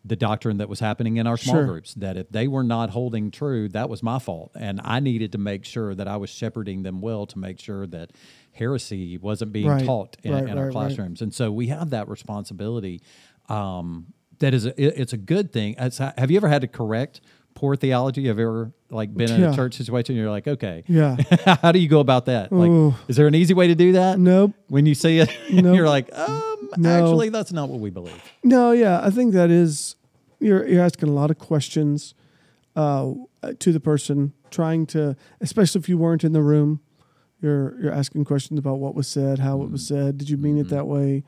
the 0.05 0.17
doctrine 0.17 0.57
that 0.59 0.69
was 0.69 0.81
happening 0.81 1.17
in 1.17 1.27
our 1.29 1.37
small 1.37 1.57
Sure. 1.57 1.67
groups. 1.67 1.95
That 1.95 2.17
if 2.17 2.29
they 2.31 2.49
were 2.49 2.65
not 2.65 2.91
holding 2.91 3.31
true, 3.31 3.69
that 3.69 3.89
was 3.89 4.03
my 4.03 4.19
fault. 4.19 4.51
And 4.57 4.81
I 4.83 4.99
needed 5.01 5.31
to 5.33 5.39
make 5.39 5.65
sure 5.65 5.95
that 5.95 6.09
I 6.09 6.17
was 6.17 6.29
shepherding 6.31 6.83
them 6.83 7.01
well 7.01 7.25
to 7.27 7.39
make 7.39 7.61
sure 7.61 7.87
that 7.87 8.11
heresy 8.53 9.17
wasn't 9.19 9.53
being 9.53 9.69
Right, 9.69 9.85
taught 9.85 10.17
in, 10.25 10.33
right, 10.33 10.49
in 10.49 10.59
our 10.59 10.65
right, 10.67 10.73
classrooms. 10.73 11.23
And 11.23 11.33
so 11.33 11.53
we 11.53 11.69
have 11.69 11.91
that 11.91 12.09
responsibility. 12.09 13.01
Um, 13.49 14.07
that 14.41 14.55
is, 14.55 14.67
a, 14.67 14.71
it- 14.71 14.95
it's 14.97 15.13
a 15.13 15.17
good 15.17 15.53
thing. 15.53 15.75
It's, 15.79 15.99
have 15.99 16.31
you 16.31 16.37
ever 16.37 16.49
had 16.49 16.63
to 16.63 16.69
correct 16.69 17.21
poor 17.55 17.77
theology? 17.77 18.27
Have 18.27 18.39
you 18.39 18.45
ever 18.45 18.73
like 18.91 19.15
been 19.15 19.31
in 19.31 19.41
Yeah. 19.41 19.53
a 19.53 19.55
church 19.55 19.75
situation? 19.75 20.15
And 20.17 20.21
you're 20.23 20.31
like, 20.31 20.49
okay, 20.49 20.85
Yeah. 20.89 21.17
how 21.63 21.71
do 21.71 21.79
you 21.79 21.89
go 21.89 22.01
about 22.01 22.27
that? 22.27 22.51
Like, 22.51 22.71
Ooh. 22.71 22.95
is 23.09 23.17
there 23.17 23.27
an 23.29 23.35
easy 23.35 23.55
way 23.55 23.69
to 23.69 23.75
do 23.75 23.93
that? 23.93 24.19
nope. 24.19 24.53
When 24.69 24.85
you 24.87 24.95
see 24.95 25.19
it, 25.21 25.31
Nope. 25.53 25.77
you're 25.77 25.89
like, 25.89 26.11
um, 26.19 26.52
No. 26.77 26.91
actually, 26.91 27.29
that's 27.29 27.53
not 27.53 27.69
what 27.69 27.81
we 27.81 27.91
believe. 27.91 28.23
No, 28.43 28.73
yeah, 28.73 29.01
I 29.03 29.11
think 29.11 29.33
that 29.35 29.51
is 29.51 29.97
you're 30.41 30.67
you're 30.67 30.83
asking 30.83 31.09
a 31.09 31.13
lot 31.13 31.31
of 31.31 31.39
questions 31.39 32.15
uh, 32.77 33.13
to 33.59 33.73
the 33.73 33.81
person, 33.81 34.33
trying 34.51 34.87
to, 34.87 35.17
especially 35.41 35.81
if 35.81 35.89
you 35.89 35.99
weren't 35.99 36.25
in 36.25 36.33
the 36.33 36.43
room, 36.43 36.81
you're 37.41 37.81
you're 37.81 37.93
asking 37.93 38.25
questions 38.25 38.59
about 38.59 38.79
what 38.79 38.95
was 38.95 39.09
said, 39.09 39.39
how 39.39 39.63
it 39.63 39.71
was 39.71 39.87
said, 39.87 40.19
did 40.19 40.31
you 40.31 40.37
mean 40.37 40.59
it 40.59 40.69
that 40.69 40.87
way? 40.87 41.25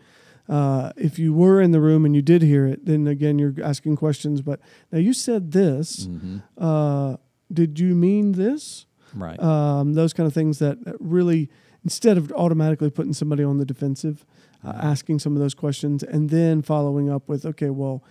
Uh, 0.49 0.93
if 0.97 1.19
you 1.19 1.33
were 1.33 1.61
in 1.61 1.71
the 1.71 1.81
room 1.81 2.05
and 2.05 2.15
you 2.15 2.21
did 2.21 2.43
hear 2.43 2.67
it, 2.67 2.85
then 2.85 3.07
again 3.07 3.39
you're 3.39 3.55
asking 3.63 3.97
questions. 3.97 4.43
But 4.43 4.61
now 4.93 4.99
you 4.99 5.13
said 5.13 5.53
this. 5.53 6.07
Mm-hmm. 6.07 6.39
Uh, 6.59 7.17
did 7.53 7.79
you 7.79 7.95
mean 7.95 8.33
this? 8.33 8.87
Right. 9.17 9.39
um, 9.41 9.95
those 9.95 10.13
kind 10.13 10.27
of 10.27 10.35
things 10.35 10.59
that, 10.59 10.85
that 10.85 10.97
really 10.99 11.49
instead 11.85 12.17
of 12.17 12.33
automatically 12.33 12.91
putting 12.91 13.13
somebody 13.13 13.45
on 13.45 13.59
the 13.59 13.65
defensive 13.65 14.27
uh, 14.65 14.73
asking 14.83 15.19
some 15.19 15.35
of 15.37 15.41
those 15.41 15.55
questions 15.55 16.03
and 16.03 16.31
then 16.31 16.63
following 16.63 17.11
up 17.11 17.29
with 17.29 17.45
okay 17.45 17.71
well 17.71 18.03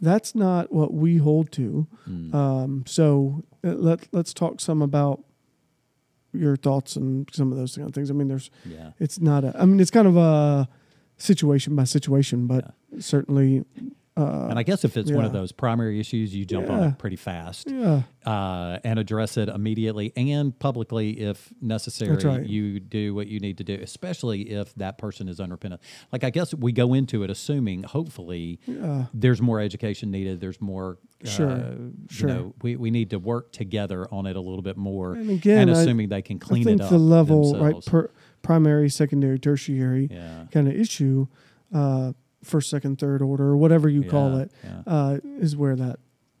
that's 0.00 0.34
not 0.34 0.72
what 0.72 0.92
we 0.94 1.18
hold 1.18 1.52
to 1.52 1.86
Mm. 2.08 2.34
um, 2.34 2.82
so 2.86 3.42
uh, 3.62 3.68
let, 3.72 4.08
let's 4.12 4.32
talk 4.32 4.60
some 4.60 4.80
about 4.82 5.22
your 6.32 6.56
thoughts 6.56 6.96
and 6.96 7.28
some 7.32 7.50
of 7.52 7.58
those 7.58 7.76
kind 7.76 7.88
of 7.88 7.94
things 7.94 8.10
i 8.10 8.14
mean 8.14 8.28
there's 8.28 8.50
yeah. 8.64 8.90
it's 8.98 9.20
not 9.20 9.44
a 9.44 9.54
i 9.60 9.64
mean 9.64 9.80
it's 9.80 9.90
kind 9.90 10.06
of 10.08 10.16
a 10.16 10.68
situation 11.18 11.74
by 11.76 11.84
situation 11.84 12.46
but 12.46 12.72
certainly 12.98 13.64
uh, 14.16 14.48
And 14.50 14.58
I 14.58 14.62
guess 14.64 14.84
if 14.84 14.96
it's 14.96 15.10
one 15.10 15.24
of 15.24 15.32
those 15.32 15.52
primary 15.52 16.00
issues, 16.00 16.34
you 16.34 16.44
jump 16.44 16.68
on 16.70 16.82
it 16.84 16.98
pretty 16.98 17.16
fast. 17.16 17.70
yeah 17.70 18.02
uh, 18.26 18.78
and 18.84 18.98
address 18.98 19.36
it 19.38 19.48
immediately 19.48 20.12
and 20.16 20.56
publicly 20.58 21.20
if 21.20 21.52
necessary. 21.62 22.10
That's 22.10 22.24
right. 22.24 22.44
You 22.44 22.78
do 22.80 23.14
what 23.14 23.28
you 23.28 23.40
need 23.40 23.56
to 23.58 23.64
do, 23.64 23.78
especially 23.80 24.50
if 24.50 24.74
that 24.74 24.98
person 24.98 25.26
is 25.28 25.40
unrepentant. 25.40 25.80
Like 26.12 26.22
I 26.24 26.30
guess 26.30 26.52
we 26.54 26.72
go 26.72 26.92
into 26.92 27.22
it 27.22 27.30
assuming, 27.30 27.84
hopefully, 27.84 28.60
yeah 28.66 29.06
there's 29.14 29.40
more 29.40 29.60
education 29.60 30.10
needed. 30.10 30.40
There's 30.40 30.60
more. 30.60 30.98
Sure, 31.24 31.50
Uh, 31.50 31.74
sure. 32.10 32.28
You 32.28 32.34
know, 32.34 32.54
we, 32.62 32.76
we 32.76 32.90
need 32.90 33.10
to 33.10 33.18
work 33.18 33.52
together 33.52 34.06
on 34.12 34.26
it 34.26 34.36
a 34.36 34.40
little 34.40 34.62
bit 34.62 34.76
more, 34.78 35.14
And 35.14 35.30
again, 35.30 35.68
I- 35.68 35.72
assuming 35.72 36.08
they 36.08 36.22
can 36.22 36.38
clean 36.38 36.62
I 36.62 36.64
think 36.64 36.80
it 36.80 36.84
up. 36.84 36.90
the 36.90 36.98
level 36.98 37.52
right 37.54 37.60
themselves. 37.74 37.88
per, 37.88 38.10
primary 38.42 38.88
secondary 38.88 39.38
tertiary 39.38 40.08
yeah. 40.10 40.44
kind 40.50 40.66
of 40.66 40.74
issue, 40.74 41.26
uh, 41.74 42.12
first, 42.42 42.70
second, 42.70 42.98
third 42.98 43.22
order, 43.22 43.44
or 43.44 43.56
whatever 43.56 43.88
you 43.88 44.02
call 44.04 44.30
Yeah, 44.36 44.42
it, 44.42 44.52
yeah. 44.64 44.82
uh, 44.86 45.18
is 45.24 45.56
where 45.56 45.76
that 45.76 45.98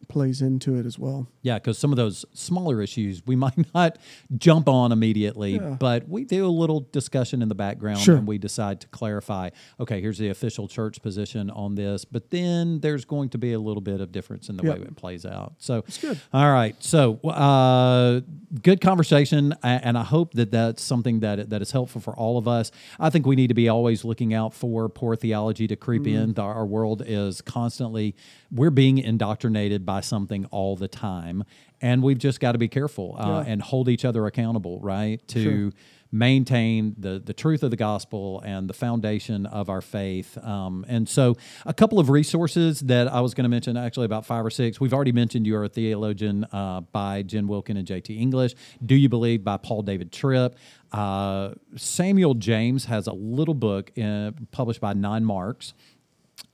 plays 0.08 0.42
into 0.42 0.76
it 0.76 0.86
as 0.86 0.98
well. 0.98 1.28
Yeah, 1.42 1.54
because 1.58 1.78
some 1.78 1.92
of 1.92 1.96
those 1.96 2.24
smaller 2.34 2.82
issues 2.82 3.22
we 3.26 3.36
might 3.46 3.72
not 3.74 3.98
jump 4.36 4.68
on 4.68 4.92
immediately, 4.92 5.54
Yeah. 5.54 5.76
but 5.78 6.08
we 6.08 6.24
do 6.24 6.46
a 6.46 6.48
little 6.48 6.80
discussion 6.92 7.42
in 7.42 7.48
the 7.48 7.54
background 7.54 8.00
Sure. 8.00 8.16
and 8.16 8.26
we 8.26 8.36
decide 8.38 8.80
to 8.80 8.88
clarify 8.88 9.50
okay, 9.78 10.00
here's 10.00 10.18
the 10.18 10.28
official 10.28 10.66
church 10.68 11.00
position 11.02 11.50
on 11.50 11.74
this, 11.74 12.04
but 12.04 12.30
then 12.30 12.80
there's 12.80 13.04
going 13.04 13.28
to 13.30 13.38
be 13.38 13.52
a 13.52 13.58
little 13.60 13.80
bit 13.80 14.00
of 14.00 14.10
difference 14.12 14.48
in 14.48 14.56
the 14.56 14.64
Yep. 14.64 14.78
way 14.78 14.82
it 14.84 14.96
plays 14.96 15.24
out. 15.24 15.54
So, 15.58 15.84
good. 16.00 16.20
all 16.32 16.50
right. 16.52 16.74
So, 16.82 17.14
uh, 17.28 18.20
good 18.62 18.80
conversation, 18.80 19.54
and 19.62 19.96
I 19.96 20.02
hope 20.04 20.34
that 20.34 20.50
that's 20.50 20.82
something 20.82 21.20
that 21.20 21.50
that 21.50 21.62
is 21.62 21.70
helpful 21.70 22.00
for 22.00 22.14
all 22.16 22.36
of 22.38 22.48
us. 22.48 22.70
I 22.98 23.10
think 23.10 23.26
we 23.26 23.36
need 23.36 23.48
to 23.48 23.54
be 23.54 23.68
always 23.68 24.04
looking 24.04 24.34
out 24.34 24.54
for 24.54 24.88
poor 24.88 25.14
theology 25.16 25.66
to 25.68 25.76
creep 25.76 26.02
Mm-hmm. 26.02 26.30
in. 26.30 26.38
Our, 26.38 26.54
our 26.54 26.66
world 26.66 27.02
is 27.06 27.40
constantly 27.42 28.14
we're 28.50 28.70
being 28.70 28.98
indoctrinated 28.98 29.84
by 29.92 30.00
something 30.00 30.42
all 30.58 30.74
the 30.84 30.88
time, 31.10 31.36
and 31.80 31.96
we've 32.06 32.22
just 32.28 32.38
got 32.44 32.52
to 32.52 32.58
be 32.66 32.68
careful 32.68 33.08
uh, 33.18 33.26
Yeah. 33.44 33.50
and 33.52 33.58
hold 33.70 33.86
each 33.88 34.04
other 34.04 34.22
accountable, 34.30 34.74
right? 34.94 35.18
To 35.34 35.42
Sure. 35.42 35.70
maintain 36.12 36.94
the 37.04 37.14
the 37.30 37.32
truth 37.42 37.62
of 37.66 37.70
the 37.74 37.76
gospel 37.90 38.40
and 38.52 38.62
the 38.70 38.74
foundation 38.86 39.46
of 39.46 39.68
our 39.68 39.80
faith. 39.80 40.30
Um, 40.54 40.84
and 40.94 41.08
so, 41.08 41.24
a 41.66 41.74
couple 41.80 41.98
of 42.02 42.06
resources 42.20 42.80
that 42.92 43.06
I 43.18 43.20
was 43.20 43.32
going 43.34 43.44
to 43.50 43.54
mention, 43.56 43.76
actually 43.76 44.06
about 44.12 44.24
five 44.26 44.44
or 44.44 44.50
six. 44.50 44.80
We've 44.82 44.94
already 44.96 45.12
mentioned 45.22 45.46
"You 45.48 45.56
Are 45.58 45.64
a 45.64 45.68
Theologian" 45.68 46.44
uh, 46.52 46.80
by 46.92 47.22
Jen 47.30 47.46
Wilkin 47.52 47.76
and 47.76 47.86
J.T. 47.86 48.10
English. 48.26 48.52
"Do 48.90 48.94
You 48.94 49.08
Believe" 49.08 49.40
by 49.44 49.56
Paul 49.56 49.82
David 49.82 50.08
Tripp. 50.12 50.50
Uh, 50.92 51.50
Samuel 51.76 52.34
James 52.34 52.84
has 52.86 53.06
a 53.06 53.12
little 53.38 53.54
book 53.68 53.84
uh, 53.98 54.30
published 54.58 54.80
by 54.80 54.92
Nine 54.94 55.24
Marks. 55.24 55.74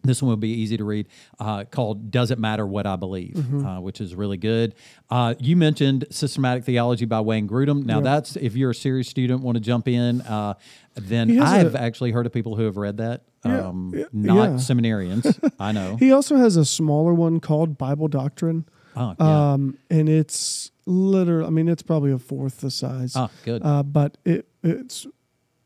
This 0.02 0.22
one 0.22 0.28
will 0.28 0.36
be 0.36 0.50
easy 0.50 0.76
to 0.76 0.84
read, 0.84 1.08
uh, 1.40 1.64
called 1.64 2.10
"Does 2.12 2.30
It 2.30 2.38
Matter 2.38 2.64
What 2.66 2.86
I 2.86 2.94
Believe," 2.96 3.34
Mm-hmm. 3.34 3.66
uh, 3.66 3.80
which 3.80 4.00
is 4.00 4.14
really 4.14 4.36
good. 4.36 4.74
Uh, 5.10 5.34
you 5.40 5.56
mentioned 5.56 6.04
"Systematic 6.10 6.62
Theology" 6.64 7.06
by 7.06 7.20
Wayne 7.20 7.48
Grudem. 7.48 7.84
Now, 7.84 7.96
Yeah. 7.98 8.02
that's 8.04 8.36
if 8.36 8.54
you're 8.54 8.70
a 8.70 8.74
serious 8.74 9.08
student, 9.08 9.42
want 9.42 9.56
to 9.56 9.60
jump 9.60 9.88
in, 9.88 10.20
uh, 10.20 10.54
then 10.94 11.40
I've 11.40 11.74
a- 11.74 11.80
actually 11.80 12.12
heard 12.12 12.24
of 12.26 12.32
people 12.32 12.54
who 12.56 12.62
have 12.64 12.76
read 12.76 12.98
that. 12.98 13.24
Yeah, 13.44 13.68
Um, 13.68 13.92
yeah, 13.96 14.04
not 14.12 14.50
seminarians, 14.60 15.38
I 15.60 15.72
know. 15.72 15.96
He 15.96 16.12
also 16.12 16.36
has 16.36 16.56
a 16.56 16.64
smaller 16.64 17.12
one 17.14 17.40
called 17.40 17.76
Bible 17.78 18.08
Doctrine. 18.08 18.64
Oh. 18.96 19.14
Um, 19.24 19.76
and 19.90 20.08
it's 20.08 20.70
literally, 20.86 21.46
I 21.46 21.50
mean, 21.50 21.68
it's 21.68 21.82
probably 21.82 22.12
a 22.12 22.18
fourth 22.18 22.60
the 22.60 22.70
size. 22.70 23.12
oh, 23.16 23.28
good. 23.44 23.62
Uh, 23.64 23.82
but 23.82 24.18
it 24.24 24.48
it's 24.62 25.06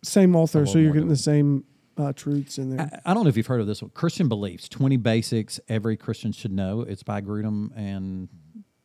same 0.02 0.34
author, 0.34 0.64
so 0.66 0.78
you're 0.78 0.92
getting 0.94 1.08
the 1.08 1.16
same 1.16 1.64
uh, 2.00 2.12
truths 2.12 2.58
in 2.58 2.76
there. 2.76 2.88
I, 3.04 3.10
I 3.10 3.14
don't 3.14 3.24
know 3.24 3.28
if 3.28 3.36
you've 3.36 3.46
heard 3.46 3.60
of 3.60 3.66
this 3.66 3.82
one. 3.82 3.90
Christian 3.94 4.28
Beliefs: 4.28 4.68
Twenty 4.68 4.96
Basics 4.96 5.60
Every 5.68 5.96
Christian 5.96 6.32
Should 6.32 6.52
Know. 6.52 6.80
It's 6.82 7.02
by 7.02 7.20
Grudem 7.20 7.70
and 7.76 8.28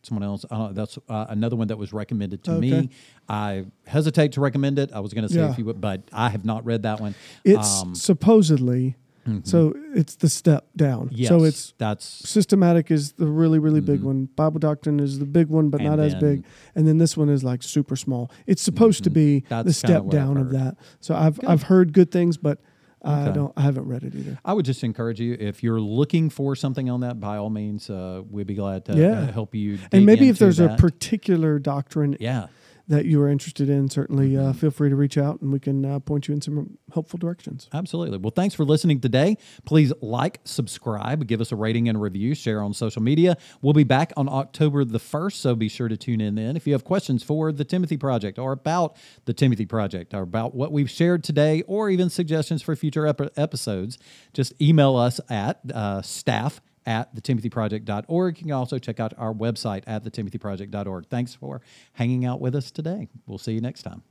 someone 0.03 0.23
else. 0.23 0.45
I 0.51 0.55
don't 0.57 0.67
know, 0.67 0.73
that's 0.73 0.99
uh, 1.09 1.25
another 1.29 1.55
one 1.55 1.67
that 1.69 1.77
was 1.77 1.91
recommended 1.91 2.43
to 2.43 2.51
me. 2.59 2.89
I 3.27 3.65
hesitate 3.87 4.33
to 4.33 4.41
recommend 4.41 4.77
it. 4.77 4.91
I 4.93 4.99
was 4.99 5.13
going 5.13 5.27
to 5.27 5.33
say 5.33 5.39
Yeah. 5.39 5.49
if 5.51 5.57
you 5.57 5.65
would, 5.65 5.81
but 5.81 6.03
I 6.13 6.29
have 6.29 6.45
not 6.45 6.63
read 6.65 6.83
that 6.83 6.99
one. 6.99 7.15
It's 7.43 7.81
Um, 7.81 7.95
supposedly, 7.95 8.95
so 9.41 9.73
it's 9.95 10.15
the 10.17 10.29
step 10.29 10.67
down. 10.77 11.09
yes, 11.11 11.29
So 11.29 11.43
it's 11.45 11.73
that's 11.79 12.05
systematic 12.05 12.91
is 12.91 13.13
the 13.13 13.25
really 13.25 13.57
really 13.57 13.81
big 13.81 14.03
one. 14.03 14.29
Bible 14.35 14.59
doctrine 14.59 14.99
is 14.99 15.17
the 15.17 15.25
big 15.25 15.47
one, 15.47 15.71
but 15.71 15.81
Mm-hmm. 15.81 15.87
And 15.87 15.97
not 15.97 16.05
as 16.05 16.13
big. 16.13 16.45
And 16.75 16.87
then 16.87 16.99
this 16.99 17.17
one 17.17 17.29
is 17.29 17.43
like 17.43 17.63
super 17.63 17.95
small. 17.95 18.29
It's 18.45 18.61
supposed 18.61 19.03
to 19.05 19.09
be 19.09 19.41
Mm-hmm. 19.41 19.47
That's 19.49 19.65
the 19.67 19.73
step 19.73 20.09
down 20.09 20.37
of 20.37 20.51
that. 20.51 20.77
So 20.99 21.15
I've 21.15 21.39
I've 21.47 21.63
heard 21.63 21.91
good 21.91 22.11
things, 22.11 22.37
but 22.37 22.59
I 23.05 23.29
don't. 23.31 23.53
I 23.55 23.61
haven't 23.61 23.85
read 23.87 24.03
it 24.03 24.15
either. 24.15 24.39
I 24.43 24.53
would 24.53 24.65
just 24.65 24.83
encourage 24.83 25.19
you 25.19 25.37
if 25.39 25.61
you're 25.63 25.79
looking 25.79 26.29
for 26.29 26.55
something 26.55 26.89
on 26.89 27.01
that, 27.01 27.19
by 27.19 27.37
all 27.37 27.49
means, 27.49 27.89
uh, 27.89 28.21
we'd 28.29 28.47
be 28.47 28.55
glad 28.55 28.85
to 28.85 28.95
Yeah. 28.97 29.19
uh, 29.21 29.31
help 29.31 29.53
you. 29.55 29.77
And 29.91 30.05
maybe 30.05 30.29
if 30.29 30.39
there's 30.39 30.59
a 30.59 30.75
particular 30.77 31.59
doctrine 31.59 32.17
yeah. 32.19 32.47
That 32.87 33.05
you 33.05 33.21
are 33.21 33.29
interested 33.29 33.69
in, 33.69 33.89
certainly 33.89 34.25
Mm-hmm. 34.31 34.49
uh, 34.49 34.53
feel 34.53 34.71
free 34.71 34.89
to 34.89 34.95
reach 34.95 35.17
out 35.17 35.41
and 35.41 35.51
we 35.51 35.59
can 35.59 35.85
uh, 35.85 35.99
point 35.99 36.27
you 36.27 36.33
in 36.33 36.41
some 36.41 36.77
helpful 36.93 37.17
directions. 37.17 37.69
Absolutely. 37.73 38.17
Well, 38.17 38.31
thanks 38.35 38.55
for 38.55 38.63
listening 38.65 38.99
today. 39.01 39.37
Please 39.65 39.91
like, 40.01 40.39
subscribe, 40.43 41.25
give 41.27 41.41
us 41.41 41.51
a 41.51 41.55
rating 41.55 41.87
and 41.89 42.01
review, 42.01 42.35
share 42.35 42.61
on 42.61 42.73
social 42.73 43.01
media. 43.01 43.37
We'll 43.61 43.73
be 43.73 43.83
back 43.83 44.13
on 44.17 44.27
October 44.29 44.83
the 44.83 44.99
1st, 44.99 45.33
so 45.33 45.55
be 45.55 45.69
sure 45.69 45.87
to 45.87 45.97
tune 45.97 46.21
in 46.21 46.35
then. 46.35 46.55
If 46.55 46.65
you 46.67 46.73
have 46.73 46.83
questions 46.83 47.23
for 47.23 47.51
the 47.51 47.63
Timothy 47.65 47.97
Project 47.97 48.39
or 48.39 48.51
about 48.51 48.95
the 49.25 49.33
Timothy 49.33 49.65
Project 49.65 50.13
or 50.13 50.21
about 50.21 50.55
what 50.55 50.71
we've 50.71 50.89
shared 50.89 51.23
today 51.23 51.63
or 51.67 51.89
even 51.89 52.09
suggestions 52.09 52.61
for 52.61 52.75
future 52.75 53.05
ep- 53.07 53.37
episodes, 53.37 53.97
just 54.33 54.53
email 54.61 54.95
us 54.95 55.19
at 55.29 55.59
uh, 55.73 56.01
staff 56.01 56.61
at 56.85 57.15
thetimothyproject.org. 57.15 58.37
You 58.37 58.43
can 58.43 58.51
also 58.51 58.79
check 58.79 58.99
out 58.99 59.13
our 59.17 59.33
website 59.33 59.83
at 59.87 60.03
thetimothyproject.org. 60.03 61.07
Thanks 61.07 61.33
for 61.33 61.61
hanging 61.93 62.25
out 62.25 62.41
with 62.41 62.55
us 62.55 62.71
today. 62.71 63.09
We'll 63.25 63.37
see 63.37 63.53
you 63.53 63.61
next 63.61 63.83
time. 63.83 64.03